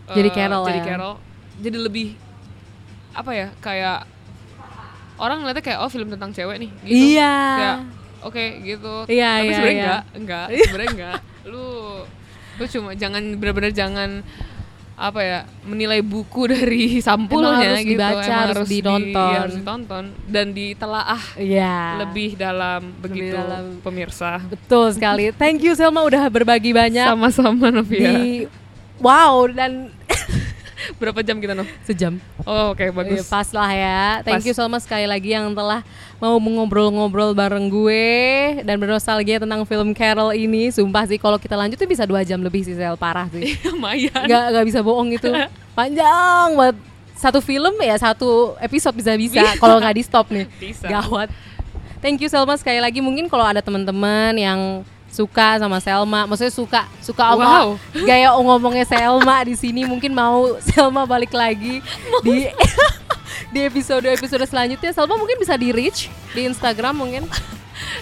Jadi 0.08 0.28
eh, 0.28 0.34
Carol 0.34 0.64
Jadi 0.64 0.80
ya. 0.80 0.86
Carol. 0.86 1.14
Jadi 1.58 1.78
lebih 1.78 2.08
apa 3.12 3.32
ya? 3.32 3.48
Kayak 3.60 4.06
orang 5.16 5.44
ngeliatnya 5.44 5.64
kayak 5.64 5.80
oh 5.82 5.90
film 5.90 6.10
tentang 6.10 6.32
cewek 6.32 6.58
nih. 6.58 6.72
Gitu. 6.82 6.96
Iya. 7.16 7.36
Kayak 7.36 7.78
oke 8.22 8.46
gitu. 8.64 8.94
Iya, 9.06 9.30
tapi 9.32 9.44
iya, 9.44 9.54
sebenarnya 9.54 9.74
iya. 9.74 9.84
enggak, 9.84 10.02
enggak, 10.16 10.46
sebenarnya 10.66 10.92
enggak. 10.94 11.18
Lu 11.52 11.68
lu 12.60 12.66
cuma 12.68 12.92
jangan 12.92 13.24
benar-benar 13.40 13.72
jangan 13.72 14.20
apa 15.00 15.24
ya 15.24 15.40
menilai 15.64 16.04
buku 16.04 16.52
dari 16.52 16.84
sampulnya 17.08 17.56
harus 17.72 17.88
gitu 17.88 17.96
dibaca, 17.96 18.34
harus 18.52 18.68
di- 18.68 18.84
ditonton. 18.84 19.30
iya, 19.32 19.40
harus 19.40 19.56
ditonton 19.56 20.04
dan 20.28 20.46
ditelaah 20.52 21.24
Iya. 21.40 21.76
lebih 22.04 22.36
dalam 22.36 22.82
begitu 23.00 23.32
dalam. 23.32 23.80
pemirsa 23.80 24.44
Betul 24.44 24.92
sekali. 24.92 25.32
Thank 25.32 25.64
you 25.64 25.72
Selma 25.72 26.04
udah 26.04 26.28
berbagi 26.28 26.76
banyak 26.76 27.08
sama-sama 27.08 27.72
Novia 27.72 28.12
di 28.12 28.44
Wow 29.00 29.48
dan 29.56 29.96
berapa 30.98 31.20
jam 31.22 31.38
kita 31.38 31.54
Nov? 31.56 31.68
sejam. 31.84 32.18
Oh 32.44 32.74
oke 32.74 32.82
Iya, 32.82 32.92
bagus 32.94 33.28
pas 33.28 33.48
lah 33.52 33.70
ya. 33.72 34.02
Thank 34.24 34.42
Pas. 34.42 34.48
you 34.48 34.54
Selma 34.56 34.80
sekali 34.80 35.06
lagi 35.06 35.36
yang 35.36 35.52
telah 35.54 35.84
mau 36.20 36.36
ngobrol-ngobrol 36.40 37.32
bareng 37.32 37.68
gue 37.72 38.06
dan 38.64 38.76
bernostalgia 38.80 39.40
tentang 39.40 39.64
film 39.64 39.92
Carol 39.94 40.36
ini. 40.36 40.72
Sumpah 40.72 41.06
sih 41.08 41.20
kalau 41.20 41.38
kita 41.38 41.56
lanjut 41.56 41.78
tuh 41.80 41.90
bisa 41.90 42.04
dua 42.04 42.24
jam 42.24 42.40
lebih 42.40 42.64
sih 42.64 42.76
Sel 42.76 42.96
parah 42.96 43.28
sih. 43.32 43.56
lumayan 43.72 44.26
Gak 44.28 44.44
nggak 44.56 44.66
bisa 44.68 44.80
bohong 44.84 45.14
itu. 45.16 45.30
Panjang 45.78 46.56
buat 46.56 46.76
satu 47.20 47.44
film 47.44 47.76
ya 47.84 48.00
satu 48.00 48.56
episode 48.64 48.96
bisa-bisa 48.96 49.44
kalau 49.60 49.80
nggak 49.80 49.96
di 49.96 50.04
stop 50.04 50.32
nih. 50.32 50.48
Bisa. 50.60 50.88
Gawat. 50.88 51.28
Thank 52.00 52.24
you 52.24 52.32
Selma 52.32 52.56
sekali 52.56 52.80
lagi. 52.80 53.04
Mungkin 53.04 53.28
kalau 53.28 53.44
ada 53.44 53.60
teman-teman 53.60 54.32
yang 54.40 54.88
suka 55.10 55.58
sama 55.58 55.78
Selma, 55.82 56.30
maksudnya 56.30 56.54
suka 56.54 56.82
suka 57.02 57.34
sama 57.34 57.46
Wow. 57.46 57.70
gaya 58.06 58.30
ngomongnya 58.38 58.86
Selma 58.86 59.42
di 59.44 59.58
sini. 59.58 59.84
Mungkin 59.86 60.14
mau 60.14 60.58
Selma 60.62 61.04
balik 61.10 61.34
lagi 61.34 61.82
di 62.24 62.48
di 63.54 63.60
episode 63.66 64.06
episode 64.06 64.46
selanjutnya. 64.46 64.94
Selma 64.94 65.18
mungkin 65.18 65.42
bisa 65.42 65.58
di 65.58 65.74
reach 65.74 66.08
di 66.34 66.46
Instagram 66.46 66.96
mungkin 66.96 67.24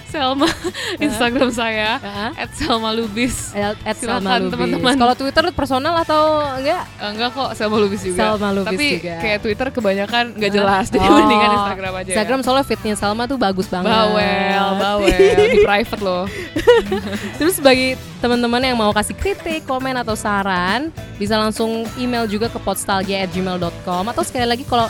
Selma 0.05 0.47
Instagram 0.99 1.49
saya 1.49 1.99
at 2.33 2.49
Selma 2.53 2.89
Lubis 2.89 3.51
at, 3.53 3.95
Selma 3.95 4.37
Lubis. 4.37 4.53
teman-teman. 4.53 4.93
Kalau 4.95 5.13
Twitter 5.13 5.43
personal 5.51 5.95
atau 5.97 6.21
enggak? 6.55 6.83
Enggak 6.97 7.29
kok 7.31 7.49
Selma 7.53 7.77
Lubis 7.77 8.01
juga 8.01 8.19
Selma 8.31 8.49
Lubis 8.51 8.69
tapi 8.69 8.87
juga. 8.97 9.15
kayak 9.17 9.39
Twitter 9.39 9.67
kebanyakan 9.69 10.23
nggak 10.33 10.51
jelas 10.51 10.85
jadi 10.87 11.03
Oh. 11.03 11.15
mendingan 11.15 11.49
Instagram 11.53 11.93
aja 11.95 12.09
Instagram 12.11 12.37
ya. 12.37 12.43
soalnya 12.43 12.65
fitnya 12.65 12.95
Salma 12.95 13.23
tuh 13.25 13.37
bagus 13.37 13.65
banget. 13.65 13.87
bawel 13.87 14.67
bawel 14.75 15.07
di 15.53 15.59
private 15.61 16.01
loh 16.01 16.25
Terus 17.39 17.57
bagi 17.57 17.93
teman-teman 18.17 18.59
yang 18.59 18.75
mau 18.75 18.91
kasih 18.91 19.13
kritik, 19.13 19.63
komen 19.63 19.95
atau 19.95 20.13
saran, 20.13 20.89
bisa 21.15 21.35
langsung 21.35 21.85
email 21.95 22.25
juga 22.25 22.47
ke 22.47 22.57
podstalgia@gmail.com 22.57 24.03
atau 24.05 24.23
sekali 24.23 24.45
lagi 24.45 24.63
kalau 24.63 24.89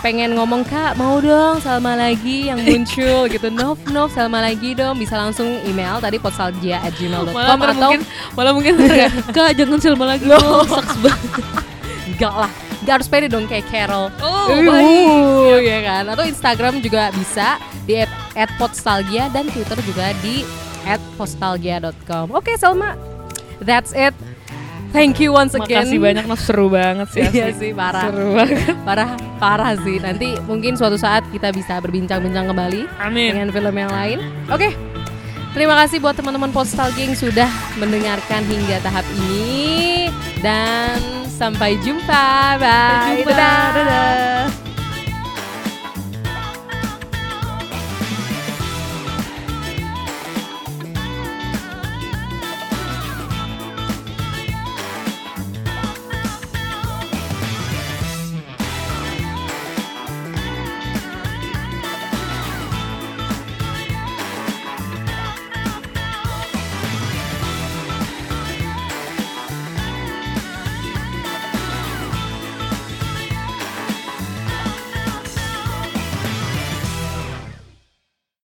pengen 0.00 0.36
ngomong 0.36 0.62
kak 0.62 0.94
mau 0.94 1.18
dong 1.18 1.58
Salma 1.58 1.96
lagi 1.96 2.48
yang 2.48 2.60
muncul 2.60 3.26
gitu. 3.26 3.48
Nov 3.48 3.80
Nov 3.90 4.12
Salma 4.12 4.40
lagi 4.40 4.72
dong. 4.72 4.96
Bisa 4.96 5.16
langsung 5.16 5.46
email 5.64 5.98
tadi 5.98 6.16
podstalgia@gmail.com 6.16 7.32
malah 7.32 7.56
atau 7.56 7.74
mungkin 7.74 8.00
malah 8.34 8.52
mungkin 8.52 8.74
kayak, 8.78 9.12
kak 9.36 9.56
jangan 9.56 9.78
Selma 9.80 10.04
lagi 10.16 10.26
dong 10.26 10.66
sucks 10.68 10.96
banget. 11.00 11.30
Enggak 12.06 12.34
lah. 12.34 12.50
Enggak 12.84 12.94
harus 13.02 13.08
pede 13.10 13.26
dong 13.26 13.44
kayak 13.46 13.66
Carol. 13.66 14.08
Oh 14.22 14.46
Uh, 14.46 14.62
baik. 14.62 15.66
ya 15.66 15.78
kan? 15.82 16.04
Atau 16.06 16.24
Instagram 16.24 16.78
juga 16.78 17.10
bisa 17.10 17.58
di 17.82 17.98
@podstalgia 18.56 19.26
dan 19.34 19.50
Twitter 19.50 19.74
juga 19.82 20.14
di 20.22 20.46
@postalgia.com. 21.18 22.30
Oke, 22.30 22.54
Salma. 22.54 22.94
That's 23.58 23.90
it. 23.90 24.14
Thank 24.96 25.20
you 25.20 25.30
once 25.36 25.52
again. 25.52 25.84
makasih 25.84 25.98
banyak 26.00 26.24
Nov 26.24 26.40
seru 26.40 26.72
banget 26.72 27.08
sih 27.12 27.20
Iya 27.28 27.52
sih, 27.52 27.76
parah. 27.76 28.08
seru 28.08 28.32
banget 28.32 28.72
Parah, 28.80 29.10
parah 29.36 29.72
sih. 29.84 30.00
Nanti 30.00 30.32
mungkin 30.48 30.72
suatu 30.74 30.96
saat 30.96 31.28
kita 31.28 31.52
bisa 31.52 31.76
berbincang-bincang 31.84 32.48
kembali 32.48 32.88
amin 33.04 33.36
dengan 33.36 33.50
film 33.52 33.74
yang 33.76 33.92
lain. 33.92 34.18
Oke. 34.48 34.72
Terima 35.52 35.72
kasih 35.84 36.04
buat 36.04 36.12
teman-teman 36.12 36.52
Postalgia 36.52 37.08
yang 37.08 37.16
sudah 37.16 37.48
mendengarkan 37.80 38.44
hingga 38.44 38.76
tahap 38.84 39.04
ini 39.16 40.08
dan 40.44 41.00
sampai 41.28 41.80
jumpa. 41.80 42.60
Bye. 42.60 42.64
Sampai 42.64 43.24
jumpa. 43.24 43.32
Dadah. 43.36 43.68
Dadah. 43.72 44.65